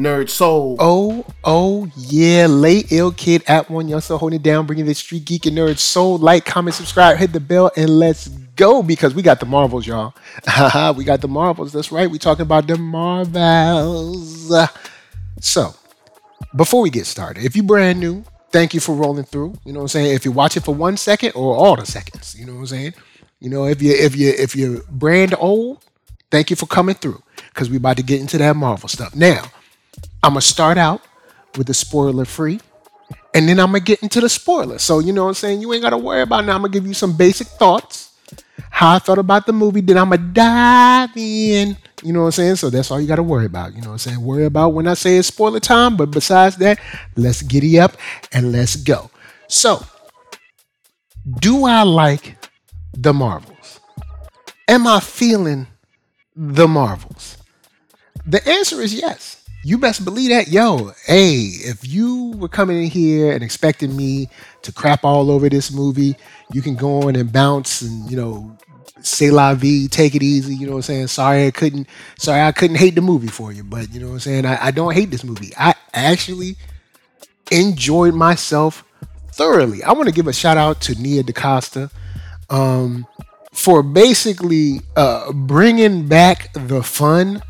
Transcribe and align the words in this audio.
Nerd 0.00 0.30
Soul. 0.30 0.76
Oh, 0.78 1.24
oh, 1.44 1.88
yeah. 1.96 2.46
Late 2.46 2.90
ill 2.90 3.12
kid 3.12 3.42
at 3.46 3.70
one. 3.70 3.88
Y'all 3.88 4.00
still 4.00 4.18
holding 4.18 4.40
it 4.40 4.42
down, 4.42 4.66
bringing 4.66 4.86
the 4.86 4.94
street 4.94 5.24
geek 5.24 5.46
and 5.46 5.56
nerd 5.56 5.78
soul. 5.78 6.18
Like, 6.18 6.44
comment, 6.44 6.74
subscribe, 6.74 7.18
hit 7.18 7.32
the 7.32 7.40
bell, 7.40 7.70
and 7.76 7.98
let's 7.98 8.28
go 8.28 8.82
because 8.82 9.14
we 9.14 9.22
got 9.22 9.40
the 9.40 9.46
Marvels, 9.46 9.86
y'all. 9.86 10.14
we 10.94 11.04
got 11.04 11.20
the 11.20 11.28
Marvels. 11.28 11.72
That's 11.72 11.92
right. 11.92 12.10
we 12.10 12.18
talking 12.18 12.42
about 12.42 12.66
the 12.66 12.76
Marvels. 12.76 14.52
So, 15.40 15.74
before 16.54 16.82
we 16.82 16.90
get 16.90 17.06
started, 17.06 17.44
if 17.44 17.54
you 17.54 17.62
brand 17.62 18.00
new, 18.00 18.24
thank 18.50 18.74
you 18.74 18.80
for 18.80 18.94
rolling 18.94 19.24
through. 19.24 19.54
You 19.64 19.72
know 19.72 19.80
what 19.80 19.84
I'm 19.84 19.88
saying? 19.88 20.14
If 20.14 20.24
you 20.24 20.32
watch 20.32 20.56
it 20.56 20.64
for 20.64 20.74
one 20.74 20.96
second 20.96 21.32
or 21.34 21.54
all 21.54 21.76
the 21.76 21.86
seconds, 21.86 22.36
you 22.38 22.46
know 22.46 22.54
what 22.54 22.60
I'm 22.60 22.66
saying? 22.66 22.94
You 23.40 23.48
know, 23.48 23.66
if 23.66 23.80
you 23.80 23.92
if 23.92 24.16
you 24.16 24.30
if 24.36 24.54
you're 24.54 24.82
brand 24.90 25.34
old, 25.38 25.84
thank 26.30 26.50
you 26.50 26.56
for 26.56 26.66
coming 26.66 26.94
through 26.94 27.22
because 27.48 27.70
we 27.70 27.76
about 27.76 27.96
to 27.96 28.02
get 28.02 28.20
into 28.20 28.36
that 28.38 28.56
Marvel 28.56 28.88
stuff. 28.88 29.14
Now, 29.14 29.44
I'm 30.22 30.32
gonna 30.32 30.42
start 30.42 30.76
out 30.78 31.02
with 31.56 31.66
the 31.66 31.74
spoiler 31.74 32.24
free, 32.24 32.60
and 33.34 33.48
then 33.48 33.58
I'm 33.58 33.68
gonna 33.68 33.80
get 33.80 34.02
into 34.02 34.20
the 34.20 34.28
spoilers. 34.28 34.82
So 34.82 34.98
you 34.98 35.12
know 35.12 35.24
what 35.24 35.28
I'm 35.28 35.34
saying? 35.34 35.60
You 35.62 35.72
ain't 35.72 35.82
gotta 35.82 35.98
worry 35.98 36.22
about 36.22 36.44
now. 36.44 36.54
I'm 36.54 36.62
gonna 36.62 36.72
give 36.72 36.86
you 36.86 36.94
some 36.94 37.16
basic 37.16 37.46
thoughts, 37.46 38.12
how 38.70 38.94
I 38.94 38.98
felt 38.98 39.18
about 39.18 39.46
the 39.46 39.52
movie. 39.52 39.80
Then 39.80 39.96
I'm 39.96 40.10
gonna 40.10 40.22
dive 40.22 41.16
in. 41.16 41.76
You 42.02 42.12
know 42.12 42.20
what 42.20 42.26
I'm 42.26 42.32
saying? 42.32 42.56
So 42.56 42.70
that's 42.70 42.90
all 42.90 43.00
you 43.00 43.06
gotta 43.06 43.22
worry 43.22 43.46
about. 43.46 43.74
You 43.74 43.80
know 43.80 43.88
what 43.88 43.92
I'm 43.94 43.98
saying? 43.98 44.20
Worry 44.22 44.44
about 44.44 44.70
when 44.70 44.86
I 44.86 44.94
say 44.94 45.16
it's 45.16 45.28
spoiler 45.28 45.60
time. 45.60 45.96
But 45.96 46.10
besides 46.10 46.56
that, 46.56 46.78
let's 47.16 47.42
giddy 47.42 47.78
up 47.80 47.96
and 48.32 48.52
let's 48.52 48.76
go. 48.76 49.10
So, 49.48 49.84
do 51.40 51.64
I 51.64 51.82
like 51.82 52.36
the 52.92 53.14
Marvels? 53.14 53.80
Am 54.68 54.86
I 54.86 55.00
feeling 55.00 55.66
the 56.36 56.68
Marvels? 56.68 57.38
The 58.26 58.46
answer 58.48 58.80
is 58.80 58.94
yes 58.94 59.39
you 59.62 59.78
best 59.78 60.04
believe 60.04 60.30
that. 60.30 60.48
Yo, 60.48 60.92
hey, 61.06 61.40
if 61.62 61.86
you 61.86 62.32
were 62.36 62.48
coming 62.48 62.82
in 62.82 62.90
here 62.90 63.32
and 63.32 63.42
expecting 63.42 63.96
me 63.96 64.28
to 64.62 64.72
crap 64.72 65.04
all 65.04 65.30
over 65.30 65.48
this 65.48 65.70
movie, 65.70 66.16
you 66.52 66.62
can 66.62 66.76
go 66.76 67.02
on 67.02 67.16
and 67.16 67.32
bounce 67.32 67.82
and, 67.82 68.10
you 68.10 68.16
know, 68.16 68.56
say 69.02 69.30
la 69.30 69.54
vie, 69.54 69.86
take 69.88 70.14
it 70.14 70.22
easy, 70.22 70.54
you 70.54 70.66
know 70.66 70.72
what 70.72 70.78
I'm 70.78 70.82
saying? 70.82 71.06
Sorry 71.08 71.46
I 71.46 71.50
couldn't 71.50 71.88
sorry 72.18 72.42
I 72.42 72.52
couldn't 72.52 72.76
hate 72.76 72.94
the 72.94 73.00
movie 73.00 73.28
for 73.28 73.52
you, 73.52 73.64
but 73.64 73.92
you 73.92 74.00
know 74.00 74.08
what 74.08 74.14
I'm 74.14 74.20
saying? 74.20 74.46
I, 74.46 74.66
I 74.66 74.70
don't 74.70 74.94
hate 74.94 75.10
this 75.10 75.24
movie. 75.24 75.52
I 75.58 75.74
actually 75.94 76.56
enjoyed 77.50 78.14
myself 78.14 78.84
thoroughly. 79.32 79.82
I 79.82 79.92
want 79.92 80.08
to 80.08 80.14
give 80.14 80.26
a 80.26 80.32
shout 80.32 80.56
out 80.56 80.80
to 80.82 81.00
Nia 81.00 81.22
DaCosta 81.22 81.90
um, 82.50 83.06
for 83.52 83.82
basically 83.82 84.80
uh, 84.96 85.32
bringing 85.32 86.06
back 86.06 86.52
the 86.52 86.82
fun 86.82 87.42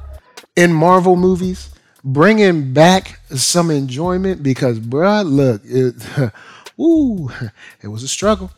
in 0.57 0.73
Marvel 0.73 1.17
movies 1.17 1.71
bringing 2.05 2.73
back 2.73 3.21
some 3.31 3.71
enjoyment 3.71 4.43
because, 4.43 4.79
bruh, 4.79 5.25
look, 5.25 5.63
it, 5.65 6.33
ooh, 6.81 7.31
it 7.83 7.89
was 7.89 8.03
a 8.03 8.09
struggle. 8.09 8.51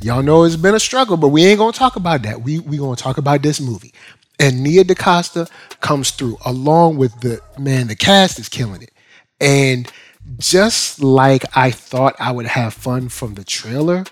Y'all 0.00 0.22
know 0.22 0.44
it's 0.44 0.56
been 0.56 0.74
a 0.74 0.80
struggle, 0.80 1.16
but 1.16 1.28
we 1.28 1.44
ain't 1.44 1.58
gonna 1.58 1.72
talk 1.72 1.96
about 1.96 2.22
that. 2.22 2.42
We 2.42 2.60
we 2.60 2.78
gonna 2.78 2.96
talk 2.96 3.18
about 3.18 3.42
this 3.42 3.60
movie. 3.60 3.92
And 4.38 4.62
Nia 4.62 4.84
DaCosta 4.84 5.48
comes 5.80 6.10
through 6.12 6.38
along 6.44 6.96
with 6.96 7.20
the 7.20 7.40
man. 7.58 7.88
The 7.88 7.96
cast 7.96 8.38
is 8.38 8.48
killing 8.48 8.82
it, 8.82 8.92
and 9.40 9.90
just 10.38 11.02
like 11.02 11.44
I 11.56 11.70
thought 11.70 12.14
I 12.18 12.30
would 12.30 12.46
have 12.46 12.72
fun 12.72 13.08
from 13.08 13.34
the 13.34 13.44
trailer, 13.44 14.04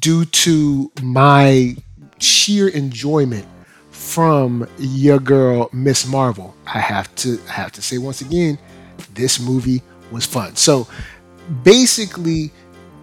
due 0.00 0.24
to 0.26 0.92
my 1.02 1.76
sheer 2.18 2.68
enjoyment 2.68 3.46
from 3.96 4.68
your 4.78 5.18
girl 5.18 5.70
Miss 5.72 6.06
Marvel. 6.06 6.54
I 6.66 6.78
have 6.80 7.12
to 7.16 7.38
I 7.48 7.52
have 7.52 7.72
to 7.72 7.82
say 7.82 7.98
once 7.98 8.20
again, 8.20 8.58
this 9.14 9.40
movie 9.40 9.82
was 10.12 10.26
fun. 10.26 10.54
So 10.54 10.86
basically, 11.64 12.52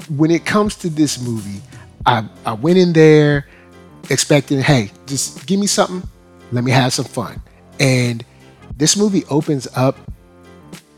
when 0.10 0.32
it 0.32 0.46
comes 0.46 0.76
to 0.78 0.90
this 0.90 1.20
movie, 1.20 1.62
I, 2.06 2.26
I 2.46 2.54
went 2.54 2.78
in 2.78 2.94
there 2.94 3.48
expecting, 4.10 4.62
hey, 4.62 4.92
just 5.08 5.46
give 5.48 5.60
me 5.60 5.68
something, 5.68 6.08
let 6.52 6.64
me 6.64 6.72
have 6.72 6.94
some 6.94 7.06
fun. 7.06 7.42
And 7.80 8.24
this 8.78 8.96
movie 8.96 9.24
opens 9.30 9.68
up 9.76 9.98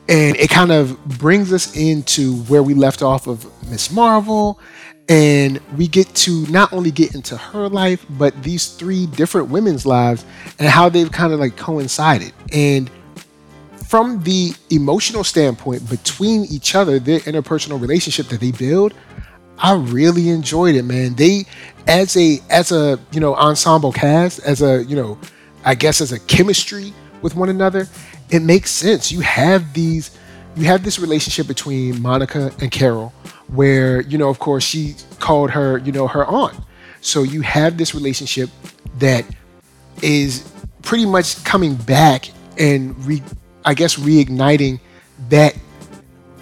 and 0.07 0.35
it 0.35 0.49
kind 0.49 0.71
of 0.71 1.03
brings 1.05 1.51
us 1.51 1.75
into 1.75 2.35
where 2.43 2.61
we 2.61 2.73
left 2.73 3.01
off 3.01 3.27
of 3.27 3.45
Miss 3.69 3.91
Marvel 3.91 4.59
and 5.07 5.59
we 5.77 5.87
get 5.87 6.07
to 6.15 6.47
not 6.47 6.73
only 6.73 6.91
get 6.91 7.13
into 7.13 7.37
her 7.37 7.69
life 7.69 8.05
but 8.11 8.41
these 8.43 8.69
three 8.69 9.05
different 9.05 9.49
women's 9.49 9.85
lives 9.85 10.25
and 10.57 10.67
how 10.67 10.89
they've 10.89 11.11
kind 11.11 11.31
of 11.31 11.39
like 11.39 11.55
coincided. 11.57 12.33
And 12.51 12.89
from 13.87 14.23
the 14.23 14.53
emotional 14.71 15.23
standpoint 15.23 15.87
between 15.89 16.45
each 16.45 16.73
other 16.73 16.97
their 16.97 17.19
interpersonal 17.19 17.79
relationship 17.79 18.27
that 18.27 18.39
they 18.39 18.51
build 18.51 18.95
i 19.59 19.73
really 19.73 20.29
enjoyed 20.29 20.75
it 20.75 20.83
man. 20.83 21.13
They 21.13 21.45
as 21.87 22.17
a 22.17 22.39
as 22.49 22.71
a 22.71 22.99
you 23.11 23.19
know 23.19 23.35
ensemble 23.35 23.91
cast 23.91 24.39
as 24.39 24.63
a 24.63 24.83
you 24.85 24.95
know 24.95 25.19
i 25.63 25.75
guess 25.75 26.01
as 26.01 26.11
a 26.11 26.19
chemistry 26.19 26.93
with 27.21 27.35
one 27.35 27.49
another 27.49 27.87
it 28.29 28.41
makes 28.41 28.71
sense. 28.71 29.11
You 29.11 29.21
have 29.21 29.73
these 29.73 30.11
you 30.55 30.65
have 30.65 30.83
this 30.83 30.99
relationship 30.99 31.47
between 31.47 32.01
monica 32.01 32.51
and 32.59 32.71
carol 32.71 33.13
where 33.47 34.01
you 34.01 34.17
know 34.17 34.29
of 34.29 34.39
course 34.39 34.63
she 34.63 34.95
called 35.19 35.51
her 35.51 35.77
you 35.79 35.91
know 35.91 36.07
her 36.07 36.25
aunt. 36.25 36.57
So 37.01 37.23
you 37.23 37.41
have 37.41 37.77
this 37.77 37.93
relationship 37.93 38.49
that 38.97 39.25
is 40.01 40.51
pretty 40.81 41.05
much 41.05 41.43
coming 41.43 41.75
back 41.75 42.29
and 42.57 42.97
re 43.05 43.21
i 43.65 43.73
guess 43.73 43.95
reigniting 43.95 44.79
that 45.29 45.55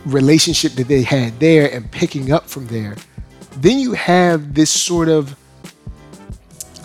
relationship 0.06 0.74
that 0.74 0.88
they 0.88 1.04
had 1.04 1.40
there 1.40 1.72
and 1.72 1.90
picking 1.92 2.32
up 2.32 2.48
from 2.50 2.68
there. 2.68 2.96
Then 3.58 3.80
you 3.80 3.94
have 3.94 4.54
this 4.54 4.70
sort 4.70 5.10
of 5.10 5.36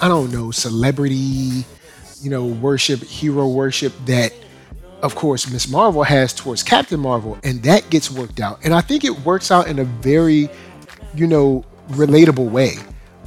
i 0.00 0.09
don't 0.09 0.33
know 0.33 0.50
celebrity 0.50 1.65
you 2.21 2.31
know 2.31 2.47
worship 2.47 3.00
hero 3.00 3.49
worship 3.49 3.93
that 4.06 4.33
of 5.03 5.15
course, 5.15 5.51
Miss 5.51 5.69
Marvel 5.69 6.03
has 6.03 6.33
towards 6.33 6.63
Captain 6.63 6.99
Marvel, 6.99 7.39
and 7.45 7.63
that 7.63 7.89
gets 7.91 8.11
worked 8.11 8.41
out. 8.41 8.61
And 8.65 8.75
I 8.75 8.81
think 8.81 9.05
it 9.05 9.21
works 9.21 9.51
out 9.51 9.69
in 9.69 9.79
a 9.79 9.85
very, 9.85 10.49
you 11.15 11.27
know, 11.27 11.65
relatable 11.91 12.51
way 12.51 12.75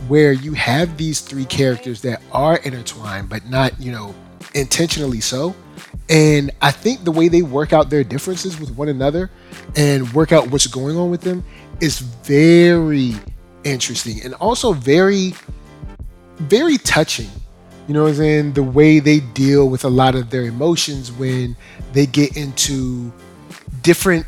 where 0.07 0.33
you 0.33 0.53
have 0.53 0.97
these 0.97 1.21
three 1.21 1.45
characters 1.45 2.01
that 2.01 2.21
are 2.31 2.57
intertwined, 2.57 3.29
but 3.29 3.45
not, 3.49 3.79
you 3.79 3.91
know, 3.91 4.13
intentionally 4.53 5.21
so. 5.21 5.55
And 6.09 6.51
I 6.61 6.71
think 6.71 7.03
the 7.03 7.11
way 7.11 7.27
they 7.27 7.41
work 7.41 7.71
out 7.71 7.89
their 7.89 8.03
differences 8.03 8.59
with 8.59 8.75
one 8.75 8.89
another 8.89 9.29
and 9.75 10.11
work 10.13 10.31
out 10.31 10.51
what's 10.51 10.67
going 10.67 10.97
on 10.97 11.09
with 11.09 11.21
them 11.21 11.43
is 11.79 11.99
very 11.99 13.15
interesting 13.63 14.21
and 14.23 14.33
also 14.35 14.73
very, 14.73 15.33
very 16.37 16.77
touching 16.77 17.29
you 17.87 17.93
know 17.93 18.03
what 18.03 18.09
I'm 18.09 18.15
saying? 18.15 18.53
The 18.53 18.63
way 18.63 18.99
they 18.99 19.19
deal 19.19 19.69
with 19.69 19.83
a 19.83 19.89
lot 19.89 20.15
of 20.15 20.29
their 20.29 20.43
emotions 20.43 21.11
when 21.11 21.55
they 21.93 22.05
get 22.05 22.37
into 22.37 23.11
different 23.81 24.25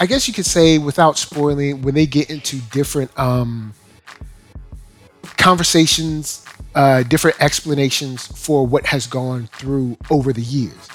I 0.00 0.06
guess 0.06 0.26
you 0.26 0.32
could 0.32 0.46
say 0.46 0.78
without 0.78 1.18
spoiling 1.18 1.82
when 1.82 1.94
they 1.94 2.06
get 2.06 2.30
into 2.30 2.56
different 2.72 3.16
um 3.18 3.74
conversations, 5.36 6.44
uh 6.74 7.02
different 7.04 7.40
explanations 7.40 8.26
for 8.26 8.66
what 8.66 8.86
has 8.86 9.06
gone 9.06 9.48
through 9.52 9.96
over 10.10 10.32
the 10.32 10.42
years. 10.42 10.88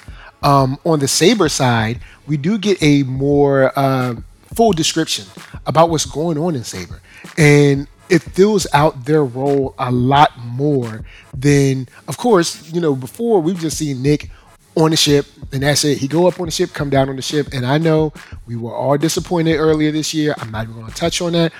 Um 0.44 0.78
on 0.86 1.00
the 1.00 1.08
Saber 1.08 1.50
side, 1.50 2.00
we 2.28 2.38
do 2.38 2.58
get 2.58 2.82
a 2.82 3.04
more 3.04 3.72
uh, 3.78 4.16
full 4.56 4.74
description 4.74 5.26
about 5.66 5.90
what's 5.90 6.06
going 6.06 6.38
on 6.38 6.56
in 6.56 6.64
Saber. 6.64 7.02
And 7.38 7.88
it 8.10 8.22
fills 8.22 8.68
out 8.74 9.06
their 9.06 9.24
role 9.24 9.74
a 9.78 9.92
lot 9.92 10.38
more 10.40 11.06
than, 11.34 11.88
of 12.08 12.18
course, 12.18 12.72
you 12.72 12.82
know, 12.82 12.96
before 12.96 13.42
we've 13.42 13.60
just 13.60 13.78
seen 13.78 14.02
Nick 14.02 14.30
on 14.76 14.92
the 14.92 14.98
ship 14.98 15.26
and 15.52 15.64
that's 15.64 15.86
it. 15.86 15.98
He 15.98 16.08
go 16.08 16.28
up 16.28 16.40
on 16.40 16.46
the 16.46 16.52
ship, 16.52 16.74
come 16.74 16.90
down 16.90 17.10
on 17.10 17.16
the 17.16 17.22
ship, 17.22 17.48
and 17.54 17.66
I 17.66 17.78
know 17.78 18.12
we 18.46 18.56
were 18.56 18.74
all 18.74 18.98
disappointed 18.98 19.56
earlier 19.56 19.92
this 19.92 20.14
year. 20.14 20.36
I'm 20.38 20.52
not 20.52 20.64
even 20.64 20.76
going 20.76 20.88
to 20.88 20.96
touch 20.96 21.22
on 21.22 21.34
that. 21.34 21.54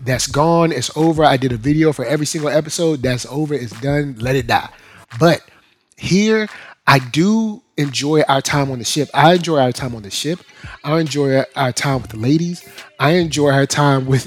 That's 0.00 0.26
gone. 0.26 0.72
It's 0.72 0.94
over. 0.96 1.24
I 1.24 1.36
did 1.36 1.52
a 1.52 1.56
video 1.56 1.92
for 1.92 2.04
every 2.04 2.26
single 2.26 2.50
episode. 2.50 3.02
That's 3.02 3.26
over. 3.26 3.54
It's 3.54 3.78
done. 3.80 4.16
Let 4.18 4.36
it 4.36 4.46
die. 4.46 4.70
But 5.18 5.42
here, 5.96 6.48
I 6.86 6.98
do 6.98 7.62
enjoy 7.76 8.22
our 8.22 8.40
time 8.40 8.70
on 8.70 8.78
the 8.78 8.84
ship. 8.84 9.08
I 9.14 9.34
enjoy 9.34 9.58
our 9.58 9.72
time 9.72 9.94
on 9.94 10.02
the 10.02 10.10
ship. 10.10 10.40
I 10.82 10.98
enjoy 11.00 11.42
our 11.56 11.72
time 11.72 12.02
with 12.02 12.10
the 12.10 12.18
ladies. 12.18 12.66
I 12.98 13.12
enjoy 13.12 13.50
our 13.50 13.66
time 13.66 14.06
with 14.06 14.26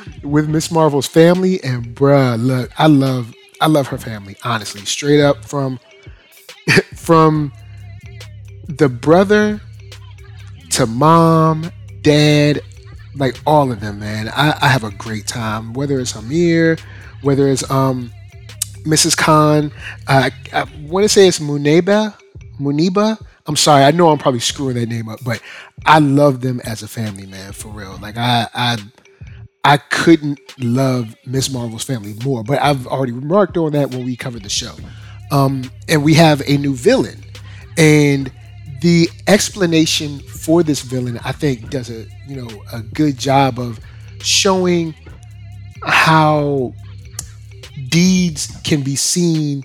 with 0.22 0.48
Miss 0.48 0.70
Marvel's 0.70 1.06
family. 1.06 1.62
And 1.62 1.94
bruh, 1.94 2.42
look, 2.42 2.70
I 2.78 2.86
love 2.86 3.34
I 3.60 3.66
love 3.66 3.88
her 3.88 3.98
family. 3.98 4.36
Honestly, 4.44 4.84
straight 4.84 5.20
up 5.20 5.44
from 5.44 5.78
from 6.94 7.52
the 8.66 8.88
brother 8.88 9.60
to 10.70 10.86
mom, 10.86 11.70
dad, 12.02 12.60
like 13.16 13.36
all 13.46 13.72
of 13.72 13.80
them, 13.80 14.00
man. 14.00 14.28
I, 14.28 14.56
I 14.60 14.68
have 14.68 14.84
a 14.84 14.90
great 14.90 15.26
time. 15.26 15.72
Whether 15.72 15.98
it's 16.00 16.12
Aamir, 16.12 16.80
whether 17.22 17.48
it's 17.48 17.68
um 17.70 18.12
Mrs. 18.84 19.16
Khan, 19.16 19.72
uh, 20.06 20.30
I 20.52 20.64
want 20.82 21.04
to 21.04 21.08
say 21.08 21.28
it's 21.28 21.40
Muneba 21.40 22.14
Muniba. 22.58 23.20
I'm 23.46 23.56
sorry, 23.56 23.84
I 23.84 23.90
know 23.90 24.10
I'm 24.10 24.18
probably 24.18 24.40
screwing 24.40 24.76
that 24.76 24.88
name 24.88 25.08
up, 25.08 25.20
but 25.24 25.40
I 25.86 25.98
love 25.98 26.40
them 26.40 26.60
as 26.64 26.82
a 26.82 26.88
family, 26.88 27.26
man, 27.26 27.52
for 27.52 27.68
real. 27.68 27.98
Like 28.00 28.16
I 28.16 28.48
I 28.54 28.78
I 29.64 29.76
couldn't 29.76 30.40
love 30.58 31.14
Miss 31.26 31.50
Marvel's 31.50 31.84
family 31.84 32.14
more, 32.24 32.42
but 32.42 32.60
I've 32.60 32.86
already 32.86 33.12
remarked 33.12 33.56
on 33.56 33.72
that 33.72 33.90
when 33.90 34.04
we 34.04 34.16
covered 34.16 34.42
the 34.42 34.48
show. 34.48 34.74
Um, 35.30 35.70
and 35.88 36.02
we 36.02 36.14
have 36.14 36.42
a 36.48 36.56
new 36.56 36.74
villain, 36.74 37.22
and 37.76 38.32
the 38.80 39.10
explanation 39.26 40.20
for 40.20 40.62
this 40.62 40.80
villain, 40.80 41.18
I 41.24 41.32
think, 41.32 41.70
does 41.70 41.90
a 41.90 42.06
you 42.26 42.36
know 42.36 42.48
a 42.72 42.80
good 42.80 43.18
job 43.18 43.58
of 43.58 43.78
showing 44.20 44.94
how 45.84 46.72
deeds 47.88 48.58
can 48.64 48.82
be 48.82 48.96
seen 48.96 49.62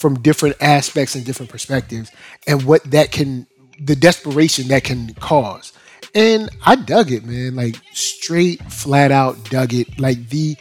from 0.00 0.18
different 0.22 0.56
aspects 0.62 1.14
and 1.14 1.26
different 1.26 1.50
perspectives 1.52 2.10
and 2.46 2.64
what 2.64 2.82
that 2.90 3.12
can 3.12 3.46
the 3.80 3.94
desperation 3.94 4.66
that 4.68 4.82
can 4.82 5.12
cause. 5.14 5.74
And 6.14 6.48
i 6.64 6.74
dug 6.74 7.12
it 7.12 7.24
man 7.24 7.54
like 7.54 7.76
straight 7.92 8.60
flat 8.72 9.12
out 9.12 9.36
dug 9.50 9.74
it. 9.74 10.00
Like 10.00 10.28
the 10.30 10.56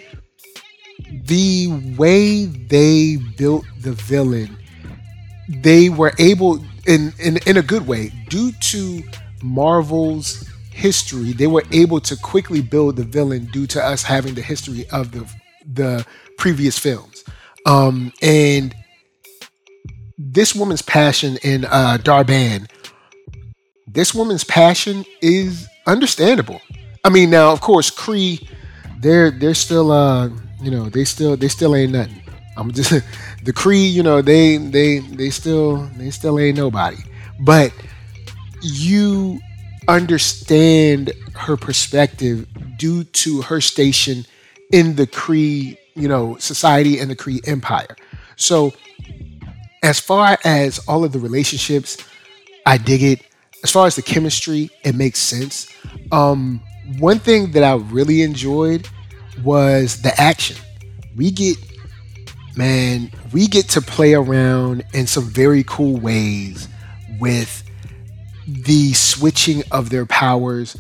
the 1.24 1.68
way 1.98 2.46
they 2.46 3.16
built 3.38 3.66
the 3.80 3.94
villain 3.94 4.58
they 5.48 5.90
were 5.90 6.14
able 6.20 6.58
in 6.86 7.14
in, 7.20 7.38
in 7.48 7.58
a 7.58 7.62
good 7.62 7.88
way 7.88 8.12
due 8.30 8.52
to 8.60 9.02
marvel's 9.42 10.48
history 10.72 11.32
they 11.32 11.48
were 11.48 11.64
able 11.72 12.02
to 12.02 12.18
quickly 12.18 12.62
build 12.62 12.98
the 12.98 13.04
villain 13.06 13.46
due 13.46 13.66
to 13.66 13.84
us 13.84 14.04
having 14.04 14.34
the 14.36 14.42
history 14.42 14.86
of 14.92 15.12
the 15.14 15.26
the 15.74 16.06
previous 16.38 16.78
films. 16.78 17.24
Um 17.66 18.12
and 18.22 18.76
this 20.20 20.54
woman's 20.54 20.82
passion 20.82 21.38
in 21.44 21.64
uh, 21.66 21.98
Dar-Benn, 21.98 22.68
this 23.88 24.14
woman's 24.14 24.44
passion 24.44 25.06
is 25.22 25.68
understandable. 25.88 26.62
I 27.06 27.10
mean, 27.10 27.30
now 27.30 27.52
of 27.52 27.62
course, 27.62 27.90
Kree, 27.90 28.46
they're 29.00 29.32
they're 29.32 29.54
still 29.54 29.92
uh, 29.92 30.30
you 30.62 30.70
know, 30.70 30.90
they 30.90 31.06
still 31.06 31.38
they 31.38 31.48
still 31.48 31.74
ain't 31.74 31.94
nothing. 31.94 32.22
I'm 32.58 32.72
just 32.74 32.92
the 32.92 33.54
Kree, 33.54 33.90
you 33.90 34.04
know, 34.04 34.22
they 34.22 34.58
they 34.58 35.00
they 35.00 35.30
still 35.30 35.90
they 35.96 36.12
still 36.12 36.38
ain't 36.38 36.58
nobody. 36.58 36.98
But 37.40 37.74
you 38.62 39.40
understand 39.88 41.14
her 41.34 41.56
perspective 41.56 42.46
due 42.78 43.06
to 43.06 43.42
her 43.44 43.62
station 43.62 44.26
in 44.74 44.98
the 44.98 45.08
Kree, 45.08 45.78
you 45.96 46.10
know, 46.10 46.36
society 46.38 47.00
and 47.00 47.10
the 47.10 47.16
Kree 47.16 47.40
empire. 47.48 47.96
So 48.36 48.74
as 49.84 50.00
far 50.00 50.38
as 50.44 50.80
all 50.88 51.04
of 51.04 51.12
the 51.12 51.20
relationships, 51.20 51.98
I 52.66 52.78
dig 52.78 53.04
it. 53.04 53.22
As 53.64 53.72
far 53.72 53.88
as 53.88 53.96
the 53.96 54.02
chemistry, 54.02 54.70
it 54.84 54.96
makes 54.96 55.20
sense. 55.20 55.68
Um, 56.12 56.62
one 56.98 57.20
thing 57.20 57.52
that 57.52 57.64
I 57.64 57.76
really 57.76 58.22
enjoyed 58.22 58.88
was 59.44 60.02
the 60.02 60.20
action. 60.20 60.58
We 61.16 61.32
get, 61.32 61.58
man, 62.56 63.12
we 63.34 63.48
get 63.48 63.70
to 63.70 63.82
play 63.82 64.14
around 64.14 64.86
in 64.94 65.08
some 65.08 65.26
very 65.26 65.64
cool 65.64 65.98
ways 65.98 66.68
with 67.20 67.64
the 68.48 68.94
switching 68.94 69.64
of 69.72 69.90
their 69.90 70.06
powers, 70.06 70.78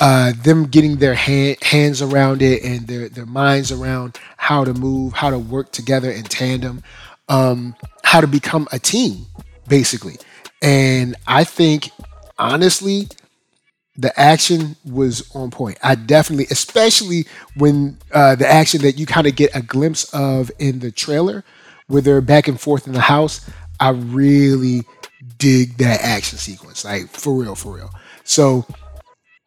uh, 0.00 0.32
them 0.42 0.64
getting 0.66 0.96
their 0.96 1.14
hand, 1.14 1.58
hands 1.62 2.02
around 2.02 2.42
it 2.42 2.64
and 2.64 2.86
their, 2.86 3.08
their 3.08 3.26
minds 3.26 3.70
around 3.70 4.18
how 4.36 4.64
to 4.64 4.74
move, 4.74 5.12
how 5.12 5.30
to 5.30 5.38
work 5.38 5.70
together 5.70 6.10
in 6.10 6.24
tandem 6.24 6.82
um, 7.32 7.74
how 8.04 8.20
to 8.20 8.26
become 8.26 8.68
a 8.72 8.78
team, 8.78 9.26
basically. 9.66 10.16
And 10.60 11.16
I 11.26 11.44
think, 11.44 11.90
honestly, 12.38 13.08
the 13.96 14.18
action 14.18 14.76
was 14.84 15.28
on 15.34 15.50
point. 15.50 15.78
I 15.82 15.94
definitely, 15.94 16.46
especially 16.50 17.26
when 17.56 17.98
uh, 18.12 18.36
the 18.36 18.46
action 18.46 18.82
that 18.82 18.98
you 18.98 19.06
kind 19.06 19.26
of 19.26 19.34
get 19.34 19.54
a 19.56 19.62
glimpse 19.62 20.12
of 20.14 20.50
in 20.58 20.78
the 20.78 20.90
trailer, 20.92 21.42
where 21.88 22.02
they're 22.02 22.20
back 22.20 22.48
and 22.48 22.60
forth 22.60 22.86
in 22.86 22.92
the 22.92 23.00
house. 23.00 23.48
I 23.80 23.90
really 23.90 24.82
dig 25.38 25.76
that 25.78 26.00
action 26.02 26.38
sequence, 26.38 26.84
like 26.84 27.08
for 27.08 27.34
real, 27.34 27.54
for 27.54 27.74
real. 27.74 27.90
So 28.24 28.66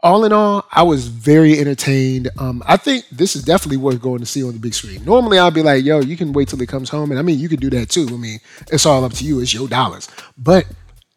all 0.05 0.23
in 0.23 0.31
all, 0.31 0.63
I 0.71 0.83
was 0.83 1.07
very 1.07 1.59
entertained. 1.59 2.29
Um, 2.37 2.61
I 2.67 2.77
think 2.77 3.05
this 3.11 3.35
is 3.35 3.43
definitely 3.43 3.77
worth 3.77 3.99
going 3.99 4.19
to 4.19 4.25
see 4.27 4.43
on 4.43 4.53
the 4.53 4.59
big 4.59 4.75
screen. 4.75 5.03
Normally, 5.03 5.39
I'll 5.39 5.49
be 5.49 5.63
like, 5.63 5.83
"Yo, 5.83 5.99
you 5.99 6.15
can 6.15 6.31
wait 6.31 6.47
till 6.47 6.61
it 6.61 6.69
comes 6.69 6.89
home," 6.89 7.09
and 7.09 7.19
I 7.19 7.23
mean, 7.23 7.39
you 7.39 7.49
could 7.49 7.59
do 7.59 7.71
that 7.71 7.89
too. 7.89 8.07
I 8.07 8.17
mean, 8.17 8.39
it's 8.71 8.85
all 8.85 9.03
up 9.03 9.13
to 9.13 9.23
you. 9.25 9.39
It's 9.39 9.51
your 9.51 9.67
dollars. 9.67 10.07
But 10.37 10.67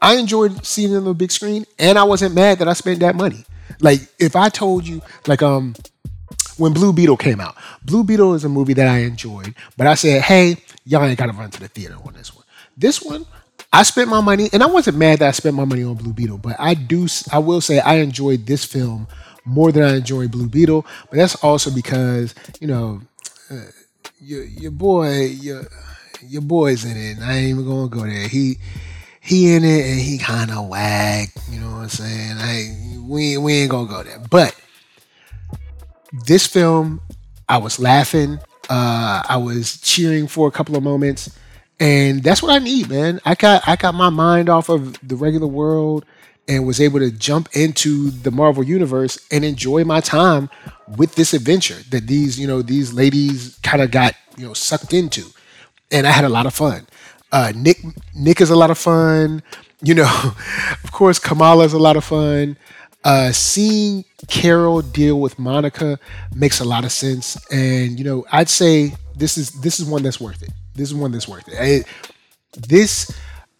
I 0.00 0.16
enjoyed 0.16 0.64
seeing 0.64 0.94
it 0.94 0.96
on 0.96 1.04
the 1.04 1.12
big 1.12 1.30
screen, 1.30 1.66
and 1.78 1.98
I 1.98 2.04
wasn't 2.04 2.34
mad 2.34 2.60
that 2.60 2.68
I 2.68 2.72
spent 2.72 3.00
that 3.00 3.14
money. 3.14 3.44
Like, 3.80 4.00
if 4.18 4.34
I 4.34 4.48
told 4.48 4.88
you, 4.88 5.02
like, 5.26 5.42
um, 5.42 5.74
when 6.56 6.72
Blue 6.72 6.94
Beetle 6.94 7.18
came 7.18 7.40
out, 7.40 7.56
Blue 7.84 8.02
Beetle 8.02 8.32
is 8.34 8.44
a 8.44 8.48
movie 8.48 8.72
that 8.72 8.88
I 8.88 9.00
enjoyed, 9.00 9.54
but 9.76 9.86
I 9.86 9.96
said, 9.96 10.22
"Hey, 10.22 10.56
y'all 10.86 11.04
ain't 11.04 11.18
gotta 11.18 11.32
run 11.32 11.50
to 11.50 11.60
the 11.60 11.68
theater 11.68 11.96
on 12.06 12.14
this 12.14 12.34
one." 12.34 12.44
This 12.74 13.02
one, 13.02 13.26
I 13.72 13.82
spent 13.82 14.08
my 14.08 14.20
money, 14.20 14.48
and 14.52 14.62
I 14.62 14.66
wasn't 14.66 14.96
mad 14.96 15.18
that 15.18 15.28
I 15.28 15.32
spent 15.32 15.54
my 15.54 15.64
money 15.64 15.84
on 15.84 15.94
Blue 15.94 16.12
Beetle, 16.12 16.38
but 16.38 16.56
I 16.58 16.74
do, 16.74 17.06
I 17.30 17.38
will 17.38 17.60
say, 17.60 17.80
I 17.80 17.96
enjoyed 17.96 18.46
this 18.46 18.64
film 18.64 19.06
more 19.44 19.72
than 19.72 19.82
I 19.82 19.96
enjoyed 19.96 20.30
Blue 20.30 20.48
Beetle. 20.48 20.86
But 21.10 21.16
that's 21.16 21.34
also 21.36 21.70
because 21.70 22.34
you 22.60 22.66
know, 22.66 23.02
uh, 23.50 23.60
your 24.20 24.44
your 24.44 24.70
boy, 24.70 25.26
your 25.26 25.66
your 26.26 26.42
boy's 26.42 26.84
in 26.84 26.96
it. 26.96 27.16
And 27.16 27.24
I 27.24 27.34
ain't 27.34 27.50
even 27.50 27.66
gonna 27.66 27.88
go 27.88 28.00
there. 28.02 28.28
He 28.28 28.58
he 29.20 29.54
in 29.54 29.64
it, 29.64 29.86
and 29.86 30.00
he 30.00 30.18
kind 30.18 30.50
of 30.50 30.68
wag. 30.68 31.28
You 31.50 31.60
know 31.60 31.70
what 31.70 31.82
I'm 31.82 31.88
saying? 31.88 32.36
I 32.38 33.00
we 33.02 33.36
we 33.36 33.54
ain't 33.54 33.70
gonna 33.70 33.88
go 33.88 34.02
there. 34.02 34.18
But 34.30 34.54
this 36.26 36.46
film, 36.46 37.00
I 37.48 37.58
was 37.58 37.78
laughing. 37.78 38.38
Uh, 38.70 39.22
I 39.26 39.36
was 39.38 39.80
cheering 39.80 40.26
for 40.26 40.46
a 40.48 40.50
couple 40.50 40.76
of 40.76 40.82
moments 40.82 41.36
and 41.80 42.22
that's 42.22 42.42
what 42.42 42.52
I 42.52 42.58
need, 42.58 42.88
man. 42.88 43.20
I 43.24 43.34
got 43.34 43.66
I 43.66 43.76
got 43.76 43.94
my 43.94 44.10
mind 44.10 44.48
off 44.48 44.68
of 44.68 44.98
the 45.06 45.16
regular 45.16 45.46
world 45.46 46.04
and 46.48 46.66
was 46.66 46.80
able 46.80 46.98
to 46.98 47.10
jump 47.10 47.48
into 47.52 48.10
the 48.10 48.30
Marvel 48.30 48.64
universe 48.64 49.18
and 49.30 49.44
enjoy 49.44 49.84
my 49.84 50.00
time 50.00 50.48
with 50.96 51.14
this 51.14 51.34
adventure 51.34 51.76
that 51.90 52.06
these, 52.06 52.40
you 52.40 52.46
know, 52.46 52.62
these 52.62 52.92
ladies 52.92 53.58
kind 53.62 53.82
of 53.82 53.90
got, 53.90 54.14
you 54.36 54.46
know, 54.46 54.54
sucked 54.54 54.94
into. 54.94 55.26
And 55.92 56.06
I 56.06 56.10
had 56.10 56.24
a 56.24 56.28
lot 56.30 56.46
of 56.46 56.54
fun. 56.54 56.86
Uh, 57.30 57.52
Nick 57.54 57.78
Nick 58.14 58.40
is 58.40 58.50
a 58.50 58.56
lot 58.56 58.70
of 58.70 58.78
fun. 58.78 59.42
You 59.82 59.94
know, 59.94 60.32
of 60.84 60.90
course, 60.90 61.18
Kamala 61.18 61.64
is 61.64 61.74
a 61.74 61.78
lot 61.78 61.96
of 61.96 62.04
fun. 62.04 62.56
Uh, 63.04 63.30
seeing 63.30 64.04
Carol 64.26 64.82
deal 64.82 65.20
with 65.20 65.38
Monica 65.38 65.98
makes 66.34 66.58
a 66.60 66.64
lot 66.64 66.84
of 66.84 66.90
sense, 66.90 67.38
and 67.52 67.98
you 67.98 68.04
know, 68.04 68.26
I'd 68.32 68.48
say 68.48 68.94
this 69.14 69.38
is 69.38 69.50
this 69.60 69.78
is 69.78 69.86
one 69.86 70.02
that's 70.02 70.20
worth 70.20 70.42
it. 70.42 70.50
This 70.78 70.88
is 70.90 70.94
one 70.94 71.12
that's 71.12 71.28
worth 71.28 71.44
it. 71.48 71.86
this, 72.56 73.12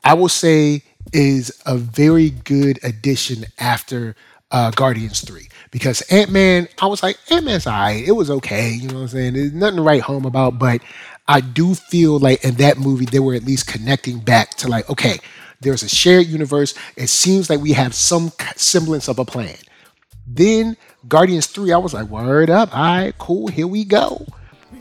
I 0.05 0.15
will 0.15 0.29
say, 0.29 0.83
is 1.13 1.61
a 1.67 1.77
very 1.77 2.31
good 2.31 2.79
addition 2.83 3.45
after 3.59 4.17
uh, 4.51 4.71
Guardians 4.71 5.21
3 5.23 5.49
because 5.71 6.01
Ant 6.11 6.31
Man, 6.31 6.69
I 6.81 6.87
was 6.87 7.03
like, 7.03 7.19
Ant 7.31 7.45
Man's 7.45 7.67
all 7.67 7.75
right. 7.75 8.07
It 8.07 8.13
was 8.13 8.31
okay. 8.31 8.73
You 8.73 8.89
know 8.89 8.95
what 8.97 9.01
I'm 9.03 9.09
saying? 9.09 9.35
There's 9.35 9.53
nothing 9.53 9.77
to 9.77 9.83
write 9.83 10.03
home 10.03 10.25
about, 10.25 10.59
but 10.59 10.81
I 11.27 11.41
do 11.41 11.75
feel 11.75 12.19
like 12.19 12.45
in 12.45 12.55
that 12.57 12.79
movie, 12.79 13.05
they 13.05 13.21
were 13.21 13.35
at 13.35 13.45
least 13.45 13.67
connecting 13.67 14.21
back 14.21 14.51
to 14.57 14.69
like, 14.69 14.89
okay, 14.89 15.19
there's 15.61 15.83
a 15.83 15.89
shared 15.89 16.27
universe. 16.27 16.75
It 16.97 17.09
seems 17.09 17.51
like 17.51 17.61
we 17.61 17.73
have 17.73 17.95
some 17.95 18.33
semblance 18.57 19.09
of 19.09 19.19
a 19.19 19.25
plan. 19.25 19.57
Then 20.27 20.77
Guardians 21.09 21.47
3, 21.47 21.73
I 21.73 21.79
was 21.79 21.95
like, 21.95 22.09
word 22.09 22.51
up. 22.51 22.75
All 22.77 22.83
right, 22.83 23.19
cool. 23.19 23.49
Here 23.49 23.67
we 23.67 23.85
go. 23.85 24.27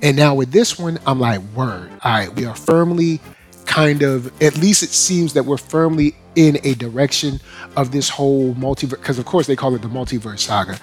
And 0.02 0.16
now 0.16 0.36
with 0.36 0.52
this 0.52 0.78
one, 0.78 1.00
I'm 1.06 1.20
like, 1.20 1.42
word. 1.56 1.90
All 2.04 2.12
right, 2.12 2.34
we 2.36 2.46
are 2.46 2.56
firmly 2.56 3.20
kind 3.66 4.04
of, 4.04 4.32
at 4.42 4.58
least 4.58 4.84
it 4.84 4.90
seems 4.90 5.34
that 5.34 5.44
we're 5.44 5.58
firmly 5.58 6.16
in 6.36 6.58
a 6.64 6.74
direction 6.76 7.40
of 7.76 7.92
this 7.92 8.10
whole 8.10 8.54
multiverse, 8.54 8.92
because 8.92 9.20
of 9.20 9.26
course 9.26 9.48
they 9.48 9.56
call 9.56 9.76
it 9.76 9.82
the 9.82 9.88
multiverse 9.88 10.40
saga. 10.40 10.78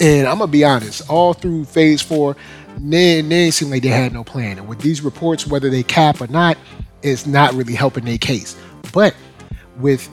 And 0.00 0.28
I'm 0.28 0.38
gonna 0.38 0.50
be 0.50 0.64
honest, 0.64 1.08
all 1.10 1.32
through 1.32 1.64
phase 1.64 2.00
four, 2.00 2.36
they, 2.78 3.20
they 3.22 3.50
seem 3.50 3.70
like 3.70 3.82
they 3.82 3.88
had 3.88 4.12
no 4.12 4.22
plan. 4.22 4.58
And 4.58 4.68
with 4.68 4.80
these 4.80 5.00
reports, 5.02 5.46
whether 5.46 5.70
they 5.70 5.82
cap 5.82 6.20
or 6.20 6.28
not, 6.28 6.56
it's 7.02 7.26
not 7.26 7.54
really 7.54 7.74
helping 7.74 8.04
their 8.04 8.18
case. 8.18 8.56
But 8.92 9.16
with 9.78 10.08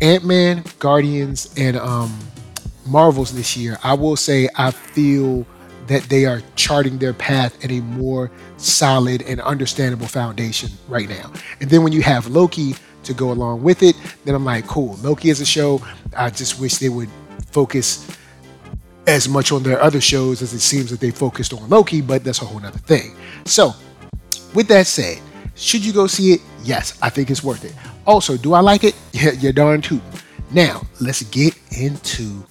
Ant-Man, 0.00 0.64
Guardians, 0.78 1.52
and 1.56 1.76
um 1.76 2.16
Marvels 2.86 3.32
this 3.32 3.56
year, 3.56 3.78
I 3.84 3.94
will 3.94 4.16
say 4.16 4.48
I 4.56 4.70
feel 4.70 5.46
that 5.86 6.02
they 6.04 6.26
are 6.26 6.42
charting 6.56 6.98
their 6.98 7.12
path 7.12 7.62
at 7.64 7.70
a 7.70 7.80
more 7.80 8.30
solid 8.56 9.22
and 9.22 9.40
understandable 9.40 10.06
foundation 10.06 10.70
right 10.88 11.08
now. 11.08 11.32
And 11.60 11.68
then 11.70 11.82
when 11.82 11.92
you 11.92 12.02
have 12.02 12.26
Loki 12.28 12.74
to 13.04 13.14
go 13.14 13.32
along 13.32 13.62
with 13.62 13.82
it, 13.82 13.96
then 14.24 14.34
I'm 14.34 14.44
like, 14.44 14.66
cool. 14.66 14.96
Loki 15.02 15.30
is 15.30 15.40
a 15.40 15.46
show. 15.46 15.82
I 16.16 16.30
just 16.30 16.60
wish 16.60 16.76
they 16.76 16.88
would 16.88 17.08
focus 17.50 18.16
as 19.06 19.28
much 19.28 19.50
on 19.50 19.62
their 19.62 19.80
other 19.82 20.00
shows 20.00 20.42
as 20.42 20.52
it 20.52 20.60
seems 20.60 20.90
that 20.90 21.00
they 21.00 21.10
focused 21.10 21.52
on 21.52 21.68
Loki, 21.68 22.00
but 22.00 22.22
that's 22.22 22.40
a 22.40 22.44
whole 22.44 22.60
nother 22.60 22.78
thing. 22.78 23.16
So, 23.44 23.74
with 24.54 24.68
that 24.68 24.86
said, 24.86 25.20
should 25.54 25.84
you 25.84 25.92
go 25.92 26.06
see 26.06 26.32
it? 26.32 26.40
Yes, 26.62 26.96
I 27.02 27.10
think 27.10 27.30
it's 27.30 27.42
worth 27.42 27.64
it. 27.64 27.74
Also, 28.06 28.36
do 28.36 28.54
I 28.54 28.60
like 28.60 28.84
it? 28.84 28.94
Yeah, 29.12 29.32
you're 29.32 29.52
darn 29.52 29.82
too. 29.82 30.00
Now, 30.52 30.82
let's 31.00 31.22
get 31.24 31.56
into 31.78 32.44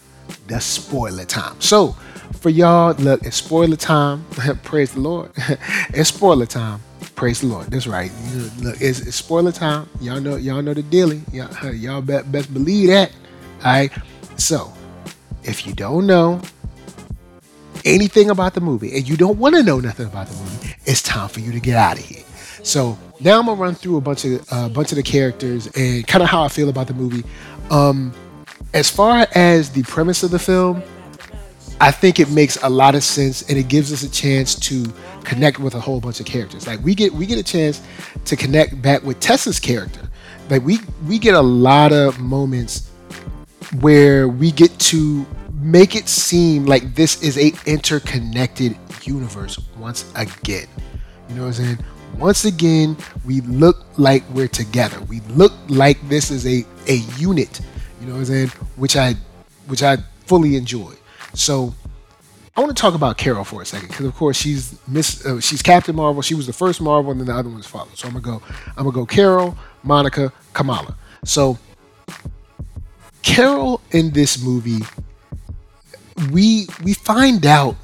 the 0.48 0.60
spoiler 0.60 1.26
time. 1.26 1.60
So, 1.60 1.96
for 2.34 2.50
y'all, 2.50 2.94
look, 2.96 3.24
it's 3.24 3.38
spoiler 3.38 3.76
time. 3.76 4.26
Praise 4.64 4.94
the 4.94 5.00
Lord. 5.00 5.32
it's 5.94 6.10
spoiler 6.10 6.46
time. 6.46 6.82
Praise 7.16 7.42
the 7.42 7.48
Lord. 7.48 7.68
That's 7.68 7.88
right. 7.88 8.12
Look, 8.62 8.82
it's, 8.82 9.00
it's 9.02 9.16
spoiler 9.16 9.52
time. 9.52 9.88
Y'all 10.00 10.20
know, 10.20 10.36
y'all 10.36 10.62
know 10.62 10.74
the 10.74 10.84
dealing. 10.84 11.26
Y'all, 11.32 11.74
y'all 11.74 12.02
bet, 12.02 12.32
best 12.32 12.54
believe 12.54 12.88
that. 12.90 13.12
All 13.64 13.72
right. 13.74 13.92
So, 14.38 14.74
if 15.44 15.66
you 15.66 15.74
don't 15.74 16.08
know 16.08 16.42
anything 17.86 18.30
about 18.30 18.54
the 18.54 18.62
movie 18.62 18.96
and 18.96 19.08
you 19.08 19.18
don't 19.18 19.38
want 19.38 19.56
to 19.56 19.64
know 19.64 19.80
nothing 19.80 20.08
about 20.08 20.28
the 20.28 20.38
movie, 20.38 20.76
it's 20.86 21.02
time 21.02 21.30
for 21.30 21.40
you 21.40 21.52
to 21.52 21.60
get 21.60 21.76
out 21.76 21.98
of 21.98 22.06
here. 22.06 22.24
So 22.64 22.98
now 23.20 23.40
I'm 23.40 23.46
gonna 23.46 23.60
run 23.60 23.76
through 23.76 23.98
a 23.98 24.02
bunch 24.02 24.26
of 24.26 24.32
a 24.52 24.56
uh, 24.56 24.70
bunch 24.70 24.92
of 24.92 24.96
the 24.96 25.04
characters 25.04 25.68
and 25.76 26.06
kind 26.06 26.24
of 26.24 26.30
how 26.30 26.44
I 26.44 26.48
feel 26.48 26.70
about 26.70 26.88
the 26.88 26.94
movie. 26.94 27.24
Um, 27.70 28.14
as 28.74 28.90
far 28.90 29.28
as 29.34 29.70
the 29.72 29.84
premise 29.84 30.24
of 30.24 30.32
the 30.32 30.40
film, 30.40 30.84
I 31.82 31.90
think 31.90 32.20
it 32.20 32.30
makes 32.30 32.62
a 32.62 32.70
lot 32.70 32.94
of 32.94 33.04
sense 33.04 33.42
and 33.50 33.58
it 33.58 33.68
gives 33.68 33.92
us 33.92 34.04
a 34.04 34.12
chance 34.12 34.54
to 34.54 34.86
connect 35.24 35.58
with 35.58 35.74
a 35.74 35.80
whole 35.80 36.00
bunch 36.00 36.20
of 36.20 36.28
characters. 36.28 36.68
Like 36.68 36.80
we 36.84 36.94
get 36.94 37.12
we 37.12 37.26
get 37.26 37.40
a 37.40 37.44
chance 37.44 37.82
to 38.26 38.36
connect 38.36 38.80
back 38.84 39.02
with 39.02 39.20
Tessa's 39.20 39.60
character. 39.60 40.08
Like 40.52 40.64
we 40.64 40.78
we 41.08 41.18
get 41.18 41.34
a 41.34 41.42
lot 41.42 41.92
of 41.92 42.20
moments 42.20 42.92
where 43.80 44.28
we 44.30 44.52
get 44.52 44.78
to 44.92 45.26
make 45.60 45.96
it 45.96 46.08
seem 46.08 46.68
like 46.68 46.94
this 46.94 47.24
is 47.24 47.36
a 47.40 47.52
interconnected 47.66 48.78
universe 49.02 49.60
once 49.80 50.06
again. 50.16 50.68
You 51.30 51.36
know 51.36 51.42
what 51.42 51.60
I'm 51.60 51.66
saying? 51.66 51.80
Once 52.16 52.46
again, 52.46 52.96
we 53.26 53.42
look 53.42 53.86
like 53.98 54.24
we're 54.36 54.48
together. 54.48 55.02
We 55.06 55.22
look 55.22 55.54
like 55.68 55.98
this 56.10 56.30
is 56.30 56.46
a, 56.46 56.64
a 56.88 56.98
unit. 57.18 57.60
You 58.00 58.06
know 58.06 58.14
what 58.14 58.20
I'm 58.20 58.26
saying? 58.26 58.48
Which 58.76 58.96
I 58.96 59.16
which 59.66 59.82
I 59.82 59.98
fully 60.28 60.58
enjoy. 60.58 60.94
So 61.34 61.74
I 62.56 62.62
want 62.62 62.76
to 62.76 62.82
talk 62.82 62.94
about 62.94 63.18
Carol 63.18 63.44
for 63.44 63.62
a 63.62 63.66
second 63.66 63.90
because, 63.90 64.06
of 64.06 64.16
course, 64.16 64.38
she's 64.38 64.78
Miss. 64.88 65.26
Uh, 65.26 65.40
she's 65.40 65.62
Captain 65.62 65.96
Marvel. 65.96 66.22
She 66.22 66.36
was 66.36 66.48
the 66.48 66.54
first 66.54 66.82
Marvel, 66.82 67.12
and 67.12 67.20
then 67.20 67.28
the 67.28 67.34
other 67.34 67.50
ones 67.50 67.66
followed. 67.66 67.98
So 67.98 68.08
I'm 68.08 68.14
gonna 68.14 68.40
go. 68.40 68.46
I'm 68.78 68.84
gonna 68.84 68.92
go. 68.92 69.06
Carol, 69.06 69.58
Monica, 69.84 70.34
Kamala. 70.54 70.98
So 71.24 71.58
Carol 73.22 73.82
in 73.92 74.12
this 74.12 74.44
movie, 74.44 74.86
we 76.32 76.68
we 76.84 76.94
find 76.94 77.46
out 77.46 77.76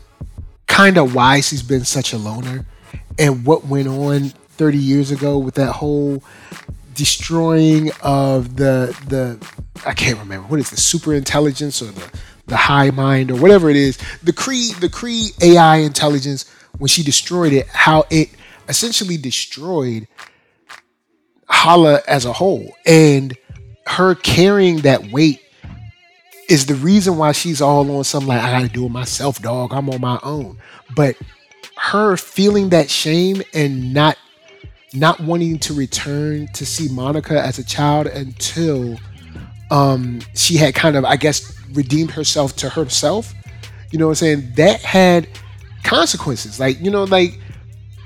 kind 0.67 0.97
of 0.97 1.15
why 1.15 1.39
she's 1.39 1.63
been 1.63 1.85
such 1.85 2.13
a 2.13 2.17
loner 2.17 2.65
and 3.17 3.45
what 3.45 3.65
went 3.65 3.87
on 3.87 4.29
30 4.29 4.77
years 4.77 5.11
ago 5.11 5.37
with 5.37 5.55
that 5.55 5.71
whole 5.73 6.23
destroying 6.93 7.91
of 8.01 8.57
the 8.57 8.95
the 9.07 9.39
I 9.85 9.93
can't 9.93 10.19
remember 10.19 10.47
what 10.47 10.59
is 10.59 10.69
the 10.71 10.77
super 10.77 11.13
intelligence 11.13 11.81
or 11.81 11.85
the 11.85 12.11
the 12.47 12.57
high 12.57 12.89
mind 12.89 13.29
or 13.31 13.39
whatever 13.39 13.69
it 13.69 13.75
is 13.75 13.97
the 14.23 14.33
Kree 14.33 14.77
the 14.79 14.89
Kree 14.89 15.31
AI 15.43 15.77
intelligence 15.77 16.49
when 16.77 16.87
she 16.87 17.03
destroyed 17.03 17.53
it 17.53 17.67
how 17.67 18.05
it 18.09 18.29
essentially 18.67 19.17
destroyed 19.17 20.07
Hala 21.49 22.01
as 22.07 22.25
a 22.25 22.33
whole. 22.33 22.73
And 22.85 23.35
her 23.85 24.15
carrying 24.15 24.81
that 24.81 25.11
weight 25.11 25.41
is 26.49 26.65
the 26.65 26.75
reason 26.75 27.17
why 27.17 27.31
she's 27.31 27.61
all 27.61 27.89
on 27.97 28.03
some 28.03 28.27
like 28.27 28.41
I 28.41 28.51
gotta 28.51 28.73
do 28.73 28.85
it 28.85 28.89
myself 28.89 29.41
dog. 29.41 29.73
I'm 29.73 29.89
on 29.89 30.01
my 30.01 30.19
own. 30.23 30.57
But 30.95 31.15
her 31.77 32.17
feeling 32.17 32.69
that 32.69 32.89
shame 32.89 33.41
and 33.53 33.93
not 33.93 34.17
not 34.93 35.19
wanting 35.19 35.59
to 35.59 35.73
return 35.73 36.47
to 36.53 36.65
see 36.65 36.87
Monica 36.89 37.39
as 37.39 37.59
a 37.59 37.63
child 37.63 38.07
until 38.07 38.97
um, 39.69 40.21
she 40.33 40.55
had 40.55 40.73
kind 40.75 40.95
of, 40.95 41.03
I 41.03 41.17
guess, 41.17 41.56
redeemed 41.73 42.11
herself 42.11 42.55
to 42.57 42.69
herself. 42.69 43.33
You 43.91 43.99
know 43.99 44.07
what 44.07 44.21
I'm 44.21 44.39
saying? 44.39 44.51
That 44.55 44.81
had 44.81 45.27
consequences. 45.83 46.59
Like, 46.59 46.79
you 46.81 46.91
know, 46.91 47.03
like 47.05 47.39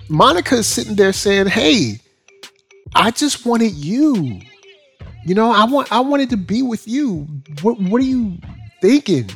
Monica 0.10 0.56
is 0.56 0.68
sitting 0.68 0.96
there 0.96 1.13
saying, 1.13 1.48
Hey, 1.48 2.00
I 2.96 3.12
just 3.12 3.46
wanted 3.46 3.74
you. 3.74 4.41
You 5.25 5.36
know, 5.36 5.51
I 5.51 5.65
want 5.65 5.91
I 5.91 6.00
wanted 6.00 6.30
to 6.32 6.38
be 6.38 6.62
with 6.62 6.88
you. 6.88 7.27
What 7.62 7.80
what 7.80 8.01
are 8.01 8.06
you 8.06 8.38
thinking? 8.82 9.30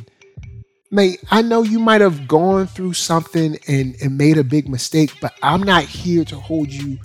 Mate, 0.90 1.22
I 1.30 1.42
know 1.42 1.62
you 1.62 1.78
might 1.78 2.00
have 2.00 2.28
gone 2.28 2.68
through 2.68 2.92
something 2.92 3.58
and, 3.66 3.96
and 4.00 4.16
made 4.16 4.38
a 4.38 4.44
big 4.44 4.68
mistake, 4.68 5.12
but 5.20 5.34
I'm 5.42 5.62
not 5.62 5.82
here 5.82 6.24
to 6.24 6.36
hold 6.36 6.70
you 6.70 6.98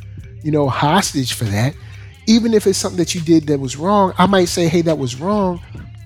you 0.43 0.51
know, 0.51 0.67
hostage 0.67 1.33
for 1.33 1.45
that. 1.45 1.75
Even 2.27 2.53
if 2.53 2.67
it's 2.67 2.77
something 2.77 2.97
that 2.97 3.15
you 3.15 3.21
did 3.21 3.47
that 3.47 3.59
was 3.59 3.77
wrong, 3.77 4.13
I 4.17 4.25
might 4.25 4.45
say, 4.45 4.67
hey, 4.67 4.81
that 4.81 4.97
was 4.97 5.19
wrong, 5.19 5.61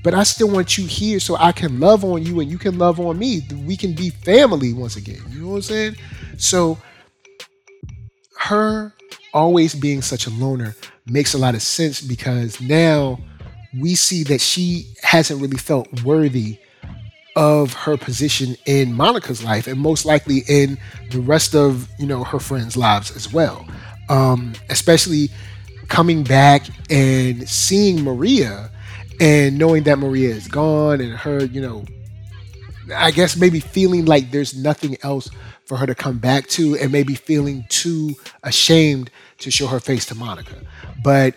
but 0.06 0.14
I 0.14 0.24
still 0.24 0.50
want 0.50 0.78
you 0.78 0.86
here 0.86 1.20
so 1.20 1.36
I 1.36 1.52
can 1.52 1.80
love 1.80 2.06
on 2.06 2.24
you 2.24 2.40
and 2.40 2.50
you 2.50 2.60
can 2.60 2.78
love 2.78 3.00
on 3.00 3.18
me. 3.18 3.42
We 3.66 3.76
can 3.76 3.94
be 3.94 4.12
family 4.12 4.72
once 4.72 4.96
again. 4.96 5.22
You 5.30 5.42
know 5.42 5.48
what 5.48 5.56
I'm 5.56 5.62
saying? 5.64 5.96
So, 6.38 6.78
her 8.38 8.94
always 9.34 9.74
being 9.74 10.04
such 10.04 10.28
a 10.28 10.30
loner 10.30 10.76
makes 11.08 11.34
a 11.34 11.38
lot 11.40 11.56
of 11.56 11.62
sense 11.64 12.02
because 12.02 12.62
now 12.62 13.20
we 13.82 13.96
see 13.96 14.24
that 14.26 14.42
she 14.42 14.94
hasn't 15.02 15.42
really 15.42 15.58
felt 15.58 16.04
worthy 16.04 16.60
of 17.36 17.74
her 17.74 17.98
position 17.98 18.56
in 18.68 18.94
Monica's 18.94 19.44
life 19.44 19.66
and 19.66 19.80
most 19.80 20.06
likely 20.06 20.44
in 20.48 20.78
the 21.10 21.20
rest 21.20 21.56
of, 21.56 21.90
you 22.00 22.06
know, 22.06 22.24
her 22.24 22.40
friends' 22.40 22.78
lives 22.78 23.14
as 23.16 23.34
well 23.34 23.66
um, 24.10 24.54
especially 24.70 25.30
coming 25.88 26.24
back 26.24 26.64
and 26.90 27.48
seeing 27.48 28.04
Maria 28.04 28.72
and 29.20 29.58
knowing 29.58 29.84
that 29.84 30.00
Maria 30.00 30.30
is 30.30 30.48
gone 30.48 31.02
and 31.02 31.14
her, 31.14 31.46
you 31.46 31.62
know, 31.62 31.86
I 32.96 33.12
guess 33.12 33.36
maybe 33.36 33.60
feeling 33.60 34.06
like 34.06 34.32
there's 34.32 34.56
nothing 34.56 34.98
else 35.04 35.30
for 35.66 35.78
her 35.78 35.86
to 35.88 35.96
come 35.96 36.20
back 36.20 36.48
to 36.48 36.78
and 36.78 36.92
maybe 36.92 37.16
feeling 37.16 37.66
too 37.70 38.14
ashamed 38.44 39.10
to 39.40 39.50
show 39.50 39.68
her 39.68 39.80
face 39.80 40.06
to 40.08 40.16
Monica. 40.16 40.56
But 41.04 41.36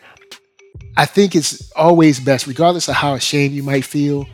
I 0.96 1.06
think 1.06 1.34
it's 1.34 1.70
always 1.72 2.20
best, 2.20 2.46
regardless 2.46 2.88
of 2.88 2.96
how 2.96 3.14
ashamed 3.14 3.54
you 3.54 3.62
might 3.62 3.84
feel, 3.84 4.26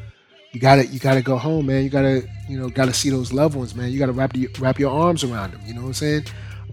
you 0.53 0.61
gotta 0.61 0.87
you 0.87 0.99
gotta 0.99 1.21
go 1.23 1.37
home, 1.37 1.67
man. 1.67 1.83
You 1.83 1.91
gotta 1.91 2.27
you 2.49 2.59
know 2.59 2.69
gotta 2.69 2.93
see 2.93 3.11
those 3.11 3.33
loved 3.33 3.57
ones, 3.57 3.75
man. 3.75 3.91
You 3.91 3.99
gotta 3.99 4.13
wrap 4.13 4.33
the, 4.33 4.49
wrap 4.59 4.79
your 4.79 4.91
arms 4.91 5.25
around 5.25 5.53
them. 5.53 5.61
You 5.67 5.75
know 5.75 5.83
what 5.83 5.89
I'm 5.89 5.95
saying? 5.95 6.25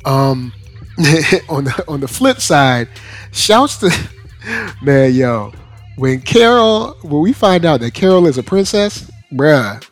Um, 0.05 0.53
on 1.49 1.65
the 1.65 1.83
on 1.87 1.99
the 1.99 2.07
flip 2.07 2.39
side, 2.39 2.87
shouts 3.31 3.77
to 3.77 3.91
man, 4.81 5.13
yo, 5.13 5.51
when 5.97 6.21
Carol, 6.21 6.95
when 7.01 7.21
we 7.21 7.33
find 7.33 7.65
out 7.65 7.79
that 7.81 7.93
Carol 7.93 8.27
is 8.27 8.37
a 8.37 8.43
princess, 8.43 9.09
bruh, 9.31 9.83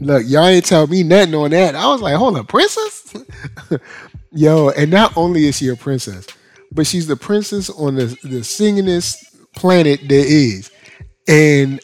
look, 0.00 0.24
y'all 0.26 0.46
ain't 0.46 0.64
tell 0.64 0.86
me 0.86 1.02
nothing 1.02 1.34
on 1.34 1.50
that. 1.50 1.74
I 1.74 1.86
was 1.88 2.00
like, 2.00 2.16
hold 2.16 2.36
on, 2.36 2.46
princess? 2.46 3.14
yo, 4.32 4.70
and 4.70 4.90
not 4.90 5.16
only 5.16 5.46
is 5.46 5.56
she 5.56 5.68
a 5.68 5.76
princess, 5.76 6.26
but 6.72 6.86
she's 6.86 7.06
the 7.06 7.16
princess 7.16 7.70
on 7.70 7.94
the 7.96 8.06
the 8.22 8.40
singingest 8.40 9.16
planet 9.54 10.00
there 10.08 10.24
is, 10.26 10.70
and 11.28 11.80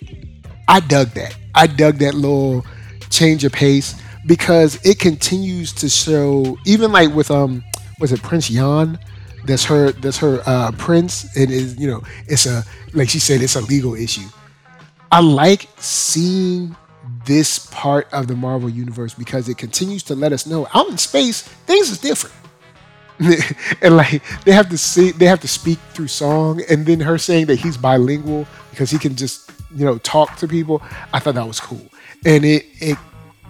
I 0.67 0.81
dug 0.81 1.09
that. 1.11 1.37
I 1.55 1.67
dug 1.67 1.97
that 1.99 2.15
little 2.15 2.65
change 3.11 3.45
of 3.45 3.53
pace 3.53 3.95
because 4.27 4.79
it 4.85 4.99
continues 4.99 5.73
to 5.75 5.89
show, 5.89 6.57
even 6.65 6.93
like 6.93 7.15
with 7.15 7.31
um 7.31 7.63
was 8.01 8.13
it 8.13 8.23
Prince 8.23 8.51
Yan? 8.51 8.99
That's 9.45 9.65
her. 9.65 9.93
That's 9.93 10.19
her 10.19 10.43
uh, 10.47 10.73
prince. 10.73 11.37
It 11.37 11.51
is 11.51 11.79
you 11.79 11.89
know 11.89 12.03
it's 12.27 12.47
a 12.47 12.65
like 12.99 13.09
she 13.09 13.19
said 13.19 13.43
it's 13.43 13.57
a 13.57 13.61
legal 13.61 13.95
issue. 13.95 14.29
I 15.11 15.21
like 15.21 15.69
seeing 15.79 16.77
this 17.25 17.67
part 17.71 18.13
of 18.13 18.27
the 18.27 18.35
Marvel 18.35 18.69
universe 18.69 19.15
because 19.15 19.49
it 19.49 19.57
continues 19.57 20.03
to 20.05 20.15
let 20.15 20.33
us 20.33 20.47
know 20.47 20.67
out 20.75 20.89
in 20.89 20.99
space 20.99 21.43
things 21.43 21.91
is 21.91 21.99
different. 21.99 22.35
and 23.83 23.97
like 23.97 24.23
they 24.45 24.53
have 24.53 24.69
to 24.69 24.79
see 24.79 25.11
they 25.11 25.27
have 25.27 25.41
to 25.41 25.49
speak 25.49 25.79
through 25.93 26.07
song 26.07 26.63
and 26.71 26.87
then 26.87 27.01
her 27.01 27.19
saying 27.19 27.47
that 27.47 27.57
he's 27.57 27.77
bilingual 27.77 28.47
because 28.71 28.91
he 28.91 28.99
can 28.99 29.17
just 29.17 29.51
you 29.75 29.85
know 29.85 29.99
talk 29.99 30.37
to 30.37 30.47
people 30.47 30.81
i 31.13 31.19
thought 31.19 31.35
that 31.35 31.47
was 31.47 31.59
cool 31.59 31.85
and 32.25 32.45
it 32.45 32.65
it 32.79 32.97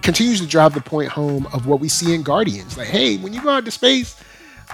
continues 0.00 0.40
to 0.40 0.46
drive 0.46 0.72
the 0.72 0.80
point 0.80 1.10
home 1.10 1.46
of 1.52 1.66
what 1.66 1.80
we 1.80 1.88
see 1.88 2.14
in 2.14 2.22
guardians 2.22 2.78
like 2.78 2.88
hey 2.88 3.18
when 3.18 3.34
you 3.34 3.42
go 3.42 3.50
out 3.50 3.64
to 3.66 3.70
space 3.70 4.18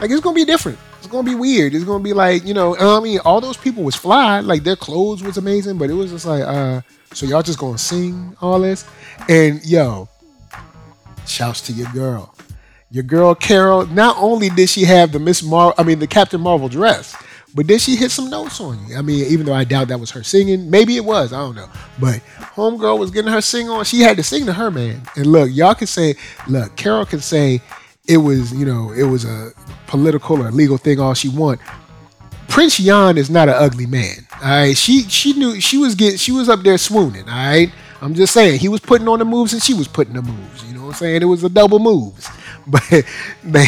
like 0.00 0.10
it's 0.10 0.20
gonna 0.20 0.34
be 0.34 0.44
different. 0.44 0.78
It's 0.98 1.06
gonna 1.06 1.28
be 1.28 1.34
weird. 1.34 1.74
It's 1.74 1.84
gonna 1.84 2.02
be 2.02 2.12
like 2.12 2.44
you 2.44 2.54
know. 2.54 2.76
I 2.76 3.00
mean, 3.00 3.18
all 3.20 3.40
those 3.40 3.56
people 3.56 3.82
was 3.82 3.94
fly. 3.94 4.40
Like 4.40 4.64
their 4.64 4.76
clothes 4.76 5.22
was 5.22 5.36
amazing, 5.36 5.78
but 5.78 5.90
it 5.90 5.94
was 5.94 6.10
just 6.10 6.26
like, 6.26 6.42
uh, 6.42 6.80
so 7.12 7.26
y'all 7.26 7.42
just 7.42 7.58
gonna 7.58 7.78
sing 7.78 8.36
all 8.40 8.60
this? 8.60 8.84
And 9.28 9.64
yo, 9.64 10.08
shouts 11.26 11.60
to 11.62 11.72
your 11.72 11.90
girl, 11.92 12.34
your 12.90 13.04
girl 13.04 13.34
Carol. 13.34 13.86
Not 13.86 14.16
only 14.18 14.48
did 14.48 14.68
she 14.68 14.84
have 14.84 15.12
the 15.12 15.18
Miss 15.18 15.42
Mar, 15.42 15.74
I 15.78 15.82
mean 15.82 15.98
the 15.98 16.06
Captain 16.06 16.40
Marvel 16.40 16.68
dress, 16.68 17.14
but 17.54 17.68
did 17.68 17.80
she 17.80 17.94
hit 17.94 18.10
some 18.10 18.28
notes 18.28 18.60
on 18.60 18.84
you? 18.88 18.96
I 18.96 19.02
mean, 19.02 19.26
even 19.26 19.46
though 19.46 19.54
I 19.54 19.62
doubt 19.62 19.88
that 19.88 20.00
was 20.00 20.10
her 20.10 20.24
singing, 20.24 20.70
maybe 20.70 20.96
it 20.96 21.04
was. 21.04 21.32
I 21.32 21.38
don't 21.38 21.54
know. 21.54 21.68
But 22.00 22.20
homegirl 22.56 22.98
was 22.98 23.12
getting 23.12 23.30
her 23.30 23.40
sing 23.40 23.68
on. 23.68 23.84
She 23.84 24.00
had 24.00 24.16
to 24.16 24.24
sing 24.24 24.44
to 24.46 24.52
her 24.52 24.72
man. 24.72 25.02
And 25.14 25.26
look, 25.26 25.50
y'all 25.52 25.74
can 25.76 25.86
say, 25.86 26.16
look, 26.48 26.74
Carol 26.74 27.06
can 27.06 27.20
say 27.20 27.62
it 28.06 28.18
was, 28.18 28.52
you 28.52 28.66
know, 28.66 28.92
it 28.92 29.04
was 29.04 29.24
a 29.24 29.52
political 29.86 30.42
or 30.42 30.50
legal 30.50 30.76
thing 30.78 31.00
all 31.00 31.14
she 31.14 31.28
want. 31.28 31.60
Prince 32.48 32.78
Yan 32.78 33.16
is 33.18 33.30
not 33.30 33.48
an 33.48 33.54
ugly 33.56 33.86
man. 33.86 34.26
All 34.42 34.48
right, 34.48 34.76
she 34.76 35.02
she 35.04 35.32
knew 35.32 35.60
she 35.60 35.78
was 35.78 35.94
getting 35.94 36.18
she 36.18 36.30
was 36.30 36.48
up 36.48 36.60
there 36.60 36.78
swooning. 36.78 37.28
All 37.28 37.34
right, 37.34 37.72
I'm 38.00 38.14
just 38.14 38.34
saying 38.34 38.60
he 38.60 38.68
was 38.68 38.80
putting 38.80 39.08
on 39.08 39.18
the 39.18 39.24
moves 39.24 39.52
and 39.54 39.62
she 39.62 39.74
was 39.74 39.88
putting 39.88 40.14
the 40.14 40.22
moves. 40.22 40.64
You 40.64 40.74
know 40.74 40.82
what 40.82 40.88
I'm 40.88 40.94
saying? 40.94 41.22
It 41.22 41.26
was 41.26 41.42
a 41.44 41.48
double 41.48 41.78
moves. 41.78 42.28
But 42.66 43.04
they, 43.44 43.66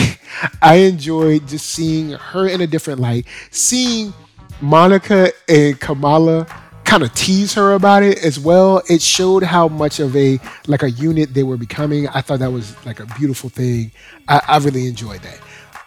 I 0.62 0.76
enjoyed 0.76 1.46
just 1.48 1.66
seeing 1.66 2.12
her 2.12 2.48
in 2.48 2.62
a 2.62 2.66
different 2.66 2.98
light, 2.98 3.26
seeing 3.50 4.14
Monica 4.62 5.32
and 5.46 5.78
Kamala 5.78 6.46
kind 6.86 7.02
of 7.02 7.12
tease 7.14 7.52
her 7.54 7.74
about 7.74 8.02
it 8.02 8.24
as 8.24 8.38
well. 8.38 8.80
It 8.88 9.02
showed 9.02 9.42
how 9.42 9.68
much 9.68 10.00
of 10.00 10.16
a 10.16 10.38
like 10.66 10.82
a 10.82 10.90
unit 10.90 11.34
they 11.34 11.42
were 11.42 11.56
becoming. 11.56 12.08
I 12.08 12.20
thought 12.22 12.38
that 12.38 12.52
was 12.52 12.74
like 12.86 13.00
a 13.00 13.06
beautiful 13.18 13.50
thing. 13.50 13.90
I, 14.28 14.40
I 14.46 14.58
really 14.58 14.86
enjoyed 14.86 15.20
that. 15.22 15.40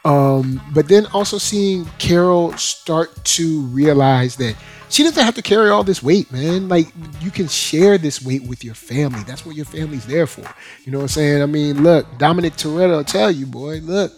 Um, 0.06 0.62
but 0.74 0.88
then 0.88 1.06
also 1.08 1.38
seeing 1.38 1.86
Carol 1.98 2.54
start 2.58 3.24
to 3.26 3.62
realize 3.68 4.36
that 4.38 4.56
she 4.90 5.04
doesn't 5.04 5.24
have 5.24 5.36
to 5.36 5.42
carry 5.42 5.70
all 5.70 5.84
this 5.84 6.02
weight, 6.04 6.32
man. 6.32 6.68
Like 6.68 6.88
you 7.22 7.32
can 7.32 7.48
share 7.48 7.98
this 7.98 8.22
weight 8.24 8.44
with 8.44 8.64
your 8.64 8.76
family. 8.76 9.24
That's 9.24 9.46
what 9.46 9.56
your 9.56 9.66
family's 9.66 10.06
there 10.06 10.28
for. 10.28 10.44
You 10.86 10.92
know 10.92 11.00
what 11.00 11.04
I'm 11.04 11.10
saying? 11.10 11.42
I 11.42 11.46
mean, 11.46 11.84
look, 11.84 12.06
Dominic 12.18 12.54
Toretto 12.54 12.98
will 12.98 13.04
tell 13.04 13.32
you, 13.32 13.46
boy, 13.46 13.80
look, 13.80 14.18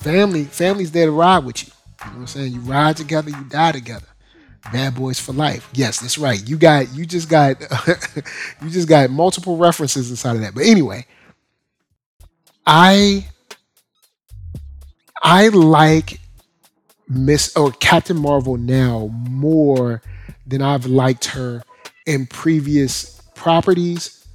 family, 0.00 0.44
family's 0.44 0.90
there 0.90 1.06
to 1.06 1.12
ride 1.12 1.44
with 1.44 1.66
you. 1.66 1.72
You 2.04 2.10
know 2.10 2.16
what 2.16 2.20
I'm 2.22 2.26
saying? 2.26 2.52
You 2.52 2.60
ride 2.60 2.96
together, 2.96 3.30
you 3.30 3.44
die 3.44 3.72
together. 3.72 4.06
Bad 4.72 4.94
boys 4.94 5.20
for 5.20 5.32
life. 5.32 5.68
Yes, 5.74 6.00
that's 6.00 6.18
right. 6.18 6.42
You 6.48 6.56
got 6.56 6.94
you 6.94 7.06
just 7.06 7.28
got 7.28 7.60
you 8.62 8.70
just 8.70 8.88
got 8.88 9.10
multiple 9.10 9.56
references 9.56 10.10
inside 10.10 10.36
of 10.36 10.42
that. 10.42 10.54
But 10.54 10.64
anyway, 10.64 11.06
I 12.66 13.26
I 15.22 15.48
like 15.48 16.20
Miss 17.08 17.54
or 17.56 17.72
Captain 17.72 18.16
Marvel 18.16 18.56
now 18.56 19.08
more 19.12 20.02
than 20.46 20.62
I've 20.62 20.86
liked 20.86 21.26
her 21.26 21.62
in 22.06 22.26
previous 22.26 23.20
properties 23.34 24.26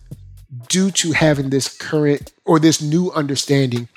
due 0.68 0.92
to 0.92 1.12
having 1.12 1.50
this 1.50 1.76
current 1.76 2.34
or 2.46 2.60
this 2.60 2.82
new 2.82 3.12
understanding 3.12 3.88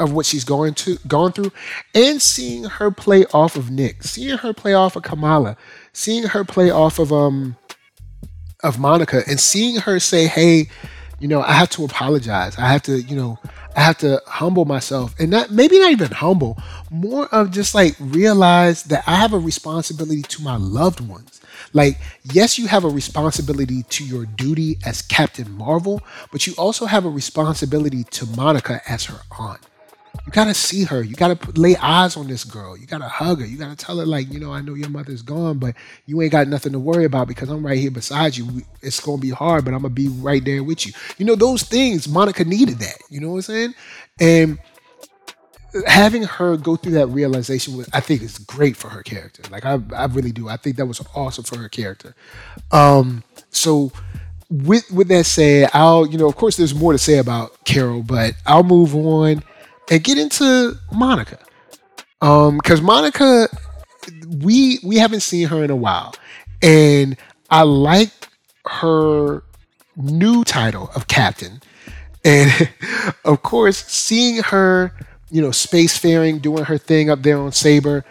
of 0.00 0.12
what 0.12 0.26
she's 0.26 0.44
going 0.44 0.74
to 0.74 0.96
gone 1.06 1.32
through 1.32 1.52
and 1.94 2.20
seeing 2.20 2.64
her 2.64 2.90
play 2.90 3.24
off 3.32 3.56
of 3.56 3.70
Nick, 3.70 4.02
seeing 4.02 4.38
her 4.38 4.52
play 4.52 4.74
off 4.74 4.96
of 4.96 5.02
Kamala, 5.02 5.56
seeing 5.92 6.24
her 6.24 6.44
play 6.44 6.70
off 6.70 6.98
of 6.98 7.12
um 7.12 7.56
of 8.62 8.78
Monica 8.78 9.22
and 9.28 9.38
seeing 9.38 9.76
her 9.76 10.00
say, 10.00 10.26
"Hey, 10.26 10.68
you 11.20 11.28
know, 11.28 11.42
I 11.42 11.52
have 11.52 11.70
to 11.70 11.84
apologize. 11.84 12.56
I 12.58 12.68
have 12.68 12.82
to, 12.82 13.00
you 13.00 13.16
know, 13.16 13.38
I 13.76 13.80
have 13.80 13.98
to 13.98 14.22
humble 14.26 14.64
myself 14.64 15.14
and 15.18 15.30
not 15.30 15.50
maybe 15.50 15.78
not 15.78 15.92
even 15.92 16.10
humble, 16.10 16.58
more 16.90 17.26
of 17.28 17.50
just 17.50 17.74
like 17.74 17.96
realize 17.98 18.84
that 18.84 19.04
I 19.06 19.16
have 19.16 19.32
a 19.32 19.38
responsibility 19.38 20.22
to 20.22 20.42
my 20.42 20.56
loved 20.56 21.00
ones. 21.00 21.40
Like, 21.72 21.98
yes, 22.22 22.58
you 22.58 22.66
have 22.68 22.84
a 22.84 22.88
responsibility 22.88 23.82
to 23.82 24.04
your 24.04 24.26
duty 24.26 24.78
as 24.86 25.02
Captain 25.02 25.50
Marvel, 25.50 26.00
but 26.32 26.46
you 26.46 26.54
also 26.56 26.86
have 26.86 27.04
a 27.04 27.10
responsibility 27.10 28.04
to 28.04 28.26
Monica 28.26 28.80
as 28.88 29.04
her 29.06 29.20
aunt. 29.38 29.60
You 30.26 30.32
gotta 30.32 30.54
see 30.54 30.84
her. 30.84 31.02
You 31.02 31.14
gotta 31.14 31.36
put, 31.36 31.56
lay 31.56 31.76
eyes 31.76 32.16
on 32.16 32.28
this 32.28 32.44
girl. 32.44 32.76
You 32.76 32.86
gotta 32.86 33.08
hug 33.08 33.40
her. 33.40 33.46
You 33.46 33.56
gotta 33.56 33.76
tell 33.76 33.98
her, 33.98 34.06
like, 34.06 34.30
you 34.32 34.38
know, 34.38 34.52
I 34.52 34.60
know 34.60 34.74
your 34.74 34.90
mother's 34.90 35.22
gone, 35.22 35.58
but 35.58 35.74
you 36.06 36.20
ain't 36.20 36.32
got 36.32 36.48
nothing 36.48 36.72
to 36.72 36.78
worry 36.78 37.06
about 37.06 37.28
because 37.28 37.48
I'm 37.48 37.64
right 37.64 37.78
here 37.78 37.90
beside 37.90 38.36
you. 38.36 38.62
It's 38.82 39.00
gonna 39.00 39.22
be 39.22 39.30
hard, 39.30 39.64
but 39.64 39.72
I'm 39.72 39.82
gonna 39.82 39.94
be 39.94 40.08
right 40.08 40.44
there 40.44 40.62
with 40.62 40.86
you. 40.86 40.92
You 41.16 41.24
know, 41.24 41.34
those 41.34 41.62
things, 41.62 42.08
Monica 42.08 42.44
needed 42.44 42.78
that. 42.80 42.98
You 43.08 43.20
know 43.20 43.30
what 43.30 43.36
I'm 43.36 43.42
saying? 43.42 43.74
And 44.20 44.58
having 45.86 46.24
her 46.24 46.56
go 46.56 46.76
through 46.76 46.92
that 46.92 47.06
realization, 47.06 47.84
I 47.92 48.00
think 48.00 48.22
is 48.22 48.38
great 48.38 48.76
for 48.76 48.88
her 48.88 49.02
character. 49.02 49.42
Like, 49.50 49.64
I, 49.64 49.78
I 49.94 50.06
really 50.06 50.32
do. 50.32 50.48
I 50.48 50.56
think 50.56 50.76
that 50.76 50.86
was 50.86 51.00
awesome 51.14 51.44
for 51.44 51.58
her 51.58 51.68
character. 51.68 52.14
Um, 52.70 53.22
so, 53.50 53.92
with 54.50 54.90
with 54.90 55.08
that 55.08 55.26
said, 55.26 55.70
I'll 55.74 56.06
you 56.06 56.16
know, 56.16 56.28
of 56.28 56.36
course, 56.36 56.56
there's 56.56 56.74
more 56.74 56.92
to 56.92 56.98
say 56.98 57.18
about 57.18 57.64
Carol, 57.64 58.02
but 58.02 58.34
I'll 58.46 58.62
move 58.62 58.94
on 58.94 59.42
and 59.90 60.02
get 60.04 60.18
into 60.18 60.76
Monica. 60.92 61.38
Um, 62.20 62.58
because 62.58 62.80
Monica, 62.80 63.48
we 64.42 64.80
we 64.82 64.96
haven't 64.96 65.20
seen 65.20 65.48
her 65.48 65.62
in 65.62 65.70
a 65.70 65.76
while, 65.76 66.14
and 66.62 67.16
I 67.50 67.62
like 67.62 68.10
her 68.66 69.42
new 69.96 70.44
title 70.44 70.90
of 70.94 71.06
captain, 71.06 71.60
and 72.24 72.70
of 73.24 73.42
course, 73.42 73.84
seeing 73.86 74.42
her, 74.42 74.92
you 75.30 75.40
know, 75.40 75.50
spacefaring, 75.50 76.42
doing 76.42 76.64
her 76.64 76.78
thing 76.78 77.08
up 77.10 77.22
there 77.22 77.38
on 77.38 77.52
Saber. 77.52 78.04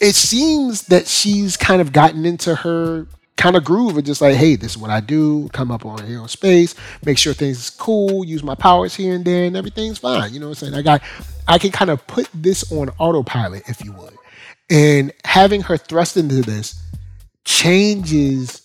It 0.00 0.14
seems 0.14 0.82
that 0.88 1.06
she's 1.06 1.56
kind 1.56 1.80
of 1.80 1.92
gotten 1.92 2.26
into 2.26 2.54
her 2.56 3.06
kind 3.36 3.56
of 3.56 3.64
groove 3.64 3.96
of 3.96 4.04
just 4.04 4.20
like, 4.20 4.36
hey, 4.36 4.56
this 4.56 4.72
is 4.72 4.78
what 4.78 4.90
I 4.90 5.00
do. 5.00 5.48
Come 5.52 5.70
up 5.70 5.84
on 5.84 6.06
here 6.06 6.20
on 6.20 6.28
space, 6.28 6.74
make 7.04 7.18
sure 7.18 7.34
things 7.34 7.58
is 7.58 7.70
cool, 7.70 8.24
use 8.24 8.42
my 8.42 8.54
powers 8.54 8.94
here 8.94 9.14
and 9.14 9.24
there, 9.24 9.44
and 9.44 9.56
everything's 9.56 9.98
fine. 9.98 10.32
You 10.32 10.40
know 10.40 10.48
what 10.48 10.62
I'm 10.62 10.72
saying? 10.72 10.74
I 10.74 10.82
got, 10.82 11.02
I 11.48 11.58
can 11.58 11.70
kind 11.70 11.90
of 11.90 12.06
put 12.06 12.28
this 12.32 12.70
on 12.72 12.90
autopilot, 12.98 13.68
if 13.68 13.84
you 13.84 13.92
would, 13.92 14.14
and 14.70 15.12
having 15.24 15.62
her 15.62 15.76
thrust 15.76 16.16
into 16.16 16.42
this 16.42 16.80
changes, 17.44 18.62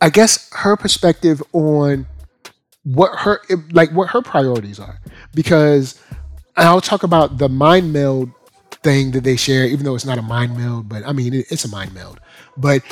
I 0.00 0.10
guess, 0.10 0.50
her 0.52 0.76
perspective 0.76 1.42
on 1.52 2.06
what 2.84 3.16
her 3.20 3.40
eh, 3.48 3.56
like 3.70 3.90
what 3.92 4.08
her 4.08 4.22
priorities 4.22 4.80
are 4.80 4.98
because 5.34 6.00
I'll 6.56 6.80
talk 6.80 7.04
about 7.04 7.38
the 7.38 7.48
mind 7.48 7.92
meld 7.92 8.30
thing 8.82 9.12
that 9.12 9.24
they 9.24 9.36
share, 9.36 9.64
even 9.66 9.84
though 9.84 9.94
it's 9.94 10.04
not 10.04 10.18
a 10.18 10.22
mind 10.22 10.56
meld, 10.56 10.88
but 10.88 11.06
I 11.06 11.12
mean, 11.12 11.32
it's 11.34 11.64
a 11.64 11.68
mind 11.68 11.94
meld. 11.94 12.20
But 12.56 12.82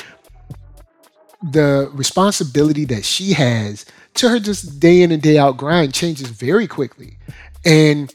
the 1.43 1.89
responsibility 1.93 2.85
that 2.85 3.03
she 3.03 3.33
has 3.33 3.85
to 4.15 4.29
her 4.29 4.39
just 4.39 4.79
day 4.79 5.01
in 5.01 5.11
and 5.11 5.21
day 5.21 5.37
out 5.37 5.57
grind 5.57 5.93
changes 5.93 6.29
very 6.29 6.67
quickly. 6.67 7.17
And 7.65 8.13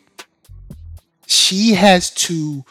she 1.26 1.74
has 1.74 2.10
to 2.10 2.64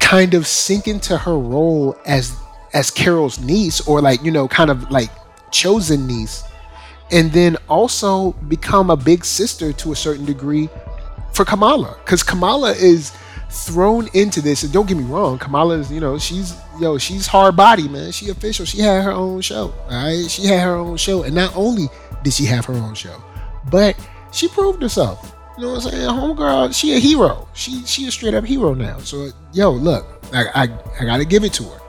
kind 0.00 0.34
of 0.34 0.46
sink 0.46 0.86
into 0.86 1.16
her 1.16 1.38
role 1.38 1.96
as 2.06 2.36
as 2.74 2.90
Carol's 2.90 3.40
niece 3.40 3.80
or 3.88 4.02
like, 4.02 4.22
you 4.22 4.30
know, 4.30 4.46
kind 4.48 4.70
of 4.70 4.90
like 4.90 5.10
chosen 5.50 6.06
niece 6.06 6.44
and 7.10 7.32
then 7.32 7.56
also 7.68 8.32
become 8.48 8.90
a 8.90 8.96
big 8.96 9.24
sister 9.24 9.72
to 9.72 9.92
a 9.92 9.96
certain 9.96 10.24
degree 10.24 10.68
for 11.32 11.44
Kamala 11.44 11.96
cuz 12.04 12.22
Kamala 12.22 12.72
is 12.72 13.12
thrown 13.50 14.08
into 14.14 14.40
this. 14.40 14.62
And 14.62 14.72
don't 14.72 14.88
get 14.88 14.96
me 14.96 15.04
wrong, 15.04 15.38
Kamala's, 15.38 15.90
you 15.90 16.00
know, 16.00 16.18
she's 16.18 16.54
yo, 16.80 16.98
she's 16.98 17.26
hard 17.26 17.56
body, 17.56 17.88
man. 17.88 18.12
She 18.12 18.28
official. 18.30 18.66
She 18.66 18.80
had 18.80 19.04
her 19.04 19.12
own 19.12 19.40
show. 19.40 19.74
All 19.88 20.04
right. 20.04 20.30
She 20.30 20.46
had 20.46 20.62
her 20.62 20.74
own 20.74 20.96
show. 20.96 21.22
And 21.22 21.34
not 21.34 21.54
only 21.56 21.88
did 22.22 22.32
she 22.32 22.44
have 22.46 22.64
her 22.66 22.74
own 22.74 22.94
show, 22.94 23.22
but 23.70 23.96
she 24.32 24.48
proved 24.48 24.82
herself. 24.82 25.34
You 25.56 25.64
know 25.64 25.74
what 25.74 25.86
I'm 25.86 25.90
saying? 25.90 26.08
Homegirl, 26.08 26.74
she 26.74 26.94
a 26.94 26.98
hero. 26.98 27.48
She 27.54 27.82
she 27.86 28.06
a 28.06 28.10
straight 28.10 28.34
up 28.34 28.44
hero 28.44 28.74
now. 28.74 28.98
So 28.98 29.30
yo, 29.52 29.70
look, 29.70 30.06
I 30.32 30.44
I, 30.54 30.62
I 31.00 31.04
gotta 31.04 31.24
give 31.24 31.44
it 31.44 31.52
to 31.54 31.64
her. 31.64 31.80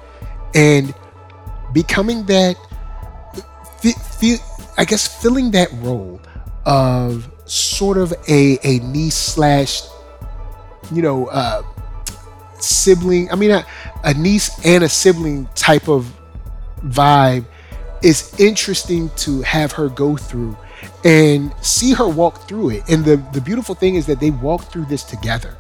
And 0.56 0.94
becoming 1.74 2.26
that 2.28 2.56
I 4.78 4.86
guess 4.86 5.22
filling 5.22 5.52
that 5.52 5.70
role 5.74 6.22
of 6.66 7.30
sort 7.46 7.98
of 7.98 8.14
a, 8.28 8.60
a 8.64 8.80
niece 8.80 9.16
slash 9.16 9.82
you 10.92 11.02
know, 11.02 11.28
uh, 11.28 11.62
sibling. 12.60 13.32
I 13.32 13.36
mean, 13.36 13.52
a, 13.52 13.66
a 14.04 14.14
niece 14.14 14.66
and 14.66 14.84
a 14.84 14.90
sibling 14.90 15.48
type 15.56 15.88
of 15.88 16.12
vibe 16.80 17.46
is 18.04 18.34
interesting 18.40 19.10
to 19.18 19.42
have 19.42 19.72
her 19.74 19.90
go 19.90 20.16
through 20.16 20.58
and 21.04 21.54
see 21.62 21.94
her 21.94 22.08
walk 22.08 22.48
through 22.48 22.72
it. 22.72 22.84
And 22.90 23.04
the 23.04 23.18
the 23.34 23.42
beautiful 23.42 23.76
thing 23.76 23.96
is 23.96 24.06
that 24.08 24.20
they 24.20 24.32
walk 24.32 24.64
through 24.72 24.86
this 24.86 25.04
together, 25.04 25.58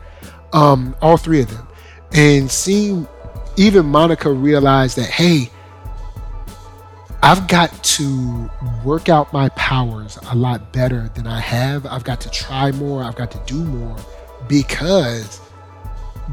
um, 0.54 0.96
all 1.02 1.18
three 1.18 1.42
of 1.42 1.50
them, 1.50 1.68
and 2.12 2.50
seeing 2.50 3.08
even 3.56 3.86
Monica 3.86 4.32
realize 4.32 4.96
that 4.96 5.08
hey. 5.08 5.52
I've 7.24 7.48
got 7.48 7.84
to 7.84 8.50
work 8.86 9.10
out 9.10 9.34
my 9.34 9.50
powers 9.50 10.20
a 10.30 10.36
lot 10.36 10.72
better 10.72 11.10
than 11.16 11.26
I 11.26 11.40
have. 11.40 11.86
I've 11.88 12.04
got 12.04 12.22
to 12.22 12.30
try 12.30 12.72
more. 12.72 13.04
I've 13.04 13.16
got 13.16 13.32
to 13.32 13.42
do 13.52 13.66
more 13.66 13.98
because 14.48 15.42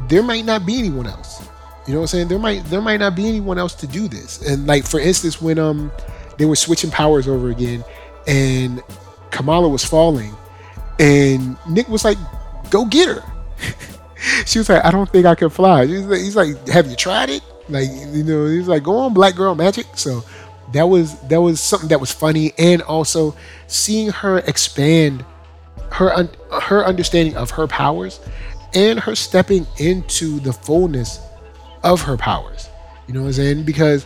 there 0.07 0.23
might 0.23 0.45
not 0.45 0.65
be 0.65 0.77
anyone 0.77 1.07
else. 1.07 1.47
You 1.87 1.93
know 1.93 1.99
what 1.99 2.05
I'm 2.05 2.07
saying? 2.07 2.27
There 2.29 2.39
might 2.39 2.63
there 2.65 2.81
might 2.81 2.99
not 2.99 3.15
be 3.15 3.27
anyone 3.27 3.57
else 3.57 3.75
to 3.75 3.87
do 3.87 4.07
this. 4.07 4.41
And 4.41 4.65
like 4.65 4.85
for 4.85 4.99
instance, 4.99 5.41
when 5.41 5.59
um 5.59 5.91
they 6.37 6.45
were 6.45 6.55
switching 6.55 6.91
powers 6.91 7.27
over 7.27 7.49
again, 7.49 7.83
and 8.27 8.81
Kamala 9.31 9.69
was 9.69 9.85
falling, 9.85 10.35
and 10.99 11.57
Nick 11.69 11.87
was 11.87 12.03
like, 12.03 12.17
"Go 12.69 12.85
get 12.85 13.09
her." 13.09 13.23
she 14.45 14.59
was 14.59 14.67
like, 14.67 14.83
"I 14.83 14.91
don't 14.91 15.09
think 15.09 15.25
I 15.25 15.35
can 15.35 15.49
fly." 15.49 15.85
He's 15.85 16.05
like, 16.05 16.19
he's 16.19 16.35
like, 16.35 16.67
"Have 16.69 16.87
you 16.87 16.95
tried 16.95 17.29
it?" 17.29 17.43
Like 17.69 17.89
you 17.89 18.23
know, 18.23 18.47
he's 18.47 18.67
like, 18.67 18.83
"Go 18.83 18.97
on, 18.97 19.13
Black 19.13 19.35
Girl 19.35 19.53
Magic." 19.53 19.85
So 19.95 20.23
that 20.73 20.83
was 20.83 21.19
that 21.27 21.41
was 21.41 21.61
something 21.61 21.89
that 21.89 21.99
was 21.99 22.11
funny, 22.11 22.53
and 22.57 22.81
also 22.81 23.35
seeing 23.67 24.09
her 24.09 24.39
expand 24.39 25.23
her 25.91 26.13
un- 26.13 26.29
her 26.61 26.85
understanding 26.85 27.35
of 27.35 27.51
her 27.51 27.67
powers 27.67 28.19
and 28.73 28.99
her 28.99 29.15
stepping 29.15 29.65
into 29.77 30.39
the 30.41 30.53
fullness 30.53 31.19
of 31.83 32.01
her 32.01 32.17
powers. 32.17 32.69
You 33.07 33.13
know 33.13 33.21
what 33.21 33.27
I'm 33.27 33.33
saying? 33.33 33.63
Because 33.63 34.05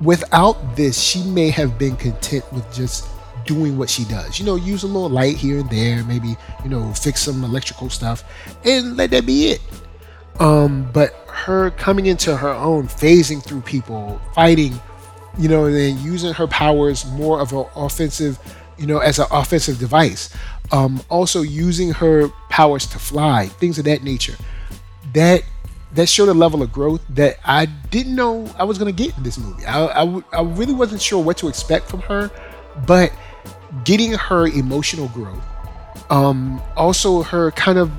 without 0.00 0.76
this, 0.76 1.00
she 1.00 1.22
may 1.24 1.50
have 1.50 1.78
been 1.78 1.96
content 1.96 2.50
with 2.52 2.70
just 2.72 3.06
doing 3.46 3.76
what 3.76 3.90
she 3.90 4.04
does. 4.04 4.38
You 4.38 4.46
know, 4.46 4.56
use 4.56 4.82
a 4.82 4.86
little 4.86 5.08
light 5.08 5.36
here 5.36 5.58
and 5.58 5.70
there, 5.70 6.04
maybe, 6.04 6.36
you 6.62 6.70
know, 6.70 6.92
fix 6.92 7.22
some 7.22 7.44
electrical 7.44 7.90
stuff 7.90 8.24
and 8.64 8.96
let 8.96 9.10
that 9.10 9.26
be 9.26 9.48
it. 9.48 9.60
Um, 10.40 10.90
but 10.92 11.12
her 11.28 11.70
coming 11.72 12.06
into 12.06 12.36
her 12.36 12.50
own, 12.52 12.88
phasing 12.88 13.42
through 13.42 13.62
people, 13.62 14.20
fighting, 14.34 14.80
you 15.38 15.48
know, 15.48 15.64
and 15.66 15.74
then 15.74 16.00
using 16.02 16.32
her 16.32 16.46
powers 16.46 17.04
more 17.06 17.40
of 17.40 17.52
an 17.52 17.66
offensive, 17.76 18.38
you 18.78 18.86
know, 18.86 18.98
as 18.98 19.18
an 19.18 19.26
offensive 19.30 19.78
device. 19.78 20.30
Um, 20.72 21.02
also 21.10 21.42
using 21.42 21.92
her 21.92 22.28
powers 22.48 22.86
to 22.86 22.98
fly, 22.98 23.46
things 23.46 23.78
of 23.78 23.84
that 23.84 24.02
nature. 24.02 24.34
That 25.12 25.44
that 25.94 26.08
showed 26.08 26.28
a 26.28 26.34
level 26.34 26.62
of 26.62 26.72
growth 26.72 27.02
that 27.10 27.38
I 27.44 27.66
didn't 27.66 28.16
know 28.16 28.52
I 28.58 28.64
was 28.64 28.78
going 28.78 28.94
to 28.94 29.02
get 29.04 29.16
in 29.16 29.22
this 29.22 29.38
movie. 29.38 29.64
I, 29.64 30.02
I, 30.02 30.22
I 30.32 30.42
really 30.42 30.74
wasn't 30.74 31.00
sure 31.00 31.22
what 31.22 31.38
to 31.38 31.48
expect 31.48 31.88
from 31.88 32.00
her, 32.00 32.30
but 32.86 33.12
getting 33.84 34.12
her 34.12 34.48
emotional 34.48 35.08
growth, 35.08 35.44
um, 36.10 36.60
also 36.76 37.22
her 37.22 37.52
kind 37.52 37.78
of 37.78 37.92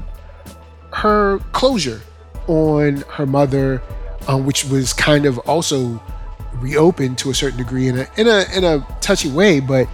her 0.91 1.39
closure 1.51 2.01
on 2.47 2.97
her 3.09 3.25
mother, 3.25 3.81
um, 4.27 4.45
which 4.45 4.65
was 4.65 4.93
kind 4.93 5.25
of 5.25 5.37
also 5.39 6.01
reopened 6.55 7.17
to 7.19 7.29
a 7.29 7.33
certain 7.33 7.57
degree 7.57 7.87
in 7.87 7.97
a 7.97 8.07
in 8.17 8.27
a 8.27 8.45
in 8.55 8.63
a 8.63 8.85
touchy 9.01 9.29
way, 9.29 9.59
but 9.59 9.87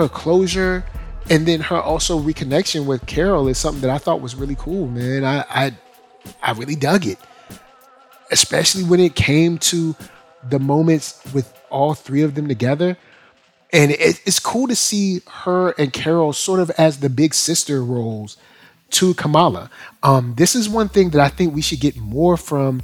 her 0.00 0.08
closure 0.08 0.84
and 1.28 1.46
then 1.46 1.60
her 1.60 1.80
also 1.80 2.18
reconnection 2.18 2.86
with 2.86 3.06
Carol 3.06 3.46
is 3.46 3.58
something 3.58 3.82
that 3.82 3.90
I 3.90 3.98
thought 3.98 4.20
was 4.20 4.34
really 4.34 4.56
cool, 4.56 4.88
man. 4.88 5.24
I 5.24 5.44
I, 5.48 5.76
I 6.42 6.52
really 6.52 6.76
dug 6.76 7.06
it 7.06 7.18
especially 8.30 8.84
when 8.84 9.00
it 9.00 9.14
came 9.14 9.58
to 9.58 9.94
the 10.48 10.58
moments 10.58 11.20
with 11.34 11.52
all 11.70 11.94
three 11.94 12.22
of 12.22 12.34
them 12.34 12.48
together. 12.48 12.96
And 13.72 13.92
it, 13.92 14.20
it's 14.24 14.38
cool 14.38 14.66
to 14.68 14.76
see 14.76 15.20
her 15.28 15.70
and 15.72 15.92
Carol 15.92 16.32
sort 16.32 16.60
of 16.60 16.70
as 16.70 17.00
the 17.00 17.10
big 17.10 17.34
sister 17.34 17.84
roles 17.84 18.36
to 18.90 19.14
Kamala. 19.14 19.70
Um, 20.02 20.34
this 20.36 20.56
is 20.56 20.68
one 20.68 20.88
thing 20.88 21.10
that 21.10 21.20
I 21.20 21.28
think 21.28 21.54
we 21.54 21.62
should 21.62 21.80
get 21.80 21.96
more 21.96 22.36
from 22.36 22.82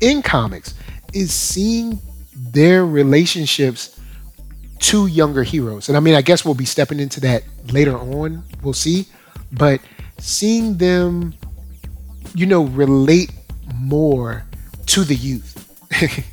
in 0.00 0.22
comics 0.22 0.74
is 1.12 1.32
seeing 1.32 2.00
their 2.34 2.84
relationships 2.84 3.93
to 4.84 5.06
younger 5.06 5.42
heroes. 5.42 5.88
And 5.88 5.96
I 5.96 6.00
mean, 6.00 6.14
I 6.14 6.20
guess 6.20 6.44
we'll 6.44 6.54
be 6.54 6.66
stepping 6.66 7.00
into 7.00 7.18
that 7.20 7.42
later 7.72 7.96
on. 7.96 8.42
We'll 8.62 8.74
see. 8.74 9.06
But 9.50 9.80
seeing 10.18 10.76
them, 10.76 11.34
you 12.34 12.44
know, 12.44 12.64
relate 12.64 13.32
more 13.74 14.44
to 14.86 15.04
the 15.04 15.14
youth. 15.14 15.50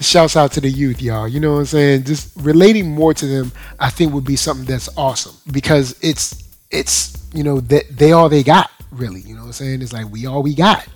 Shouts 0.00 0.36
out 0.36 0.52
to 0.52 0.60
the 0.60 0.70
youth, 0.70 1.02
y'all. 1.02 1.26
You 1.26 1.40
know 1.40 1.54
what 1.54 1.58
I'm 1.60 1.66
saying? 1.66 2.04
Just 2.04 2.32
relating 2.36 2.92
more 2.92 3.12
to 3.12 3.26
them, 3.26 3.50
I 3.80 3.90
think 3.90 4.12
would 4.12 4.24
be 4.24 4.36
something 4.36 4.66
that's 4.66 4.88
awesome 4.96 5.34
because 5.50 5.98
it's 6.00 6.44
it's 6.70 7.26
you 7.32 7.42
know 7.42 7.60
that 7.60 7.88
they, 7.88 8.06
they 8.06 8.12
all 8.12 8.28
they 8.28 8.42
got 8.42 8.70
really. 8.92 9.20
You 9.20 9.34
know 9.34 9.40
what 9.40 9.46
I'm 9.46 9.52
saying? 9.52 9.82
It's 9.82 9.92
like 9.92 10.10
we 10.12 10.26
all 10.26 10.42
we 10.42 10.54
got. 10.54 10.86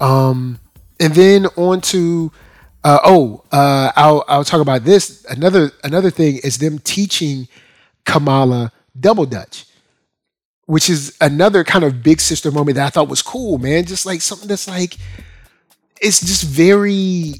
Um, 0.00 0.58
and 0.98 1.14
then 1.14 1.46
on 1.56 1.80
to 1.82 2.32
uh, 2.84 2.98
oh, 3.04 3.44
uh, 3.52 3.92
I'll 3.96 4.24
I'll 4.28 4.44
talk 4.44 4.60
about 4.60 4.84
this. 4.84 5.24
Another 5.26 5.72
another 5.84 6.10
thing 6.10 6.38
is 6.44 6.58
them 6.58 6.78
teaching 6.78 7.48
Kamala 8.04 8.72
double 8.98 9.26
dutch, 9.26 9.66
which 10.66 10.88
is 10.90 11.16
another 11.20 11.64
kind 11.64 11.84
of 11.84 12.02
big 12.02 12.20
sister 12.20 12.50
moment 12.50 12.76
that 12.76 12.86
I 12.86 12.90
thought 12.90 13.08
was 13.08 13.22
cool, 13.22 13.58
man. 13.58 13.84
Just 13.84 14.06
like 14.06 14.20
something 14.22 14.48
that's 14.48 14.68
like 14.68 14.96
it's 16.00 16.20
just 16.20 16.44
very 16.44 17.34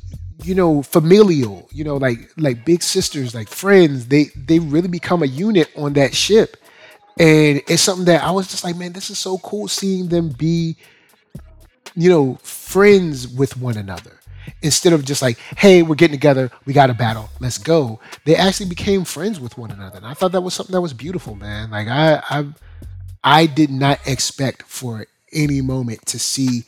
you 0.45 0.55
know 0.55 0.83
familial 0.83 1.69
you 1.73 1.85
know 1.85 1.97
like 1.97 2.19
like 2.37 2.65
big 2.65 2.83
sisters 2.83 3.35
like 3.35 3.49
friends 3.49 4.07
they 4.07 4.27
they 4.37 4.59
really 4.59 4.89
become 4.89 5.23
a 5.23 5.27
unit 5.27 5.69
on 5.77 5.93
that 5.95 6.15
ship 6.15 6.57
and 7.19 7.61
it's 7.69 7.83
something 7.83 8.05
that 8.05 8.23
i 8.23 8.31
was 8.31 8.49
just 8.49 8.63
like 8.65 8.77
man 8.77 8.93
this 8.93 9.11
is 9.11 9.19
so 9.19 9.39
cool 9.39 9.67
seeing 9.67 10.09
them 10.09 10.29
be 10.29 10.77
you 11.95 12.09
know 12.09 12.35
friends 12.43 13.27
with 13.29 13.57
one 13.57 13.77
another 13.77 14.18
instead 14.63 14.93
of 14.93 15.05
just 15.05 15.23
like 15.23 15.39
hey 15.57 15.83
we're 15.83 15.95
getting 15.95 16.17
together 16.17 16.51
we 16.67 16.73
got 16.73 16.91
a 16.91 16.95
battle 16.95 17.29
let's 17.41 17.59
go 17.59 17.99
they 18.25 18.35
actually 18.35 18.69
became 18.69 19.05
friends 19.05 19.41
with 19.41 19.57
one 19.59 19.71
another 19.71 19.97
and 19.97 20.07
i 20.07 20.15
thought 20.15 20.33
that 20.33 20.41
was 20.41 20.55
something 20.55 20.73
that 20.73 20.81
was 20.81 20.93
beautiful 20.93 21.35
man 21.35 21.71
like 21.71 21.89
i 21.89 22.23
i 22.31 22.47
i 23.25 23.47
did 23.47 23.71
not 23.71 23.99
expect 24.07 24.63
for 24.63 25.07
any 25.33 25.61
moment 25.61 26.05
to 26.07 26.19
see 26.19 26.65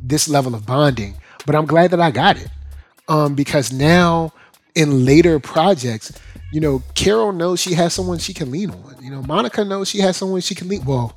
this 0.00 0.28
level 0.28 0.54
of 0.54 0.66
bonding 0.66 1.14
but 1.46 1.54
I'm 1.54 1.66
glad 1.66 1.90
that 1.90 2.00
I 2.00 2.10
got 2.10 2.36
it 2.36 2.48
um, 3.08 3.34
because 3.34 3.72
now 3.72 4.32
in 4.74 5.04
later 5.04 5.38
projects, 5.38 6.12
you 6.52 6.60
know, 6.60 6.82
Carol 6.94 7.32
knows 7.32 7.60
she 7.60 7.74
has 7.74 7.92
someone 7.94 8.18
she 8.18 8.34
can 8.34 8.50
lean 8.50 8.70
on. 8.70 8.96
You 9.00 9.10
know, 9.10 9.22
Monica 9.22 9.64
knows 9.64 9.88
she 9.88 9.98
has 9.98 10.16
someone 10.16 10.40
she 10.40 10.54
can 10.54 10.68
lean. 10.68 10.84
Well, 10.84 11.16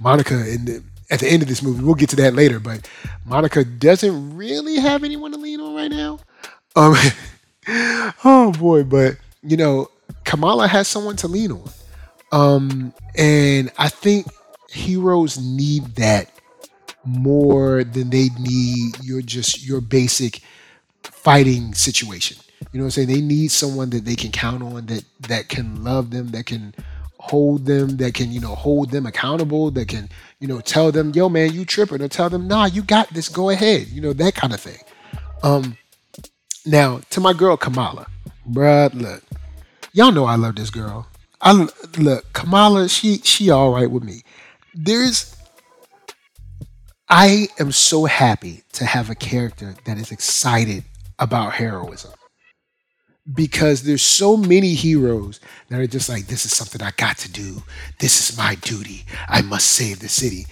Monica 0.00 0.34
in 0.34 0.64
the, 0.64 0.82
at 1.10 1.20
the 1.20 1.28
end 1.28 1.42
of 1.42 1.48
this 1.48 1.62
movie, 1.62 1.84
we'll 1.84 1.94
get 1.94 2.10
to 2.10 2.16
that 2.16 2.34
later, 2.34 2.58
but 2.58 2.88
Monica 3.24 3.64
doesn't 3.64 4.36
really 4.36 4.76
have 4.76 5.04
anyone 5.04 5.32
to 5.32 5.38
lean 5.38 5.60
on 5.60 5.74
right 5.74 5.90
now. 5.90 6.18
Um, 6.74 6.94
oh 8.24 8.52
boy, 8.58 8.84
but 8.84 9.16
you 9.42 9.56
know, 9.56 9.90
Kamala 10.24 10.68
has 10.68 10.88
someone 10.88 11.16
to 11.16 11.28
lean 11.28 11.52
on. 11.52 11.70
Um, 12.32 12.94
and 13.16 13.70
I 13.78 13.88
think 13.88 14.26
heroes 14.70 15.38
need 15.38 15.96
that 15.96 16.30
more 17.04 17.84
than 17.84 18.10
they 18.10 18.28
need 18.40 19.02
your 19.02 19.22
just 19.22 19.64
your 19.64 19.80
basic 19.80 20.40
fighting 21.02 21.72
situation. 21.74 22.36
You 22.72 22.78
know 22.78 22.84
what 22.84 22.98
I'm 22.98 23.06
saying? 23.06 23.08
They 23.08 23.20
need 23.20 23.50
someone 23.50 23.90
that 23.90 24.04
they 24.04 24.16
can 24.16 24.32
count 24.32 24.62
on 24.62 24.86
that 24.86 25.04
that 25.20 25.48
can 25.48 25.84
love 25.84 26.10
them, 26.10 26.28
that 26.28 26.46
can 26.46 26.74
hold 27.18 27.66
them, 27.66 27.96
that 27.96 28.14
can, 28.14 28.30
you 28.32 28.40
know, 28.40 28.54
hold 28.54 28.90
them 28.90 29.06
accountable, 29.06 29.70
that 29.72 29.88
can, 29.88 30.08
you 30.38 30.48
know, 30.48 30.60
tell 30.60 30.92
them, 30.92 31.12
yo 31.14 31.28
man, 31.28 31.52
you 31.52 31.64
tripping, 31.64 32.02
or 32.02 32.08
tell 32.08 32.30
them, 32.30 32.46
nah, 32.46 32.66
you 32.66 32.82
got 32.82 33.08
this, 33.10 33.28
go 33.28 33.50
ahead. 33.50 33.88
You 33.88 34.00
know, 34.00 34.12
that 34.12 34.34
kind 34.34 34.52
of 34.52 34.60
thing. 34.60 34.78
Um 35.42 35.76
now 36.64 37.00
to 37.10 37.20
my 37.20 37.32
girl 37.32 37.56
Kamala. 37.56 38.06
Bruh, 38.48 38.92
look. 38.94 39.22
Y'all 39.92 40.12
know 40.12 40.24
I 40.24 40.36
love 40.36 40.56
this 40.56 40.70
girl. 40.70 41.06
I 41.40 41.68
look, 41.98 42.32
Kamala, 42.32 42.88
she 42.88 43.18
she 43.18 43.50
all 43.50 43.72
right 43.72 43.90
with 43.90 44.02
me. 44.02 44.22
There's 44.74 45.36
I 47.08 47.48
am 47.58 47.72
so 47.72 48.04
happy 48.04 48.64
to 48.72 48.84
have 48.84 49.10
a 49.10 49.14
character 49.14 49.76
that 49.84 49.96
is 49.96 50.10
excited 50.10 50.84
about 51.18 51.54
heroism 51.54 52.12
because 53.34 53.82
there's 53.82 54.02
so 54.02 54.36
many 54.36 54.74
heroes 54.74 55.40
that 55.68 55.80
are 55.80 55.86
just 55.86 56.08
like 56.08 56.26
this 56.26 56.44
is 56.44 56.56
something 56.56 56.82
I 56.82 56.92
got 56.96 57.18
to 57.18 57.32
do. 57.32 57.62
This 57.98 58.30
is 58.30 58.36
my 58.38 58.54
duty. 58.56 59.04
I 59.28 59.42
must 59.42 59.68
save 59.68 60.00
the 60.00 60.08
city. 60.08 60.46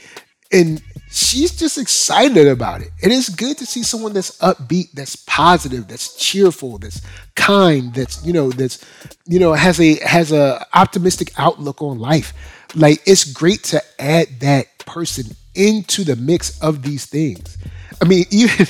And 0.52 0.82
she's 1.10 1.56
just 1.56 1.78
excited 1.78 2.46
about 2.46 2.80
it. 2.82 2.90
And 3.02 3.12
It 3.12 3.16
is 3.16 3.28
good 3.28 3.58
to 3.58 3.66
see 3.66 3.82
someone 3.82 4.12
that's 4.12 4.38
upbeat, 4.38 4.92
that's 4.92 5.16
positive, 5.16 5.88
that's 5.88 6.16
cheerful, 6.16 6.78
that's 6.78 7.00
kind, 7.34 7.92
that's 7.94 8.24
you 8.24 8.32
know, 8.32 8.50
that's 8.50 8.84
you 9.26 9.38
know, 9.38 9.52
has 9.54 9.80
a 9.80 9.96
has 10.04 10.32
a 10.32 10.64
optimistic 10.74 11.32
outlook 11.38 11.82
on 11.82 11.98
life. 11.98 12.32
Like 12.74 13.02
it's 13.06 13.24
great 13.24 13.62
to 13.64 13.82
add 13.98 14.40
that 14.40 14.78
person 14.78 15.36
into 15.54 16.04
the 16.04 16.16
mix 16.16 16.60
of 16.60 16.82
these 16.82 17.06
things. 17.06 17.56
I 18.02 18.04
mean, 18.06 18.24
even 18.30 18.66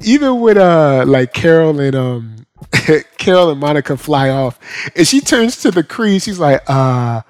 even 0.00 0.40
with 0.40 0.56
uh 0.56 1.04
like 1.06 1.32
Carol 1.32 1.80
and 1.80 1.94
um 1.94 2.45
Carol 3.18 3.50
and 3.50 3.60
Monica 3.60 3.96
fly 3.96 4.30
off, 4.30 4.58
and 4.96 5.06
she 5.06 5.20
turns 5.20 5.60
to 5.62 5.70
the 5.70 5.82
Kree, 5.82 6.22
she's 6.22 6.38
like, 6.38 6.62
uh, 6.68 7.22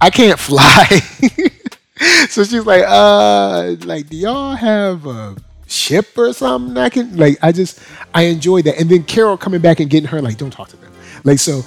I 0.00 0.10
can't 0.10 0.38
fly. 0.38 0.84
so 2.28 2.44
she's 2.44 2.66
like, 2.66 2.84
uh, 2.86 3.76
like, 3.84 4.08
do 4.08 4.16
y'all 4.16 4.54
have 4.54 5.06
a 5.06 5.36
ship 5.66 6.16
or 6.16 6.32
something 6.32 6.76
I 6.76 6.88
can 6.88 7.16
like 7.16 7.38
I 7.42 7.52
just 7.52 7.80
I 8.14 8.22
enjoy 8.24 8.62
that. 8.62 8.78
And 8.78 8.88
then 8.88 9.04
Carol 9.04 9.36
coming 9.36 9.60
back 9.60 9.80
and 9.80 9.90
getting 9.90 10.08
her 10.08 10.22
like, 10.22 10.36
don't 10.36 10.52
talk 10.52 10.68
to 10.68 10.76
them. 10.76 10.92
Like 11.24 11.38
so 11.38 11.62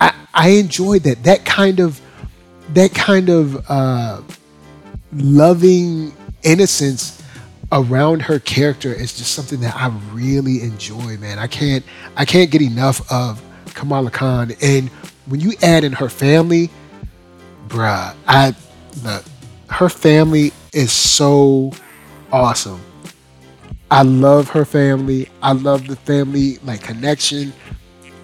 I 0.00 0.14
I 0.34 0.48
enjoyed 0.50 1.02
that. 1.02 1.22
That 1.24 1.44
kind 1.44 1.80
of 1.80 2.00
that 2.70 2.94
kind 2.94 3.28
of 3.28 3.64
uh 3.70 4.22
loving 5.12 6.14
innocence 6.42 7.22
around 7.72 8.22
her 8.22 8.38
character 8.38 8.92
is 8.92 9.16
just 9.16 9.32
something 9.32 9.60
that 9.60 9.74
I 9.74 9.88
really 10.12 10.62
enjoy, 10.62 11.16
man. 11.18 11.38
I 11.38 11.46
can't 11.46 11.84
I 12.16 12.24
can't 12.24 12.50
get 12.50 12.62
enough 12.62 13.10
of 13.10 13.42
Kamala 13.74 14.10
Khan. 14.10 14.52
And 14.62 14.88
when 15.26 15.40
you 15.40 15.52
add 15.62 15.84
in 15.84 15.92
her 15.92 16.08
family, 16.08 16.70
bruh, 17.68 18.14
I 18.26 18.54
look, 19.04 19.24
her 19.70 19.88
family 19.88 20.52
is 20.72 20.92
so 20.92 21.72
awesome. 22.32 22.80
I 23.90 24.02
love 24.02 24.48
her 24.50 24.64
family. 24.64 25.28
I 25.42 25.52
love 25.52 25.86
the 25.86 25.96
family 25.96 26.58
like 26.64 26.82
connection. 26.82 27.52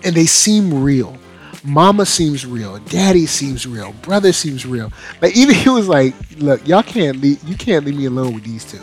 And 0.05 0.14
they 0.14 0.26
seem 0.26 0.83
real. 0.83 1.16
Mama 1.64 2.05
seems 2.05 2.44
real. 2.44 2.78
Daddy 2.87 3.26
seems 3.26 3.66
real. 3.66 3.92
Brother 4.02 4.33
seems 4.33 4.66
real. 4.66 4.92
Like 5.20 5.37
even 5.37 5.55
he 5.62 5.68
was 5.68 5.87
like, 5.88 6.14
"Look, 6.38 6.66
y'all 6.66 6.83
can't 6.83 7.20
leave. 7.20 7.42
You 7.44 7.57
can't 7.57 7.85
leave 7.85 7.96
me 7.96 8.07
alone 8.07 8.35
with 8.35 8.44
these 8.44 8.64
two. 8.64 8.81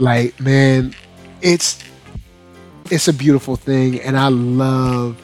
Like, 0.00 0.40
man, 0.40 0.94
it's 1.42 1.84
it's 2.90 3.06
a 3.06 3.12
beautiful 3.12 3.54
thing, 3.54 4.00
and 4.00 4.16
I 4.16 4.28
love 4.28 5.20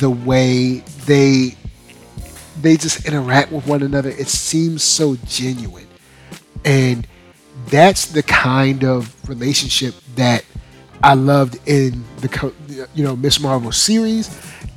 the 0.00 0.10
way 0.10 0.84
they 1.06 1.56
they 2.60 2.76
just 2.76 3.06
interact 3.06 3.50
with 3.50 3.66
one 3.66 3.82
another. 3.82 4.10
It 4.10 4.28
seems 4.28 4.82
so 4.82 5.16
genuine, 5.26 5.88
and 6.62 7.06
that's 7.68 8.06
the 8.12 8.22
kind 8.22 8.84
of 8.84 9.16
relationship 9.30 9.94
that 10.16 10.44
I 11.02 11.14
loved 11.14 11.58
in 11.66 12.04
the 12.18 12.84
you 12.94 13.04
know 13.04 13.16
Miss 13.16 13.40
Marvel 13.40 13.72
series, 13.72 14.28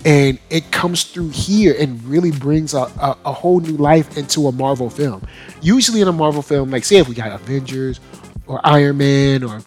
and 0.06 0.39
it 0.50 0.71
comes 0.71 1.04
through 1.04 1.30
here 1.32 1.76
and 1.78 2.02
really 2.06 2.32
brings 2.32 2.74
a, 2.74 2.84
a, 2.84 3.17
a, 3.26 3.34
whole 3.34 3.60
new 3.60 3.76
life 3.76 4.17
into 4.17 4.48
a 4.48 4.54
Marvel 4.54 4.89
film. 4.89 5.28
Usually 5.62 6.00
in 6.00 6.08
a 6.08 6.13
Marvel 6.13 6.41
film, 6.41 6.71
like 6.71 6.86
say 6.86 6.98
if 7.00 7.10
we 7.10 7.15
got 7.15 7.34
Avengers 7.34 8.00
or 8.48 8.60
Iron 8.64 8.98
Man 8.98 9.44
or 9.44 9.62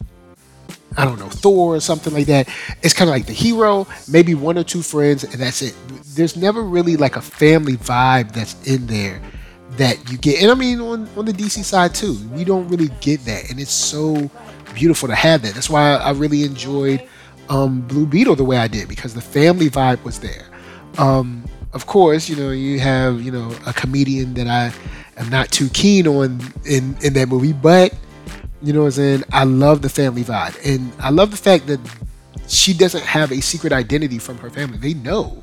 I 0.96 1.04
don't 1.04 1.18
know 1.18 1.28
Thor 1.28 1.76
or 1.76 1.80
something 1.80 2.12
like 2.12 2.26
that, 2.26 2.48
it's 2.82 2.94
kind 2.94 3.08
of 3.08 3.14
like 3.14 3.26
the 3.26 3.32
hero, 3.32 3.86
maybe 4.08 4.34
one 4.34 4.58
or 4.58 4.64
two 4.64 4.82
friends, 4.82 5.22
and 5.22 5.34
that's 5.34 5.62
it. 5.62 5.76
There's 6.14 6.36
never 6.36 6.62
really 6.62 6.96
like 6.96 7.16
a 7.16 7.20
family 7.20 7.76
vibe 7.76 8.32
that's 8.32 8.60
in 8.66 8.86
there 8.86 9.20
that 9.72 10.10
you 10.10 10.18
get. 10.18 10.42
And 10.42 10.50
I 10.50 10.54
mean 10.54 10.80
on, 10.80 11.08
on 11.16 11.24
the 11.24 11.32
DC 11.32 11.62
side 11.62 11.94
too, 11.94 12.16
we 12.32 12.44
don't 12.44 12.66
really 12.68 12.90
get 13.00 13.24
that, 13.26 13.50
and 13.50 13.60
it's 13.60 13.72
so 13.72 14.30
beautiful 14.74 15.08
to 15.08 15.14
have 15.14 15.42
that. 15.42 15.54
That's 15.54 15.70
why 15.70 15.94
I 15.94 16.10
really 16.10 16.44
enjoyed 16.44 17.06
um, 17.48 17.82
Blue 17.82 18.06
Beetle 18.06 18.36
the 18.36 18.44
way 18.44 18.56
I 18.56 18.68
did 18.68 18.88
because 18.88 19.14
the 19.14 19.20
family 19.20 19.70
vibe 19.70 20.02
was 20.04 20.18
there. 20.18 20.46
Um, 20.98 21.44
of 21.72 21.86
course, 21.86 22.28
you 22.28 22.36
know 22.36 22.50
you 22.50 22.80
have 22.80 23.22
you 23.22 23.30
know 23.30 23.54
a 23.66 23.72
comedian 23.72 24.34
that 24.34 24.48
I 24.48 24.72
am 25.20 25.28
not 25.28 25.50
too 25.50 25.68
keen 25.68 26.08
on 26.08 26.40
in 26.64 26.96
in 27.02 27.12
that 27.12 27.28
movie, 27.28 27.52
but 27.52 27.94
you 28.62 28.72
know 28.72 28.80
what 28.80 28.86
I'm 28.86 28.92
saying. 28.92 29.24
I 29.32 29.44
love 29.44 29.82
the 29.82 29.88
family 29.88 30.24
vibe, 30.24 30.58
and 30.64 30.92
I 31.00 31.10
love 31.10 31.30
the 31.30 31.36
fact 31.36 31.66
that 31.68 31.80
she 32.48 32.72
doesn't 32.72 33.04
have 33.04 33.30
a 33.30 33.40
secret 33.40 33.72
identity 33.72 34.18
from 34.18 34.38
her 34.38 34.50
family. 34.50 34.78
They 34.78 34.94
know, 34.94 35.42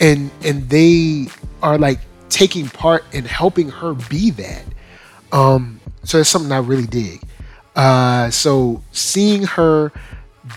and 0.00 0.30
and 0.44 0.68
they 0.68 1.26
are 1.62 1.78
like 1.78 2.00
taking 2.28 2.68
part 2.68 3.04
in 3.12 3.24
helping 3.24 3.70
her 3.70 3.94
be 3.94 4.30
that. 4.32 4.64
Um, 5.32 5.80
so 6.04 6.18
it's 6.20 6.28
something 6.28 6.52
I 6.52 6.58
really 6.58 6.86
dig. 6.86 7.22
Uh, 7.74 8.30
so 8.30 8.82
seeing 8.92 9.44
her 9.44 9.92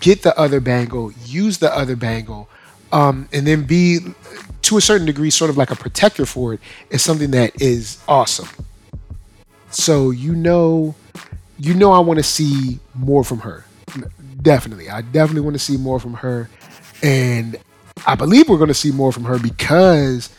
get 0.02 0.22
the 0.22 0.38
other 0.40 0.60
bangle, 0.60 1.12
use 1.26 1.58
the 1.58 1.74
other 1.76 1.96
bangle, 1.96 2.50
um, 2.92 3.28
and 3.34 3.48
then 3.48 3.64
be 3.64 4.00
to 4.64 4.78
a 4.78 4.82
certain 4.82 5.06
degree 5.06 5.30
sort 5.30 5.50
of 5.50 5.58
like 5.58 5.72
a 5.72 5.76
protector 5.76 6.26
for 6.26 6.54
it 6.54 6.60
is 6.90 7.02
something 7.02 7.32
that 7.32 7.60
is 7.62 8.00
awesome. 8.08 8.50
So 9.70 10.12
you 10.12 10.36
know, 10.36 10.96
you 11.58 11.74
know, 11.74 11.91
I 11.91 12.00
want 12.00 12.17
to 12.17 12.24
see 12.24 12.80
more 12.93 13.24
from 13.24 13.39
her. 13.39 13.65
Definitely, 14.41 14.89
I 14.89 15.02
definitely 15.02 15.41
want 15.41 15.56
to 15.56 15.60
see 15.60 15.78
more 15.78 16.00
from 16.00 16.13
her, 16.15 16.50
and 17.02 17.58
I 18.06 18.15
believe 18.15 18.50
we're 18.50 18.58
going 18.58 18.67
to 18.67 18.74
see 18.74 18.91
more 18.91 19.12
from 19.12 19.24
her 19.26 19.39
because, 19.39 20.30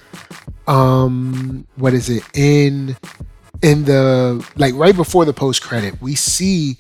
um, 0.67 1.67
what 1.77 1.95
is 1.95 2.09
it 2.09 2.23
in 2.35 2.97
in 3.63 3.85
the 3.85 4.47
like 4.57 4.75
right 4.75 4.95
before 4.95 5.25
the 5.25 5.33
post 5.33 5.63
credit, 5.63 6.01
we 6.01 6.15
see 6.15 6.77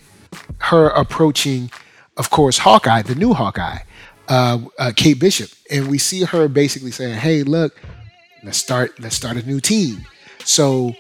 her 0.59 0.89
approaching, 0.91 1.71
of 2.17 2.31
course, 2.31 2.59
Hawkeye, 2.59 3.03
the 3.03 3.15
new 3.15 3.35
Hawkeye, 3.35 3.79
uh, 4.29 4.59
uh, 4.79 4.93
Kate 4.95 5.19
Bishop, 5.19 5.51
and 5.71 5.89
we 5.89 5.99
see 5.99 6.23
her 6.23 6.49
basically 6.49 6.91
saying, 6.91 7.19
"Hey, 7.19 7.43
look, 7.43 7.81
let's 8.45 8.59
start 8.59 8.99
let's 9.01 9.17
start 9.17 9.37
a 9.37 9.47
new 9.47 9.61
team." 9.61 10.05
So, 10.45 10.95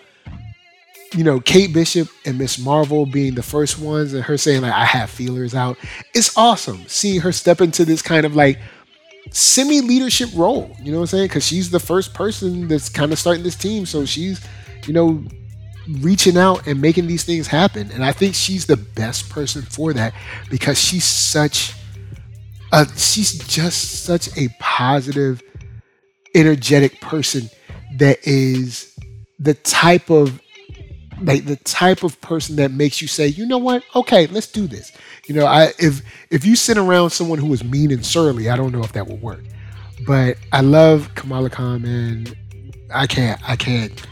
you 1.14 1.25
know, 1.25 1.40
Kate 1.40 1.73
Bishop 1.73 2.09
and 2.25 2.38
Miss 2.38 2.59
Marvel 2.59 3.07
being 3.07 3.35
the 3.35 3.42
first 3.42 3.79
ones, 3.79 4.12
and 4.12 4.23
her 4.25 4.37
saying 4.37 4.62
like, 4.62 4.73
"I 4.73 4.85
have 4.85 5.11
feelers 5.11 5.55
out." 5.55 5.79
It's 6.14 6.37
awesome 6.37 6.85
seeing 6.87 7.21
her 7.21 7.33
step 7.33 7.61
into 7.61 7.85
this 7.85 8.03
kind 8.03 8.27
of 8.27 8.37
like 8.37 8.59
semi 9.31 9.81
leadership 9.81 10.31
role. 10.35 10.75
You 10.83 10.92
know 10.92 10.99
what 10.99 11.05
I'm 11.05 11.18
saying? 11.18 11.29
Because 11.29 11.47
she's 11.47 11.71
the 11.71 11.81
first 11.81 12.14
person 12.14 12.68
that's 12.68 12.88
kind 12.88 13.12
of 13.12 13.18
starting 13.18 13.42
this 13.42 13.57
team, 13.57 13.87
so 13.87 14.05
she's 14.05 14.40
you 14.87 14.92
know 14.92 15.25
reaching 16.01 16.37
out 16.37 16.66
and 16.66 16.81
making 16.81 17.07
these 17.07 17.25
things 17.25 17.47
happen. 17.47 17.90
And 17.92 18.05
I 18.05 18.12
think 18.12 18.35
she's 18.35 18.66
the 18.66 18.77
best 18.77 19.31
person 19.31 19.62
for 19.62 19.92
that 19.94 20.12
because 20.51 20.79
she's 20.79 21.05
such 21.05 21.73
a 22.73 22.87
she's 22.97 23.38
just 23.47 24.05
such 24.05 24.29
a 24.37 24.49
positive, 24.61 25.42
energetic 26.35 27.01
person 27.01 27.49
that 27.97 28.18
is 28.27 28.94
the 29.38 29.55
type 29.55 30.11
of 30.11 30.40
like 31.22 31.44
the 31.44 31.57
type 31.57 32.02
of 32.02 32.20
person 32.20 32.57
that 32.57 32.70
makes 32.70 33.00
you 33.02 33.09
say, 33.09 33.26
you 33.26 33.46
know 33.46 33.59
what, 33.59 33.83
okay, 33.94 34.26
let's 34.28 34.46
do 34.46 34.66
this. 34.66 34.92
You 35.26 35.35
know, 35.35 35.46
I 35.46 35.72
if 35.78 36.02
if 36.31 36.44
you 36.44 36.57
sit 36.57 36.78
around 36.78 37.11
someone 37.11 37.38
who 37.38 37.52
is 37.52 37.64
mean 37.64 37.90
and 37.90 38.04
surly, 38.04 38.48
I 38.48 38.57
don't 38.57 38.72
know 38.72 38.83
if 38.83 38.92
that 38.92 39.07
will 39.07 39.18
work. 39.18 39.42
But 40.07 40.38
I 40.52 40.61
love 40.61 41.14
Kamala 41.14 41.50
Khan, 41.50 41.85
and 41.85 42.35
I 42.94 43.07
can't, 43.07 43.40
I 43.48 43.57
can't 43.57 44.07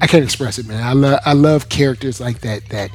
I 0.00 0.06
can't 0.06 0.24
express 0.24 0.58
it, 0.58 0.66
man. 0.66 0.82
I 0.82 0.92
love 0.92 1.20
I 1.24 1.32
love 1.32 1.68
characters 1.68 2.20
like 2.20 2.40
that 2.40 2.68
that 2.68 2.90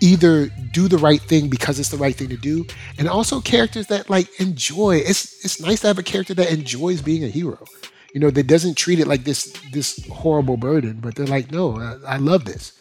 either 0.00 0.48
do 0.72 0.88
the 0.88 0.98
right 0.98 1.20
thing 1.20 1.48
because 1.48 1.78
it's 1.78 1.88
the 1.88 1.96
right 1.96 2.14
thing 2.14 2.28
to 2.28 2.36
do, 2.36 2.66
and 2.98 3.08
also 3.08 3.40
characters 3.40 3.86
that 3.88 4.10
like 4.10 4.28
enjoy. 4.40 4.96
It's 4.96 5.44
it's 5.44 5.60
nice 5.60 5.80
to 5.80 5.86
have 5.86 5.98
a 5.98 6.02
character 6.02 6.34
that 6.34 6.52
enjoys 6.52 7.00
being 7.00 7.24
a 7.24 7.28
hero. 7.28 7.64
You 8.12 8.20
know, 8.20 8.30
that 8.30 8.46
doesn't 8.46 8.76
treat 8.76 9.00
it 9.00 9.06
like 9.06 9.24
this 9.24 9.52
this 9.72 10.06
horrible 10.08 10.56
burden, 10.56 10.98
but 11.00 11.14
they're 11.14 11.26
like, 11.26 11.50
no, 11.50 11.76
I, 11.78 12.14
I 12.14 12.16
love 12.18 12.44
this. 12.44 12.72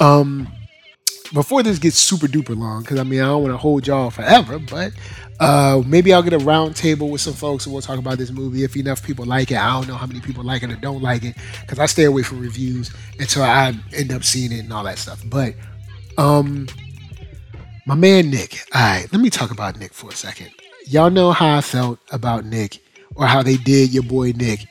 Um, 0.00 0.48
before 1.32 1.62
this 1.62 1.78
gets 1.78 1.96
super 1.96 2.26
duper 2.26 2.56
long, 2.56 2.82
because 2.82 2.98
I 2.98 3.04
mean 3.04 3.20
I 3.20 3.26
don't 3.26 3.42
want 3.42 3.54
to 3.54 3.58
hold 3.58 3.86
y'all 3.86 4.10
forever, 4.10 4.58
but 4.58 4.92
uh, 5.38 5.82
maybe 5.86 6.12
I'll 6.12 6.22
get 6.22 6.32
a 6.32 6.38
round 6.38 6.74
table 6.74 7.08
with 7.08 7.20
some 7.20 7.34
folks 7.34 7.66
and 7.66 7.72
we'll 7.72 7.82
talk 7.82 7.98
about 7.98 8.18
this 8.18 8.30
movie 8.30 8.64
if 8.64 8.76
enough 8.76 9.02
people 9.02 9.24
like 9.24 9.50
it. 9.50 9.56
I 9.56 9.72
don't 9.72 9.86
know 9.86 9.94
how 9.94 10.06
many 10.06 10.20
people 10.20 10.42
like 10.42 10.62
it 10.62 10.72
or 10.72 10.76
don't 10.76 11.02
like 11.02 11.22
it 11.24 11.36
because 11.60 11.78
I 11.78 11.86
stay 11.86 12.04
away 12.04 12.22
from 12.22 12.40
reviews 12.40 12.90
until 13.18 13.42
I 13.44 13.74
end 13.94 14.12
up 14.12 14.24
seeing 14.24 14.52
it 14.52 14.60
and 14.60 14.72
all 14.72 14.84
that 14.84 14.98
stuff. 14.98 15.22
But 15.26 15.54
um, 16.18 16.66
my 17.86 17.94
man 17.94 18.30
Nick. 18.30 18.58
All 18.74 18.80
right, 18.80 19.06
let 19.12 19.20
me 19.20 19.30
talk 19.30 19.50
about 19.50 19.78
Nick 19.78 19.92
for 19.92 20.10
a 20.10 20.14
second. 20.14 20.50
Y'all 20.86 21.10
know 21.10 21.30
how 21.30 21.58
I 21.58 21.60
felt 21.60 22.00
about 22.10 22.44
Nick 22.44 22.82
or 23.14 23.26
how 23.26 23.42
they 23.42 23.56
did 23.56 23.92
your 23.92 24.02
boy 24.02 24.32
Nick 24.34 24.66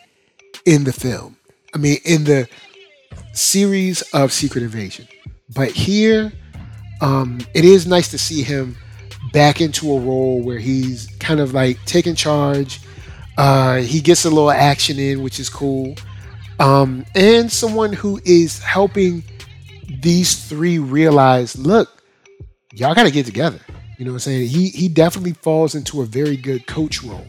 in 0.65 0.83
the 0.83 0.93
film. 0.93 1.37
I 1.73 1.77
mean, 1.77 1.97
in 2.03 2.25
the 2.25 2.49
series 3.33 4.01
of 4.13 4.31
Secret 4.33 4.63
Invasion. 4.63 5.07
But 5.53 5.71
here 5.71 6.31
um, 7.01 7.39
it 7.53 7.65
is 7.65 7.87
nice 7.87 8.09
to 8.11 8.17
see 8.17 8.43
him 8.43 8.77
back 9.31 9.61
into 9.61 9.91
a 9.91 9.99
role 9.99 10.41
where 10.41 10.59
he's 10.59 11.07
kind 11.19 11.39
of 11.39 11.53
like 11.53 11.83
taking 11.85 12.15
charge. 12.15 12.79
Uh, 13.37 13.77
he 13.77 14.01
gets 14.01 14.25
a 14.25 14.29
little 14.29 14.51
action 14.51 14.99
in, 14.99 15.21
which 15.21 15.39
is 15.39 15.49
cool. 15.49 15.95
Um, 16.59 17.05
and 17.15 17.51
someone 17.51 17.93
who 17.93 18.19
is 18.25 18.59
helping 18.59 19.23
these 20.01 20.35
three 20.45 20.77
realize, 20.77 21.57
look, 21.57 22.03
y'all 22.73 22.93
got 22.93 23.03
to 23.03 23.11
get 23.11 23.25
together. 23.25 23.59
You 23.97 24.05
know 24.05 24.11
what 24.11 24.15
I'm 24.15 24.19
saying? 24.19 24.47
He 24.47 24.69
he 24.69 24.87
definitely 24.87 25.33
falls 25.33 25.75
into 25.75 26.01
a 26.01 26.05
very 26.05 26.37
good 26.37 26.65
coach 26.67 27.03
role, 27.03 27.27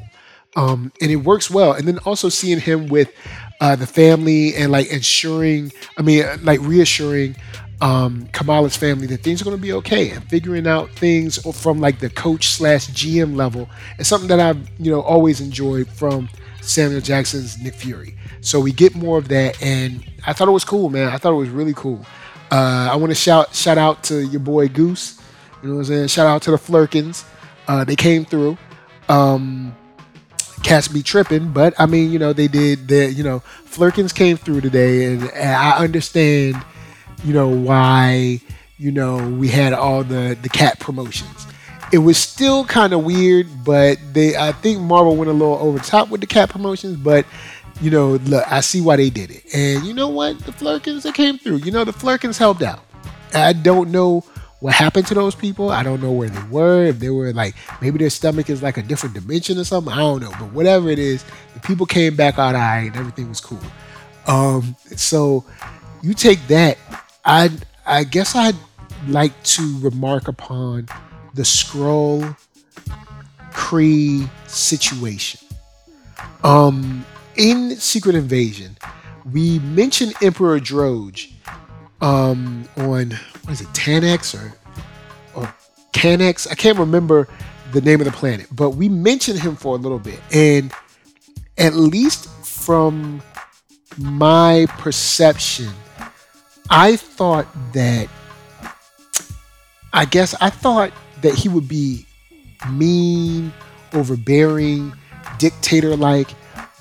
um, 0.56 0.92
and 1.00 1.11
it 1.11 1.16
works 1.16 1.50
well. 1.50 1.72
And 1.72 1.87
then 1.87 1.98
also 1.98 2.28
seeing 2.28 2.61
him 2.61 2.87
with 2.87 3.12
uh, 3.61 3.74
the 3.74 3.88
family 3.88 4.54
and 4.54 4.70
like 4.70 4.88
ensuring, 4.92 5.72
I 5.98 6.02
mean, 6.02 6.24
like 6.44 6.61
reassuring 6.61 7.35
um, 7.80 8.26
Kamala's 8.32 8.76
family 8.76 9.06
that 9.06 9.22
things 9.22 9.40
are 9.40 9.44
going 9.44 9.56
to 9.56 9.62
be 9.62 9.72
okay 9.72 10.10
and 10.10 10.22
figuring 10.24 10.66
out 10.66 10.90
things 10.90 11.38
from 11.56 11.80
like 11.80 11.98
the 11.98 12.10
coach 12.10 12.48
slash 12.48 12.88
GM 12.88 13.36
level 13.36 13.68
is 13.98 14.06
something 14.06 14.28
that 14.28 14.40
I've 14.40 14.68
you 14.78 14.90
know 14.90 15.00
always 15.00 15.40
enjoyed 15.40 15.88
from 15.88 16.28
Samuel 16.60 17.00
Jackson's 17.00 17.58
Nick 17.58 17.74
Fury. 17.74 18.14
So 18.42 18.60
we 18.60 18.72
get 18.72 18.94
more 18.94 19.18
of 19.18 19.28
that, 19.28 19.62
and 19.62 20.04
I 20.26 20.32
thought 20.32 20.48
it 20.48 20.52
was 20.52 20.64
cool, 20.64 20.88
man. 20.90 21.08
I 21.08 21.18
thought 21.18 21.32
it 21.32 21.36
was 21.36 21.48
really 21.48 21.74
cool. 21.74 22.04
Uh, 22.50 22.88
I 22.90 22.96
want 22.96 23.10
to 23.10 23.14
shout 23.14 23.54
shout 23.54 23.78
out 23.78 24.02
to 24.04 24.26
your 24.26 24.40
boy 24.40 24.68
Goose. 24.68 25.20
You 25.62 25.68
know 25.68 25.74
what 25.76 25.80
I'm 25.80 25.84
saying? 25.86 26.08
Shout 26.08 26.26
out 26.26 26.42
to 26.42 26.50
the 26.50 26.58
Flerkens. 26.58 27.24
Uh, 27.68 27.84
they 27.84 27.96
came 27.96 28.24
through. 28.24 28.58
Um, 29.08 29.76
cats 30.62 30.88
be 30.88 31.02
tripping, 31.02 31.52
but 31.52 31.74
I 31.78 31.86
mean, 31.86 32.10
you 32.10 32.18
know, 32.18 32.32
they 32.32 32.48
did. 32.48 32.88
The 32.88 33.12
you 33.12 33.22
know, 33.22 33.40
Flerkens 33.64 34.14
came 34.14 34.36
through 34.36 34.60
today, 34.62 35.06
and, 35.06 35.22
and 35.30 35.50
I 35.54 35.78
understand 35.78 36.62
you 37.24 37.33
know, 37.35 37.48
why, 37.48 38.40
you 38.78 38.90
know, 38.90 39.28
we 39.30 39.48
had 39.48 39.72
all 39.72 40.04
the 40.04 40.37
the 40.40 40.48
cat 40.48 40.78
promotions. 40.78 41.46
It 41.92 41.98
was 41.98 42.16
still 42.16 42.64
kind 42.64 42.92
of 42.92 43.04
weird, 43.04 43.48
but 43.64 43.98
they 44.12 44.37
I 44.37 44.52
think 44.52 44.80
Marvel 44.80 45.16
went 45.16 45.30
a 45.30 45.35
little 45.35 45.56
over 45.56 45.78
top 45.78 46.09
with 46.09 46.20
the 46.20 46.26
cat 46.26 46.48
promotions, 46.48 46.96
but 46.96 47.26
you 47.80 47.90
know, 47.90 48.12
look, 48.12 48.44
I 48.50 48.61
see 48.61 48.80
why 48.80 48.96
they 48.96 49.11
did 49.11 49.30
it. 49.30 49.42
And 49.54 49.85
you 49.85 49.94
know 49.94 50.09
what? 50.09 50.38
The 50.40 50.52
Flerkens 50.52 51.02
that 51.02 51.14
came 51.14 51.38
through, 51.38 51.56
you 51.56 51.72
know, 51.72 51.85
the 51.85 51.92
Flerkens 51.92 52.38
helped 52.38 52.62
out. 52.62 52.80
I 53.35 53.52
don't 53.52 53.90
know 53.90 54.24
what 54.61 54.74
happened 54.74 55.06
to 55.06 55.14
those 55.14 55.35
people. 55.35 55.70
I 55.70 55.83
don't 55.83 56.02
know 56.02 56.12
where 56.12 56.28
they 56.28 56.42
were. 56.50 56.85
If 56.85 56.98
they 56.98 57.11
were 57.11 57.33
like 57.33 57.54
maybe 57.80 57.98
their 57.98 58.11
stomach 58.11 58.50
is 58.50 58.62
like 58.62 58.76
a 58.76 58.83
different 58.83 59.14
dimension 59.14 59.59
or 59.59 59.64
something. 59.64 59.92
I 59.92 59.98
don't 59.98 60.20
know. 60.20 60.30
But 60.38 60.52
whatever 60.52 60.90
it 60.90 60.98
is, 60.98 61.24
the 61.54 61.61
people 61.61 61.87
came 61.87 62.16
back 62.16 62.38
out 62.38 62.54
eye 62.54 62.80
and 62.80 62.96
everything 62.96 63.28
was 63.28 63.40
cool. 63.40 63.61
Um, 64.26 64.76
so 64.96 65.44
you 66.02 66.14
take 66.14 66.46
that 66.48 66.78
I 67.24 67.50
I 67.87 68.04
guess 68.04 68.35
I'd 68.35 68.56
like 69.09 69.40
to 69.42 69.78
remark 69.80 70.28
upon 70.28 70.88
the 71.35 71.42
Skrull 71.42 72.37
Kree 73.52 74.28
situation. 74.48 75.40
Um, 76.42 77.04
in 77.37 77.76
Secret 77.76 78.14
Invasion, 78.14 78.76
we 79.33 79.59
mentioned 79.61 80.14
Emperor 80.22 80.59
Droge 80.59 81.33
um, 82.00 82.68
on 82.76 83.11
what 83.44 83.52
is 83.52 83.61
it, 83.61 83.68
Tanex 83.68 84.35
or 84.35 84.54
or 85.35 85.54
Canex? 85.92 86.50
I 86.50 86.54
can't 86.54 86.78
remember 86.78 87.28
the 87.72 87.80
name 87.80 88.00
of 88.00 88.06
the 88.06 88.12
planet, 88.12 88.46
but 88.52 88.70
we 88.70 88.88
mentioned 88.88 89.38
him 89.38 89.56
for 89.56 89.74
a 89.74 89.78
little 89.78 89.98
bit, 89.98 90.20
and 90.33 90.72
at 91.59 91.74
least 91.74 92.28
from 92.44 93.22
my 93.98 94.66
perception, 94.78 95.70
I 96.70 96.96
thought 96.96 97.46
that 97.72 98.09
I 99.92 100.04
guess 100.04 100.35
I 100.40 100.50
thought 100.50 100.92
that 101.22 101.35
he 101.35 101.48
would 101.48 101.68
be 101.68 102.06
mean, 102.70 103.52
overbearing, 103.92 104.92
dictator 105.38 105.96
like. 105.96 106.28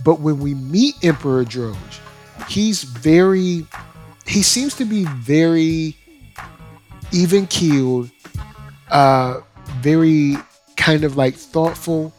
But 0.04 0.20
when 0.20 0.40
we 0.40 0.54
meet 0.54 0.96
Emperor 1.04 1.44
Droge, 1.44 2.00
he's 2.48 2.84
very, 2.84 3.66
he 4.26 4.44
seems 4.44 4.76
to 4.76 4.86
be 4.86 5.06
very 5.06 5.98
even 7.12 7.48
keeled, 7.48 8.10
uh, 8.92 9.42
very 9.82 10.38
kind 10.78 11.04
of 11.04 11.18
like 11.18 11.36
thoughtful, 11.36 12.14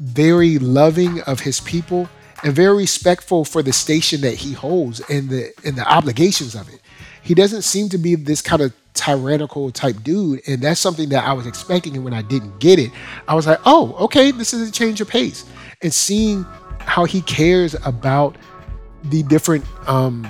very 0.00 0.58
loving 0.58 1.20
of 1.22 1.40
his 1.40 1.60
people, 1.60 2.08
and 2.44 2.54
very 2.54 2.76
respectful 2.76 3.44
for 3.44 3.62
the 3.62 3.72
station 3.72 4.20
that 4.20 4.34
he 4.34 4.52
holds 4.52 5.00
and 5.08 5.30
the 5.30 5.52
and 5.64 5.76
the 5.76 5.90
obligations 5.90 6.54
of 6.54 6.68
it. 6.68 6.80
He 7.22 7.34
doesn't 7.34 7.62
seem 7.62 7.88
to 7.88 7.98
be 7.98 8.14
this 8.14 8.42
kind 8.42 8.60
of 8.60 8.74
tyrannical 8.92 9.72
type 9.72 9.96
dude, 10.04 10.40
and 10.46 10.60
that's 10.62 10.78
something 10.78 11.08
that 11.08 11.24
I 11.24 11.32
was 11.32 11.46
expecting. 11.46 11.96
And 11.96 12.04
when 12.04 12.12
I 12.14 12.22
didn't 12.22 12.60
get 12.60 12.78
it, 12.78 12.90
I 13.26 13.34
was 13.34 13.46
like, 13.46 13.60
"Oh, 13.64 13.94
okay, 14.00 14.30
this 14.30 14.52
is 14.52 14.68
a 14.68 14.70
change 14.70 15.00
of 15.00 15.08
pace." 15.08 15.46
And 15.82 15.92
seeing 15.92 16.44
how 16.80 17.04
he 17.04 17.22
cares 17.22 17.74
about 17.84 18.36
the 19.04 19.22
different, 19.22 19.64
um, 19.88 20.26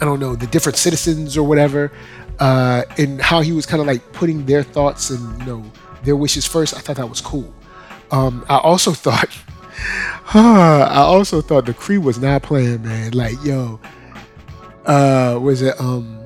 I 0.00 0.06
don't 0.06 0.20
know, 0.20 0.34
the 0.34 0.46
different 0.46 0.78
citizens 0.78 1.36
or 1.36 1.46
whatever, 1.46 1.92
uh, 2.40 2.84
and 2.96 3.20
how 3.20 3.42
he 3.42 3.52
was 3.52 3.66
kind 3.66 3.80
of 3.80 3.86
like 3.86 4.12
putting 4.12 4.46
their 4.46 4.62
thoughts 4.62 5.10
and 5.10 5.40
you 5.40 5.46
know 5.46 5.72
their 6.02 6.16
wishes 6.16 6.46
first. 6.46 6.74
I 6.74 6.80
thought 6.80 6.96
that 6.96 7.08
was 7.08 7.20
cool. 7.20 7.52
Um, 8.10 8.44
I 8.48 8.56
also 8.56 8.92
thought, 9.04 9.28
I 10.34 11.02
also 11.06 11.40
thought 11.40 11.66
the 11.66 11.74
Kree 11.74 12.02
was 12.02 12.18
not 12.18 12.42
playing, 12.42 12.82
man. 12.82 13.12
Like, 13.12 13.42
yo, 13.44 13.80
uh, 14.86 15.38
was 15.40 15.62
it 15.62 15.78
um, 15.80 16.24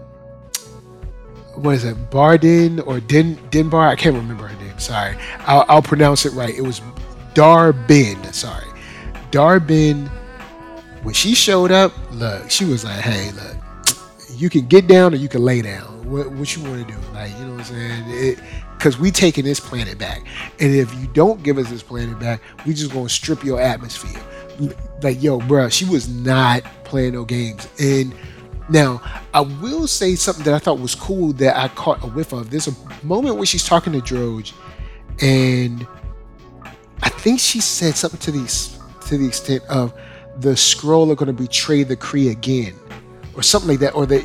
was 1.56 1.84
it, 1.84 2.10
Bardin 2.10 2.80
or 2.86 3.00
Din 3.00 3.36
Dinbar? 3.50 3.88
I 3.88 3.96
can't 3.96 4.16
remember 4.16 4.46
her 4.46 4.64
name. 4.64 4.78
Sorry, 4.78 5.16
I'll, 5.40 5.64
I'll 5.68 5.82
pronounce 5.82 6.24
it 6.24 6.32
right. 6.32 6.54
It 6.54 6.62
was 6.62 6.80
Dar-Benn. 7.34 8.32
Sorry, 8.32 8.66
Dar-Benn. 9.30 10.06
When 11.02 11.14
she 11.14 11.34
showed 11.34 11.70
up, 11.70 11.92
look, 12.12 12.50
she 12.50 12.64
was 12.64 12.84
like, 12.84 13.00
"Hey, 13.00 13.30
look, 13.32 13.56
you 14.38 14.48
can 14.48 14.66
get 14.66 14.86
down 14.86 15.12
or 15.12 15.16
you 15.16 15.28
can 15.28 15.42
lay 15.42 15.62
down. 15.62 16.08
What, 16.10 16.30
what 16.32 16.56
you 16.56 16.62
want 16.62 16.86
to 16.86 16.92
do? 16.94 16.98
Like, 17.12 17.30
you 17.38 17.44
know 17.44 17.54
what 17.54 17.70
I'm 17.70 18.04
saying? 18.06 18.38
Because 18.78 18.96
we 18.96 19.10
taking 19.10 19.44
this 19.44 19.58
planet 19.58 19.98
back, 19.98 20.24
and 20.60 20.72
if 20.72 20.94
you 20.94 21.08
don't 21.08 21.42
give 21.42 21.58
us 21.58 21.68
this 21.68 21.82
planet 21.82 22.18
back, 22.20 22.40
we 22.64 22.72
just 22.72 22.92
gonna 22.92 23.08
strip 23.08 23.42
your 23.42 23.60
atmosphere. 23.60 24.22
Like, 25.02 25.20
yo, 25.20 25.40
bro, 25.40 25.68
she 25.68 25.84
was 25.84 26.08
not 26.08 26.62
playing 26.84 27.14
no 27.14 27.24
games. 27.24 27.68
And 27.80 28.14
now, 28.68 29.02
I 29.34 29.40
will 29.40 29.88
say 29.88 30.14
something 30.14 30.44
that 30.44 30.54
I 30.54 30.58
thought 30.58 30.78
was 30.78 30.94
cool 30.94 31.32
that 31.34 31.56
I 31.56 31.68
caught 31.68 32.04
a 32.04 32.06
whiff 32.06 32.32
of. 32.32 32.50
There's 32.50 32.68
a 32.68 32.74
moment 33.02 33.36
where 33.36 33.46
she's 33.46 33.64
talking 33.64 33.92
to 33.94 34.00
Droge, 34.00 34.52
and 35.20 35.86
I 37.02 37.08
think 37.08 37.40
she 37.40 37.60
said 37.60 37.96
something 37.96 38.20
to 38.20 38.30
the 38.30 38.78
to 39.06 39.18
the 39.18 39.26
extent 39.26 39.64
of 39.64 39.92
the 40.38 40.50
Skrull 40.50 41.10
are 41.10 41.16
going 41.16 41.26
to 41.26 41.32
betray 41.32 41.82
the 41.82 41.96
Kree 41.96 42.30
again 42.30 42.74
or 43.34 43.42
something 43.42 43.70
like 43.70 43.80
that, 43.80 43.94
or 43.94 44.06
that 44.06 44.24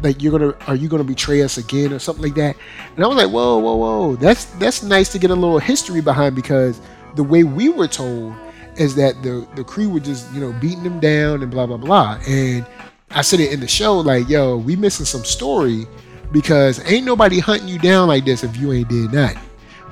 like 0.00 0.22
you're 0.22 0.36
gonna 0.36 0.54
are 0.66 0.74
you 0.74 0.88
gonna 0.88 1.04
betray 1.04 1.42
us 1.42 1.58
again 1.58 1.92
or 1.92 1.98
something 1.98 2.24
like 2.24 2.34
that. 2.34 2.56
And 2.96 3.04
I 3.04 3.08
was 3.08 3.16
like, 3.16 3.30
whoa, 3.30 3.58
whoa, 3.58 3.76
whoa, 3.76 4.16
that's 4.16 4.46
that's 4.56 4.82
nice 4.82 5.08
to 5.10 5.18
get 5.18 5.30
a 5.30 5.34
little 5.34 5.58
history 5.58 6.00
behind 6.00 6.36
because 6.36 6.80
the 7.16 7.24
way 7.24 7.44
we 7.44 7.68
were 7.68 7.88
told 7.88 8.34
is 8.76 8.94
that 8.94 9.22
the 9.22 9.46
the 9.56 9.64
Kree 9.64 9.90
were 9.90 10.00
just 10.00 10.32
you 10.32 10.40
know 10.40 10.52
beating 10.60 10.84
them 10.84 11.00
down 11.00 11.42
and 11.42 11.50
blah 11.50 11.66
blah 11.66 11.76
blah. 11.76 12.18
And 12.28 12.64
I 13.10 13.22
said 13.22 13.40
it 13.40 13.52
in 13.52 13.60
the 13.60 13.68
show 13.68 13.98
like, 13.98 14.28
yo, 14.28 14.56
we 14.56 14.76
missing 14.76 15.06
some 15.06 15.24
story 15.24 15.86
because 16.32 16.84
ain't 16.90 17.06
nobody 17.06 17.38
hunting 17.38 17.68
you 17.68 17.78
down 17.78 18.08
like 18.08 18.24
this 18.24 18.44
if 18.44 18.56
you 18.56 18.72
ain't 18.72 18.88
did 18.88 19.12
nothing. 19.12 19.38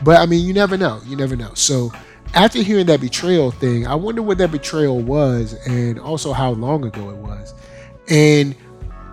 But 0.04 0.20
I 0.20 0.26
mean, 0.26 0.46
you 0.46 0.52
never 0.52 0.76
know. 0.76 1.00
You 1.06 1.16
never 1.16 1.34
know. 1.34 1.54
So 1.54 1.90
after 2.34 2.62
hearing 2.62 2.86
that 2.86 3.00
betrayal 3.00 3.50
thing, 3.50 3.86
I 3.86 3.94
wonder 3.94 4.20
what 4.20 4.38
that 4.38 4.52
betrayal 4.52 5.00
was 5.00 5.54
and 5.66 5.98
also 5.98 6.32
how 6.32 6.50
long 6.50 6.84
ago 6.84 7.08
it 7.10 7.16
was 7.16 7.54
and 8.08 8.54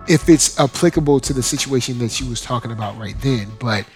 if 0.08 0.28
it's 0.28 0.58
applicable 0.58 1.20
to 1.20 1.32
the 1.32 1.42
situation 1.42 1.98
that 1.98 2.10
she 2.10 2.24
was 2.24 2.40
talking 2.40 2.72
about 2.72 2.98
right 2.98 3.18
then. 3.20 3.48
But 3.58 3.86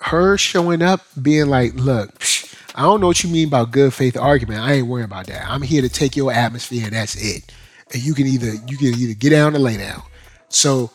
her 0.00 0.36
showing 0.36 0.82
up, 0.82 1.00
being 1.20 1.46
like, 1.46 1.74
"Look, 1.74 2.18
psh, 2.18 2.54
I 2.74 2.82
don't 2.82 3.00
know 3.00 3.06
what 3.06 3.22
you 3.22 3.30
mean 3.30 3.48
about 3.48 3.70
good 3.70 3.94
faith 3.94 4.16
argument. 4.16 4.60
I 4.60 4.74
ain't 4.74 4.86
worrying 4.86 5.04
about 5.04 5.26
that. 5.26 5.48
I'm 5.48 5.62
here 5.62 5.82
to 5.82 5.88
take 5.88 6.16
your 6.16 6.32
atmosphere, 6.32 6.84
and 6.84 6.92
that's 6.92 7.14
it. 7.16 7.52
And 7.92 8.02
you 8.02 8.14
can 8.14 8.26
either 8.26 8.52
you 8.66 8.76
can 8.76 8.88
either 8.88 9.14
get 9.14 9.30
down 9.30 9.54
or 9.54 9.58
lay 9.58 9.76
down." 9.76 10.02
So 10.48 10.90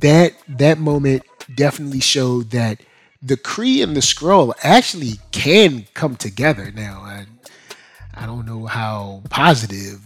that 0.00 0.34
that 0.48 0.78
moment 0.78 1.22
definitely 1.54 2.00
showed 2.00 2.50
that 2.50 2.80
the 3.22 3.36
Kree 3.36 3.82
and 3.82 3.96
the 3.96 4.00
Skrull 4.00 4.52
actually 4.62 5.14
can 5.32 5.86
come 5.94 6.16
together 6.16 6.70
now. 6.70 7.04
And 7.08 7.26
I 8.14 8.26
don't 8.26 8.46
know 8.46 8.66
how 8.66 9.22
positive 9.30 10.00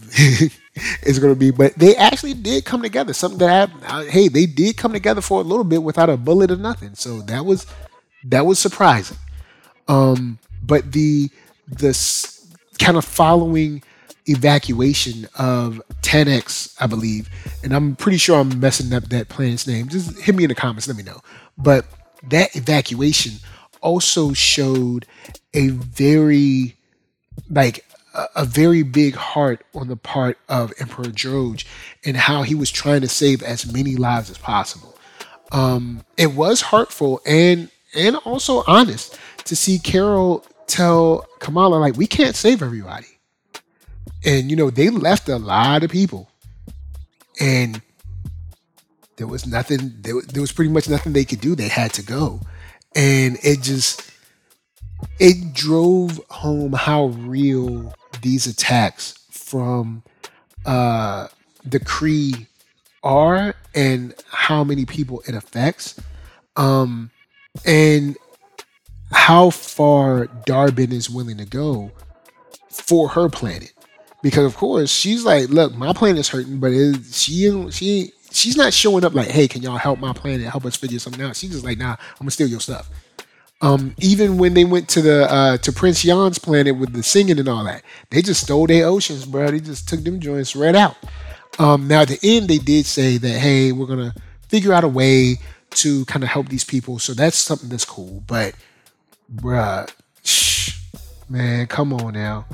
it's 0.75 1.19
going 1.19 1.33
to 1.33 1.39
be, 1.39 1.51
but 1.51 1.75
they 1.75 1.95
actually 1.95 2.33
did 2.33 2.65
come 2.65 2.81
together. 2.81 3.13
Something 3.13 3.39
that 3.39 3.49
happened. 3.49 3.83
Uh, 3.85 4.03
hey, 4.03 4.27
they 4.27 4.45
did 4.45 4.77
come 4.77 4.93
together 4.93 5.21
for 5.21 5.41
a 5.41 5.43
little 5.43 5.63
bit 5.63 5.83
without 5.83 6.09
a 6.09 6.17
bullet 6.17 6.51
or 6.51 6.57
nothing. 6.57 6.95
So 6.95 7.21
that 7.23 7.45
was 7.45 7.65
that 8.25 8.45
was 8.45 8.59
surprising. 8.59 9.17
Um, 9.87 10.39
but 10.63 10.91
the 10.91 11.29
the 11.67 11.93
kind 12.79 12.97
of 12.97 13.05
following 13.05 13.83
evacuation 14.25 15.27
of 15.37 15.81
10x, 16.01 16.75
I 16.79 16.87
believe, 16.87 17.29
and 17.63 17.73
I'm 17.73 17.95
pretty 17.95 18.17
sure 18.17 18.39
I'm 18.39 18.59
messing 18.59 18.93
up 18.93 19.05
that 19.05 19.29
planet's 19.29 19.67
name. 19.67 19.89
Just 19.89 20.19
hit 20.19 20.35
me 20.35 20.43
in 20.43 20.49
the 20.49 20.55
comments, 20.55 20.87
let 20.87 20.97
me 20.97 21.03
know. 21.03 21.19
But 21.57 21.85
that 22.29 22.55
evacuation 22.55 23.33
also 23.81 24.33
showed 24.33 25.05
a 25.53 25.69
very 25.69 26.75
like 27.49 27.85
a, 28.13 28.45
very 28.45 28.83
big 28.83 29.15
heart 29.15 29.63
on 29.73 29.87
the 29.87 29.95
part 29.95 30.37
of 30.47 30.73
Emperor 30.79 31.05
Droge 31.05 31.65
and 32.03 32.17
how 32.17 32.43
he 32.43 32.55
was 32.55 32.71
trying 32.71 33.01
to 33.01 33.07
save 33.07 33.43
as 33.43 33.71
many 33.71 33.95
lives 33.95 34.29
as 34.29 34.37
possible. 34.37 34.97
Um, 35.51 36.03
it 36.17 36.33
was 36.33 36.61
hurtful 36.61 37.21
and 37.25 37.69
and 37.95 38.15
also 38.17 38.63
honest 38.67 39.17
to 39.45 39.55
see 39.55 39.79
Carol 39.79 40.45
tell 40.67 41.25
Kamala 41.39 41.77
like 41.77 41.97
we 41.97 42.05
can't 42.05 42.35
save 42.35 42.61
everybody, 42.61 43.07
and 44.23 44.49
you 44.49 44.55
know 44.55 44.69
they 44.69 44.89
left 44.89 45.27
a 45.27 45.37
lot 45.37 45.83
of 45.83 45.89
people, 45.89 46.29
and 47.39 47.81
there 49.17 49.27
was 49.27 49.47
nothing. 49.47 49.93
There, 50.01 50.21
there 50.21 50.41
was 50.41 50.51
pretty 50.51 50.71
much 50.71 50.87
nothing 50.87 51.13
they 51.13 51.25
could 51.25 51.41
do. 51.41 51.55
They 51.55 51.67
had 51.67 51.93
to 51.93 52.03
go, 52.03 52.41
and 52.95 53.37
it 53.41 53.61
just 53.61 54.11
it 55.19 55.53
drove 55.53 56.19
home 56.29 56.73
how 56.73 57.05
real 57.05 57.93
these 58.21 58.47
attacks 58.47 59.19
from 59.29 60.03
uh, 60.65 61.27
the 61.65 61.79
Kree 61.79 62.47
are 63.03 63.55
and 63.73 64.13
how 64.29 64.63
many 64.63 64.85
people 64.85 65.21
it 65.27 65.35
affects, 65.35 65.99
um, 66.55 67.11
and 67.65 68.17
how 69.11 69.49
far 69.49 70.27
Dar-Benn 70.45 70.91
is 70.91 71.09
willing 71.09 71.37
to 71.37 71.45
go 71.45 71.91
for 72.69 73.09
her 73.09 73.29
planet. 73.29 73.73
Because 74.21 74.45
of 74.45 74.55
course 74.57 74.91
she's 74.91 75.23
like, 75.23 75.49
look, 75.49 75.73
my 75.75 75.93
planet's 75.93 76.27
hurting, 76.27 76.59
but 76.59 76.71
it, 76.73 77.05
she 77.05 77.69
she 77.71 78.11
she's 78.31 78.57
not 78.57 78.73
showing 78.73 79.05
up 79.05 79.13
like, 79.13 79.29
hey, 79.29 79.47
can 79.47 79.61
y'all 79.61 79.77
help 79.77 79.99
my 79.99 80.13
planet, 80.13 80.47
help 80.47 80.65
us 80.65 80.75
figure 80.75 80.99
something 80.99 81.23
out? 81.23 81.37
She's 81.37 81.51
just 81.51 81.63
like, 81.63 81.77
nah, 81.77 81.91
I'm 81.91 82.19
gonna 82.19 82.31
steal 82.31 82.47
your 82.47 82.59
stuff. 82.59 82.89
Um, 83.61 83.93
even 83.99 84.37
when 84.37 84.53
they 84.53 84.63
went 84.63 84.87
to 84.89 85.01
the 85.01 85.29
uh, 85.29 85.57
to 85.57 85.71
Prince 85.73 86.05
Yan's 86.05 86.39
planet 86.39 86.77
with 86.77 86.93
the 86.93 87.03
singing 87.03 87.39
and 87.39 87.49
all 87.49 87.65
that, 87.65 87.83
they 88.09 88.21
just 88.21 88.43
stole 88.43 88.67
their 88.67 88.85
oceans, 88.85 89.25
bro. 89.25 89.51
They 89.51 89.59
just 89.59 89.89
took 89.89 90.01
them 90.03 90.19
joints 90.19 90.55
right 90.55 90.75
out. 90.75 90.95
Um, 91.57 91.87
now 91.87 92.01
at 92.01 92.07
the 92.07 92.19
end, 92.23 92.47
they 92.47 92.57
did 92.57 92.85
say 92.85 93.17
that, 93.17 93.39
hey, 93.39 93.73
we're 93.73 93.85
gonna 93.85 94.13
figure 94.47 94.71
out 94.71 94.85
a 94.85 94.87
way 94.87 95.39
to 95.71 96.05
kind 96.05 96.23
of 96.23 96.29
help 96.29 96.47
these 96.47 96.63
people. 96.63 96.99
So 96.99 97.13
that's 97.13 97.37
something 97.37 97.69
that's 97.69 97.85
cool. 97.85 98.23
But, 98.27 98.55
bruh, 99.33 99.91
shh, 100.23 100.79
man, 101.27 101.67
come 101.67 101.91
on 101.93 102.13
now. 102.13 102.45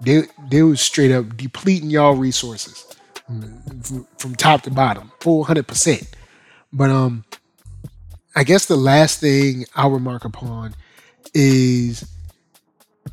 They 0.00 0.22
they 0.50 0.62
was 0.62 0.80
straight 0.80 1.12
up 1.12 1.36
depleting 1.36 1.90
y'all 1.90 2.14
resources 2.14 2.84
from, 3.26 4.06
from 4.18 4.34
top 4.34 4.62
to 4.62 4.70
bottom, 4.70 5.12
four 5.20 5.46
hundred 5.46 5.68
percent. 5.68 6.08
But 6.72 6.90
um, 6.90 7.24
I 8.38 8.44
guess 8.44 8.66
the 8.66 8.76
last 8.76 9.18
thing 9.18 9.64
I'll 9.74 9.90
remark 9.90 10.24
upon 10.24 10.76
is 11.34 12.08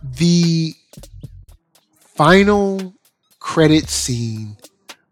the 0.04 0.76
final 1.98 2.94
credit 3.40 3.90
scene 3.90 4.56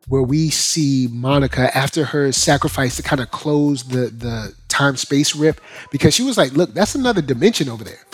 where 0.07 0.21
we 0.21 0.51
see 0.51 1.07
Monica 1.11 1.75
after 1.75 2.05
her 2.05 2.31
sacrifice 2.31 2.95
to 2.97 3.01
kind 3.01 3.21
of 3.21 3.31
close 3.31 3.85
the 3.85 4.11
the 4.11 4.53
time 4.67 4.97
space 4.97 5.35
rip 5.35 5.59
because 5.89 6.13
she 6.13 6.21
was 6.21 6.37
like, 6.37 6.51
look, 6.51 6.75
that's 6.75 6.93
another 6.93 7.23
dimension 7.23 7.67
over 7.67 7.83
there. 7.83 8.05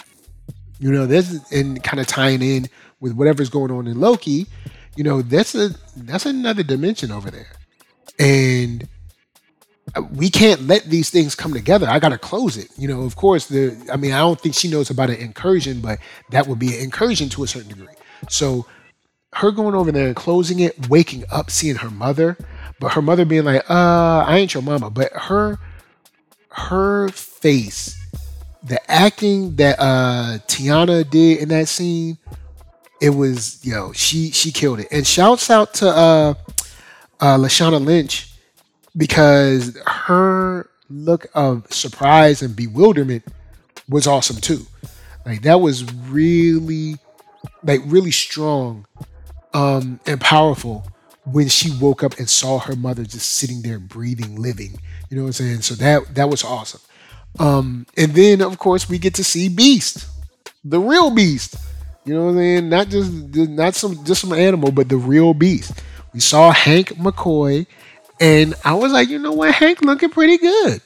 You 0.79 0.93
know, 0.93 1.05
this 1.05 1.51
and 1.51 1.83
kind 1.83 1.99
of 1.99 2.07
tying 2.07 2.41
in 2.41 2.69
with 3.01 3.11
whatever's 3.11 3.49
going 3.49 3.71
on 3.71 3.87
in 3.87 3.99
Loki, 3.99 4.47
you 4.95 5.03
know, 5.03 5.21
that's 5.21 5.53
a 5.53 5.71
that's 5.97 6.25
another 6.25 6.63
dimension 6.63 7.11
over 7.11 7.29
there. 7.29 7.51
And 8.17 8.87
we 10.11 10.29
can't 10.29 10.67
let 10.67 10.83
these 10.85 11.09
things 11.09 11.35
come 11.35 11.53
together. 11.53 11.87
I 11.89 11.99
got 11.99 12.09
to 12.09 12.17
close 12.17 12.57
it. 12.57 12.69
You 12.77 12.87
know, 12.87 13.01
of 13.01 13.15
course, 13.15 13.47
the 13.47 13.75
I 13.91 13.97
mean, 13.97 14.11
I 14.11 14.19
don't 14.19 14.39
think 14.39 14.55
she 14.55 14.69
knows 14.69 14.89
about 14.89 15.09
an 15.09 15.17
incursion, 15.17 15.81
but 15.81 15.99
that 16.29 16.47
would 16.47 16.59
be 16.59 16.75
an 16.75 16.83
incursion 16.83 17.29
to 17.29 17.43
a 17.43 17.47
certain 17.47 17.69
degree. 17.69 17.93
So 18.29 18.65
her 19.33 19.51
going 19.51 19.75
over 19.75 19.91
there 19.91 20.07
and 20.07 20.15
closing 20.15 20.59
it, 20.59 20.89
waking 20.89 21.23
up, 21.31 21.49
seeing 21.49 21.75
her 21.77 21.89
mother, 21.89 22.37
but 22.79 22.93
her 22.93 23.01
mother 23.01 23.25
being 23.25 23.43
like, 23.43 23.69
uh, 23.69 24.23
I 24.25 24.37
ain't 24.37 24.53
your 24.53 24.63
mama. 24.63 24.89
But 24.89 25.11
her 25.13 25.57
her 26.51 27.09
face, 27.09 27.97
the 28.63 28.79
acting 28.91 29.55
that 29.55 29.79
uh 29.79 30.39
Teyonah 30.47 31.09
did 31.09 31.39
in 31.39 31.49
that 31.49 31.67
scene, 31.67 32.17
it 33.01 33.11
was, 33.11 33.63
yo, 33.65 33.91
she 33.93 34.31
she 34.31 34.51
killed 34.51 34.79
it. 34.79 34.87
And 34.91 35.05
shouts 35.05 35.49
out 35.49 35.73
to 35.75 35.89
uh 35.89 36.33
uh 37.19 37.37
Lashana 37.37 37.83
Lynch 37.83 38.28
because 38.95 39.77
her 39.85 40.69
look 40.89 41.27
of 41.33 41.71
surprise 41.71 42.41
and 42.41 42.55
bewilderment 42.55 43.23
was 43.87 44.07
awesome 44.07 44.37
too. 44.37 44.65
Like 45.25 45.41
that 45.43 45.61
was 45.61 45.91
really 45.93 46.95
like 47.63 47.81
really 47.85 48.11
strong 48.11 48.85
um, 49.53 49.99
and 50.05 50.19
powerful 50.19 50.87
when 51.25 51.47
she 51.47 51.71
woke 51.79 52.03
up 52.03 52.17
and 52.17 52.29
saw 52.29 52.59
her 52.59 52.75
mother 52.75 53.03
just 53.03 53.29
sitting 53.31 53.61
there 53.61 53.79
breathing, 53.79 54.35
living. 54.41 54.79
You 55.09 55.17
know 55.17 55.23
what 55.23 55.29
I'm 55.29 55.33
saying? 55.33 55.61
So 55.61 55.75
that 55.75 56.15
that 56.15 56.29
was 56.29 56.43
awesome. 56.43 56.81
Um, 57.37 57.85
and 57.97 58.13
then 58.13 58.41
of 58.41 58.57
course 58.57 58.89
we 58.89 58.97
get 58.97 59.13
to 59.15 59.23
see 59.23 59.49
Beast, 59.49 60.07
the 60.63 60.79
real 60.79 61.11
Beast. 61.11 61.55
You 62.05 62.15
know 62.15 62.25
what 62.25 62.31
I'm 62.31 62.37
saying? 62.37 62.69
Not 62.69 62.89
just 62.89 63.11
not 63.35 63.75
some 63.75 64.03
just 64.03 64.21
some 64.21 64.33
animal, 64.33 64.71
but 64.71 64.89
the 64.89 64.97
real 64.97 65.33
Beast. 65.33 65.73
We 66.13 66.19
saw 66.19 66.51
Hank 66.51 66.89
McCoy, 66.89 67.67
and 68.20 68.55
I 68.63 68.74
was 68.74 68.91
like, 68.91 69.09
you 69.09 69.20
know 69.20 69.34
what, 69.34 69.53
Hank 69.53 69.82
looking 69.82 70.09
pretty 70.09 70.38
good. 70.38 70.82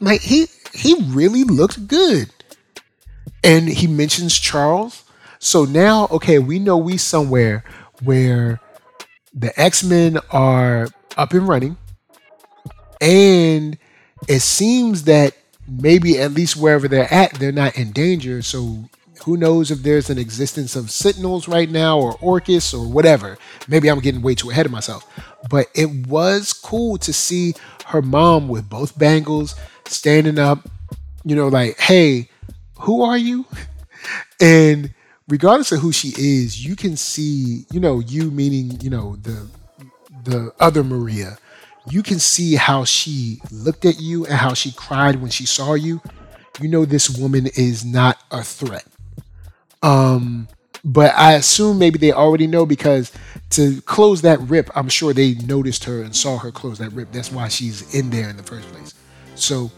Like 0.00 0.20
he 0.20 0.46
he 0.72 0.94
really 1.08 1.44
looked 1.44 1.86
good. 1.86 2.30
And 3.42 3.68
he 3.68 3.86
mentions 3.86 4.38
Charles 4.38 5.04
so 5.44 5.66
now, 5.66 6.08
okay, 6.10 6.38
we 6.38 6.58
know 6.58 6.78
we 6.78 6.96
somewhere 6.96 7.64
where 8.02 8.62
the 9.34 9.52
X-Men 9.60 10.18
are 10.30 10.88
up 11.18 11.34
and 11.34 11.46
running. 11.46 11.76
And 12.98 13.76
it 14.26 14.40
seems 14.40 15.04
that 15.04 15.34
maybe 15.68 16.18
at 16.18 16.32
least 16.32 16.56
wherever 16.56 16.88
they're 16.88 17.12
at, 17.12 17.34
they're 17.34 17.52
not 17.52 17.76
in 17.76 17.92
danger. 17.92 18.40
So 18.40 18.88
who 19.22 19.36
knows 19.36 19.70
if 19.70 19.82
there's 19.82 20.10
an 20.10 20.18
existence 20.18 20.76
of 20.76 20.90
Sentinels 20.90 21.48
right 21.48 21.70
now 21.70 21.98
or 21.98 22.14
Orchis 22.14 22.74
or 22.74 22.86
whatever. 22.86 23.38
Maybe 23.68 23.88
I'm 23.88 24.00
getting 24.00 24.22
way 24.22 24.34
too 24.34 24.50
ahead 24.50 24.66
of 24.66 24.72
myself. 24.72 25.06
But 25.48 25.68
it 25.74 26.06
was 26.06 26.52
cool 26.52 26.98
to 26.98 27.12
see 27.12 27.54
her 27.86 28.02
mom 28.02 28.48
with 28.48 28.68
both 28.68 28.98
bangles 28.98 29.54
standing 29.86 30.38
up, 30.38 30.68
you 31.24 31.36
know, 31.36 31.48
like, 31.48 31.78
hey, 31.78 32.28
who 32.80 33.02
are 33.02 33.18
you? 33.18 33.46
And 34.40 34.92
regardless 35.28 35.72
of 35.72 35.80
who 35.80 35.92
she 35.92 36.08
is, 36.18 36.64
you 36.64 36.76
can 36.76 36.96
see, 36.96 37.64
you 37.72 37.80
know, 37.80 38.00
you 38.00 38.30
meaning, 38.30 38.78
you 38.80 38.90
know, 38.90 39.16
the 39.16 39.48
the 40.24 40.52
other 40.60 40.82
Maria, 40.82 41.38
you 41.88 42.02
can 42.02 42.18
see 42.18 42.54
how 42.54 42.84
she 42.84 43.40
looked 43.50 43.84
at 43.84 44.00
you 44.00 44.24
and 44.26 44.34
how 44.34 44.54
she 44.54 44.72
cried 44.72 45.20
when 45.20 45.30
she 45.30 45.46
saw 45.46 45.74
you. 45.74 46.00
You 46.60 46.68
know 46.68 46.84
this 46.84 47.10
woman 47.10 47.46
is 47.56 47.84
not 47.84 48.18
a 48.30 48.42
threat. 48.42 48.84
Um 49.84 50.48
but 50.84 51.14
I 51.16 51.34
assume 51.34 51.78
maybe 51.78 51.98
they 51.98 52.12
already 52.12 52.46
know 52.46 52.66
because 52.66 53.10
to 53.50 53.80
close 53.82 54.20
that 54.22 54.38
rip, 54.40 54.70
I'm 54.76 54.88
sure 54.88 55.14
they 55.14 55.34
noticed 55.34 55.84
her 55.84 56.02
and 56.02 56.14
saw 56.14 56.36
her 56.38 56.50
close 56.50 56.78
that 56.78 56.92
rip. 56.92 57.10
That's 57.10 57.32
why 57.32 57.48
she's 57.48 57.94
in 57.94 58.10
there 58.10 58.28
in 58.28 58.36
the 58.36 58.42
first 58.42 58.68
place. 58.68 58.94
So 59.34 59.70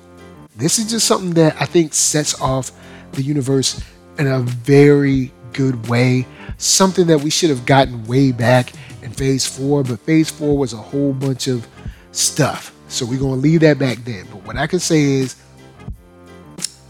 this 0.56 0.78
is 0.78 0.90
just 0.90 1.06
something 1.06 1.34
that 1.34 1.60
I 1.60 1.64
think 1.64 1.94
sets 1.94 2.40
off 2.40 2.72
the 3.12 3.22
universe 3.22 3.80
in 4.18 4.26
a 4.26 4.40
very 4.40 5.32
good 5.52 5.88
way. 5.88 6.26
Something 6.58 7.06
that 7.06 7.20
we 7.20 7.30
should 7.30 7.50
have 7.50 7.66
gotten 7.66 8.04
way 8.06 8.32
back 8.32 8.72
in 9.02 9.12
phase 9.12 9.46
four, 9.46 9.84
but 9.84 10.00
phase 10.00 10.30
four 10.30 10.58
was 10.58 10.72
a 10.72 10.78
whole 10.78 11.12
bunch 11.12 11.46
of 11.46 11.68
stuff. 12.10 12.74
So 12.88 13.06
we're 13.06 13.20
going 13.20 13.34
to 13.34 13.40
leave 13.40 13.60
that 13.60 13.78
back 13.78 13.98
then. 13.98 14.26
But 14.32 14.44
what 14.44 14.56
I 14.56 14.66
can 14.66 14.80
say 14.80 15.02
is 15.02 15.36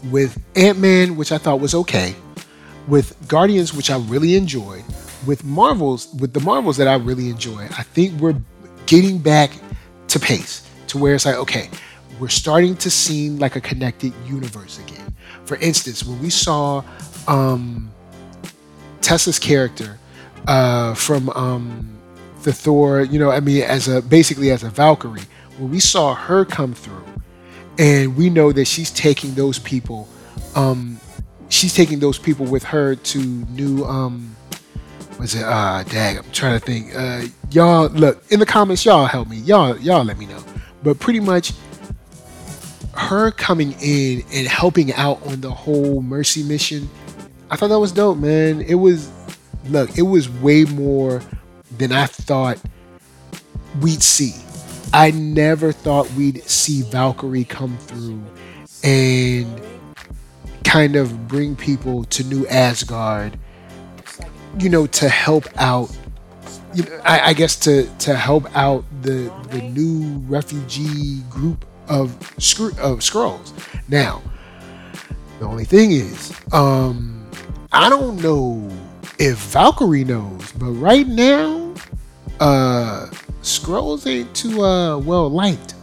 with 0.09 0.41
Ant 0.55 0.79
Man, 0.79 1.17
which 1.17 1.31
I 1.31 1.37
thought 1.37 1.59
was 1.59 1.75
okay, 1.75 2.15
with 2.87 3.15
Guardians, 3.27 3.73
which 3.73 3.89
I 3.89 3.97
really 3.97 4.35
enjoyed, 4.35 4.83
with 5.25 5.43
Marvels, 5.43 6.07
with 6.19 6.33
the 6.33 6.39
Marvels 6.39 6.77
that 6.77 6.87
I 6.87 6.95
really 6.95 7.29
enjoy, 7.29 7.63
I 7.63 7.83
think 7.83 8.19
we're 8.19 8.39
getting 8.85 9.19
back 9.19 9.51
to 10.07 10.19
pace 10.19 10.67
to 10.87 10.97
where 10.97 11.13
it's 11.13 11.25
like, 11.25 11.35
okay, 11.35 11.69
we're 12.19 12.29
starting 12.29 12.75
to 12.77 12.89
seem 12.89 13.37
like 13.37 13.55
a 13.55 13.61
connected 13.61 14.13
universe 14.25 14.79
again. 14.79 15.15
For 15.45 15.57
instance, 15.57 16.03
when 16.03 16.19
we 16.21 16.29
saw 16.29 16.83
um, 17.27 17.91
Tessa's 19.01 19.37
character 19.37 19.99
uh, 20.47 20.93
from 20.93 21.29
um, 21.31 21.97
the 22.43 22.53
Thor, 22.53 23.01
you 23.01 23.19
know, 23.19 23.29
I 23.29 23.39
mean, 23.41 23.63
as 23.63 23.87
a 23.87 24.01
basically 24.01 24.51
as 24.51 24.63
a 24.63 24.69
Valkyrie, 24.69 25.21
when 25.57 25.69
we 25.69 25.79
saw 25.79 26.15
her 26.15 26.45
come 26.45 26.73
through, 26.73 27.03
and 27.77 28.15
we 28.15 28.29
know 28.29 28.51
that 28.51 28.65
she's 28.65 28.89
taking 28.91 29.35
those 29.35 29.59
people, 29.59 30.07
um, 30.55 30.99
she's 31.49 31.73
taking 31.73 31.99
those 31.99 32.17
people 32.17 32.45
with 32.45 32.63
her 32.63 32.95
to 32.95 33.19
new, 33.19 33.83
um, 33.85 34.35
was 35.19 35.35
it? 35.35 35.43
Uh, 35.43 35.83
dag, 35.83 36.17
I'm 36.17 36.31
trying 36.31 36.59
to 36.59 36.65
think. 36.65 36.95
Uh, 36.95 37.23
y'all, 37.51 37.89
look 37.89 38.23
in 38.31 38.39
the 38.39 38.45
comments. 38.45 38.85
Y'all 38.85 39.05
help 39.05 39.27
me. 39.27 39.37
Y'all, 39.37 39.77
y'all 39.79 40.03
let 40.03 40.17
me 40.17 40.25
know. 40.25 40.43
But 40.83 40.99
pretty 40.99 41.19
much, 41.19 41.53
her 42.93 43.31
coming 43.31 43.75
in 43.81 44.23
and 44.33 44.47
helping 44.47 44.93
out 44.93 45.25
on 45.27 45.41
the 45.41 45.51
whole 45.51 46.01
mercy 46.01 46.43
mission 46.43 46.89
I 47.49 47.55
thought 47.55 47.69
that 47.69 47.79
was 47.79 47.91
dope, 47.91 48.17
man. 48.17 48.61
It 48.61 48.75
was 48.75 49.09
look, 49.69 49.97
it 49.97 50.03
was 50.03 50.29
way 50.29 50.65
more 50.65 51.21
than 51.77 51.91
I 51.91 52.05
thought 52.05 52.59
we'd 53.81 54.03
see. 54.03 54.33
I 54.93 55.11
never 55.11 55.71
thought 55.71 56.11
we'd 56.13 56.43
see 56.43 56.81
Valkyrie 56.83 57.43
come 57.45 57.77
through 57.77 58.21
and 58.83 59.61
kind 60.67 60.97
of 60.97 61.29
bring 61.29 61.55
people 61.55 62.03
to 62.03 62.23
New 62.25 62.45
Asgard, 62.47 63.39
you 64.59 64.69
know, 64.69 64.85
to 64.87 65.07
help 65.07 65.45
out. 65.55 65.89
You 66.75 66.83
know, 66.83 67.01
I, 67.05 67.29
I 67.29 67.33
guess 67.33 67.55
to 67.61 67.87
to 67.99 68.15
help 68.15 68.53
out 68.55 68.83
the 69.01 69.33
the 69.49 69.61
new 69.61 70.19
refugee 70.27 71.21
group 71.29 71.65
of 71.87 72.11
of 72.19 72.99
Skrulls. 72.99 73.53
Now, 73.87 74.21
the 75.39 75.45
only 75.45 75.63
thing 75.63 75.91
is, 75.91 76.37
um, 76.51 77.25
I 77.71 77.89
don't 77.89 78.21
know 78.21 78.69
if 79.19 79.37
Valkyrie 79.37 80.03
knows, 80.03 80.51
but 80.51 80.71
right 80.71 81.07
now, 81.07 81.73
uh 82.41 83.09
Skrulls 83.41 84.05
ain't 84.05 84.35
too 84.35 84.61
uh 84.61 84.97
well 84.97 85.29
liked 85.29 85.75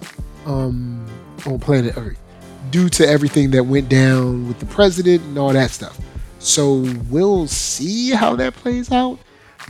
um 0.44 1.06
on 1.46 1.58
planet 1.58 1.96
Earth 1.96 2.20
due 2.74 2.88
to 2.88 3.06
everything 3.06 3.52
that 3.52 3.62
went 3.62 3.88
down 3.88 4.48
with 4.48 4.58
the 4.58 4.66
president 4.66 5.22
and 5.22 5.38
all 5.38 5.52
that 5.52 5.70
stuff. 5.70 5.96
So 6.40 6.84
we'll 7.08 7.46
see 7.46 8.10
how 8.10 8.34
that 8.34 8.54
plays 8.54 8.90
out. 8.90 9.20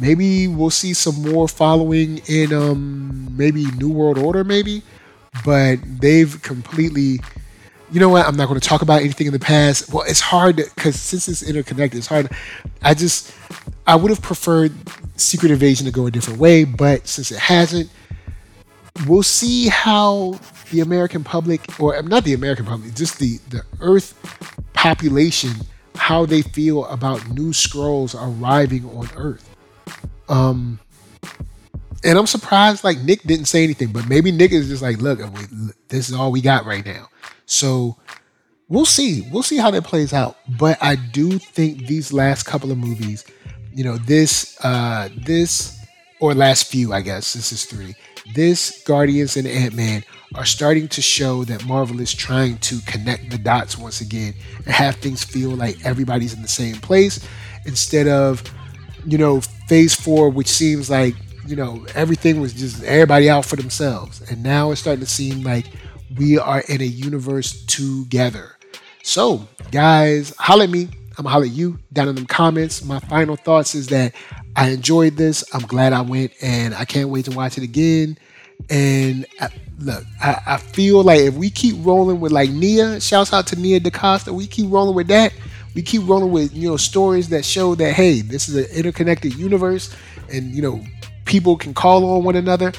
Maybe 0.01 0.49
we'll 0.49 0.71
see 0.71 0.95
some 0.95 1.21
more 1.31 1.47
following 1.47 2.23
in 2.29 2.55
um 2.55 3.29
maybe 3.37 3.67
New 3.73 3.91
World 3.91 4.17
Order 4.17 4.43
maybe, 4.43 4.81
but 5.45 5.81
they've 6.01 6.41
completely 6.41 7.21
you 7.93 8.01
know 8.01 8.09
what? 8.09 8.27
I'm 8.27 8.37
not 8.37 8.49
going 8.49 8.59
to 8.59 8.67
talk 8.67 8.81
about 8.81 9.03
anything 9.03 9.27
in 9.27 9.35
the 9.35 9.39
past. 9.39 9.93
Well, 9.93 10.05
it's 10.09 10.21
hard 10.21 10.57
because 10.57 10.99
since 10.99 11.29
it's 11.29 11.43
interconnected, 11.43 11.99
it's 11.99 12.07
hard. 12.07 12.31
I 12.81 12.95
just, 12.95 13.35
I 13.87 13.97
would 13.97 14.09
have 14.09 14.23
preferred 14.23 14.73
Secret 15.17 15.53
Invasion 15.53 15.85
to 15.85 15.93
go 15.93 16.07
a 16.07 16.11
different 16.11 16.39
way, 16.41 16.65
but 16.65 17.07
since 17.07 17.31
it 17.31 17.39
hasn't, 17.39 17.91
we'll 19.07 19.23
see 19.23 19.69
how 19.69 20.41
the 20.71 20.81
American 20.81 21.25
public, 21.25 21.61
or 21.81 22.01
not 22.03 22.25
the 22.25 22.35
American 22.35 22.67
public, 22.67 22.95
just 22.95 23.19
the 23.19 23.39
the 23.51 23.63
Earth 23.81 24.15
population, 24.73 25.53
how 25.95 26.27
they 26.27 26.43
feel 26.43 26.85
about 26.87 27.29
new 27.31 27.51
Skrulls 27.51 28.15
arriving 28.15 28.85
on 28.97 29.09
Earth. 29.17 29.49
Um, 30.29 30.79
and 32.05 32.19
I'm 32.19 32.27
surprised 32.27 32.85
like 32.85 32.99
Nick 33.01 33.23
didn't 33.23 33.47
say 33.47 33.65
anything, 33.65 33.93
but 33.93 34.09
maybe 34.09 34.31
Nick 34.31 34.53
is 34.53 34.69
just 34.69 34.83
like, 34.83 34.99
look, 34.99 35.21
this 35.89 36.09
is 36.09 36.15
all 36.15 36.31
we 36.31 36.41
got 36.41 36.67
right 36.67 36.85
now. 36.85 37.09
So 37.47 37.97
we'll 38.69 38.85
see. 38.85 39.27
We'll 39.33 39.43
see 39.43 39.57
how 39.57 39.71
that 39.71 39.85
plays 39.85 40.13
out. 40.13 40.37
But 40.59 40.79
I 40.83 40.97
do 40.97 41.39
think 41.39 41.87
these 41.87 42.13
last 42.13 42.45
couple 42.45 42.71
of 42.71 42.79
movies, 42.79 43.25
you 43.73 43.85
know, 43.85 43.97
this 43.97 44.59
uh 44.65 45.09
this 45.17 45.79
or 46.21 46.35
last 46.35 46.71
few, 46.71 46.93
I 46.93 47.01
guess, 47.01 47.33
this 47.33 47.53
is 47.53 47.65
three. 47.65 47.95
This 48.35 48.83
Guardians 48.85 49.37
and 49.37 49.47
Ant-Man 49.47 50.05
are 50.35 50.45
starting 50.45 50.89
to 50.89 51.03
show 51.03 51.45
that 51.45 51.65
Marvel 51.65 52.01
is 52.01 52.13
trying 52.13 52.59
to 52.59 52.81
connect 52.87 53.31
the 53.31 53.39
dots 53.39 53.79
once 53.79 54.01
again 54.01 54.35
and 54.57 54.67
have 54.67 54.97
things 54.97 55.23
feel 55.23 55.51
like 55.51 55.85
everybody's 55.85 56.35
in 56.35 56.43
the 56.43 56.49
same 56.49 56.77
place 56.77 57.27
instead 57.67 58.09
of, 58.09 58.43
you 59.07 59.19
know, 59.19 59.41
phase 59.69 59.95
four, 59.95 60.31
which 60.31 60.49
seems 60.49 60.91
like, 60.91 61.15
you 61.47 61.57
know, 61.57 61.87
everything 61.95 62.41
was 62.41 62.53
just 62.53 62.83
everybody 62.85 63.31
out 63.31 63.45
for 63.45 63.57
themselves. 63.57 64.29
And 64.31 64.43
now 64.43 64.71
it's 64.71 64.81
starting 64.81 65.05
to 65.05 65.11
seem 65.11 65.43
like 65.43 65.67
we 66.17 66.39
are 66.39 66.63
in 66.69 66.81
a 66.81 66.85
universe 66.85 67.65
together. 67.67 68.57
So, 69.03 69.47
guys, 69.71 70.35
holler 70.39 70.65
at 70.65 70.71
me. 70.71 70.89
I'm 71.17 71.23
gonna 71.23 71.29
holler 71.29 71.45
at 71.45 71.53
you 71.53 71.79
down 71.93 72.09
in 72.09 72.17
the 72.17 72.25
comments. 72.25 72.85
My 72.85 72.99
final 72.99 73.37
thoughts 73.37 73.75
is 73.75 73.87
that 73.89 74.15
I 74.57 74.71
enjoyed 74.71 75.17
this. 75.17 75.45
I'm 75.55 75.63
glad 75.63 75.93
I 75.93 76.01
went, 76.01 76.33
and 76.43 76.75
I 76.75 76.85
can't 76.85 77.09
wait 77.09 77.27
to 77.27 77.31
watch 77.31 77.57
it 77.57 77.63
again. 77.63 78.19
And 78.69 79.27
I, 79.41 79.49
look, 79.79 80.05
I, 80.21 80.41
I, 80.47 80.57
feel 80.57 81.03
like 81.03 81.21
if 81.21 81.35
we 81.35 81.51
keep 81.51 81.77
rolling 81.85 82.21
with 82.21 82.33
like 82.33 82.51
Nia, 82.51 83.01
shouts 83.01 83.33
out 83.33 83.47
to 83.49 83.57
Nia 83.57 83.81
DaCosta, 83.81 84.33
we 84.33 84.47
keep 84.47 84.71
rolling 84.71 84.95
with 84.95 85.09
that. 85.09 85.33
We 85.75 85.83
keep 85.83 86.07
rolling 86.07 86.31
with 86.31 86.55
you 86.55 86.71
know 86.71 86.77
stories 86.77 87.29
that 87.31 87.45
show 87.45 87.75
that 87.75 87.95
hey, 87.95 88.21
this 88.21 88.49
is 88.49 88.57
an 88.57 88.77
interconnected 88.77 89.35
universe, 89.35 89.95
and 90.33 90.55
you 90.55 90.63
know 90.63 90.81
people 91.25 91.57
can 91.57 91.75
call 91.75 92.05
on 92.05 92.25
one 92.25 92.37
another. 92.37 92.73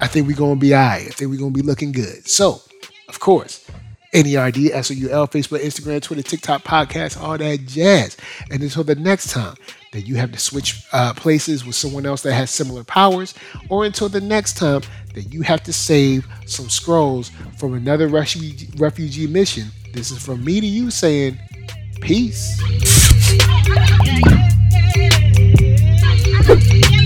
I 0.00 0.06
think 0.06 0.26
we're 0.26 0.36
gonna 0.36 0.56
be 0.56 0.74
alright. 0.74 1.06
I 1.06 1.10
think 1.10 1.30
we're 1.30 1.38
gonna 1.38 1.50
be 1.50 1.62
looking 1.62 1.92
good. 1.92 2.26
So, 2.26 2.62
of 3.08 3.20
course, 3.20 3.68
NERD, 4.12 4.70
SOUL, 4.84 5.28
Facebook, 5.28 5.60
Instagram, 5.60 6.02
Twitter, 6.02 6.22
TikTok, 6.22 6.62
podcast, 6.62 7.20
all 7.20 7.38
that 7.38 7.66
jazz. 7.66 8.16
And 8.50 8.62
until 8.62 8.84
the 8.84 8.96
next 8.96 9.30
time 9.30 9.54
that 9.92 10.02
you 10.02 10.16
have 10.16 10.32
to 10.32 10.38
switch 10.38 10.84
uh, 10.92 11.12
places 11.14 11.64
with 11.64 11.74
someone 11.74 12.06
else 12.06 12.22
that 12.22 12.32
has 12.34 12.50
similar 12.50 12.84
powers, 12.84 13.34
or 13.68 13.84
until 13.84 14.08
the 14.08 14.20
next 14.20 14.56
time 14.56 14.82
that 15.14 15.32
you 15.32 15.42
have 15.42 15.62
to 15.64 15.72
save 15.72 16.26
some 16.46 16.66
Skrulls 16.66 17.30
from 17.58 17.74
another 17.74 18.08
refugee, 18.08 18.68
refugee 18.76 19.26
mission. 19.26 19.68
This 19.92 20.10
is 20.10 20.24
from 20.24 20.44
me 20.44 20.60
to 20.60 20.66
you 20.66 20.90
saying, 20.90 21.38
Peace. 22.00 22.58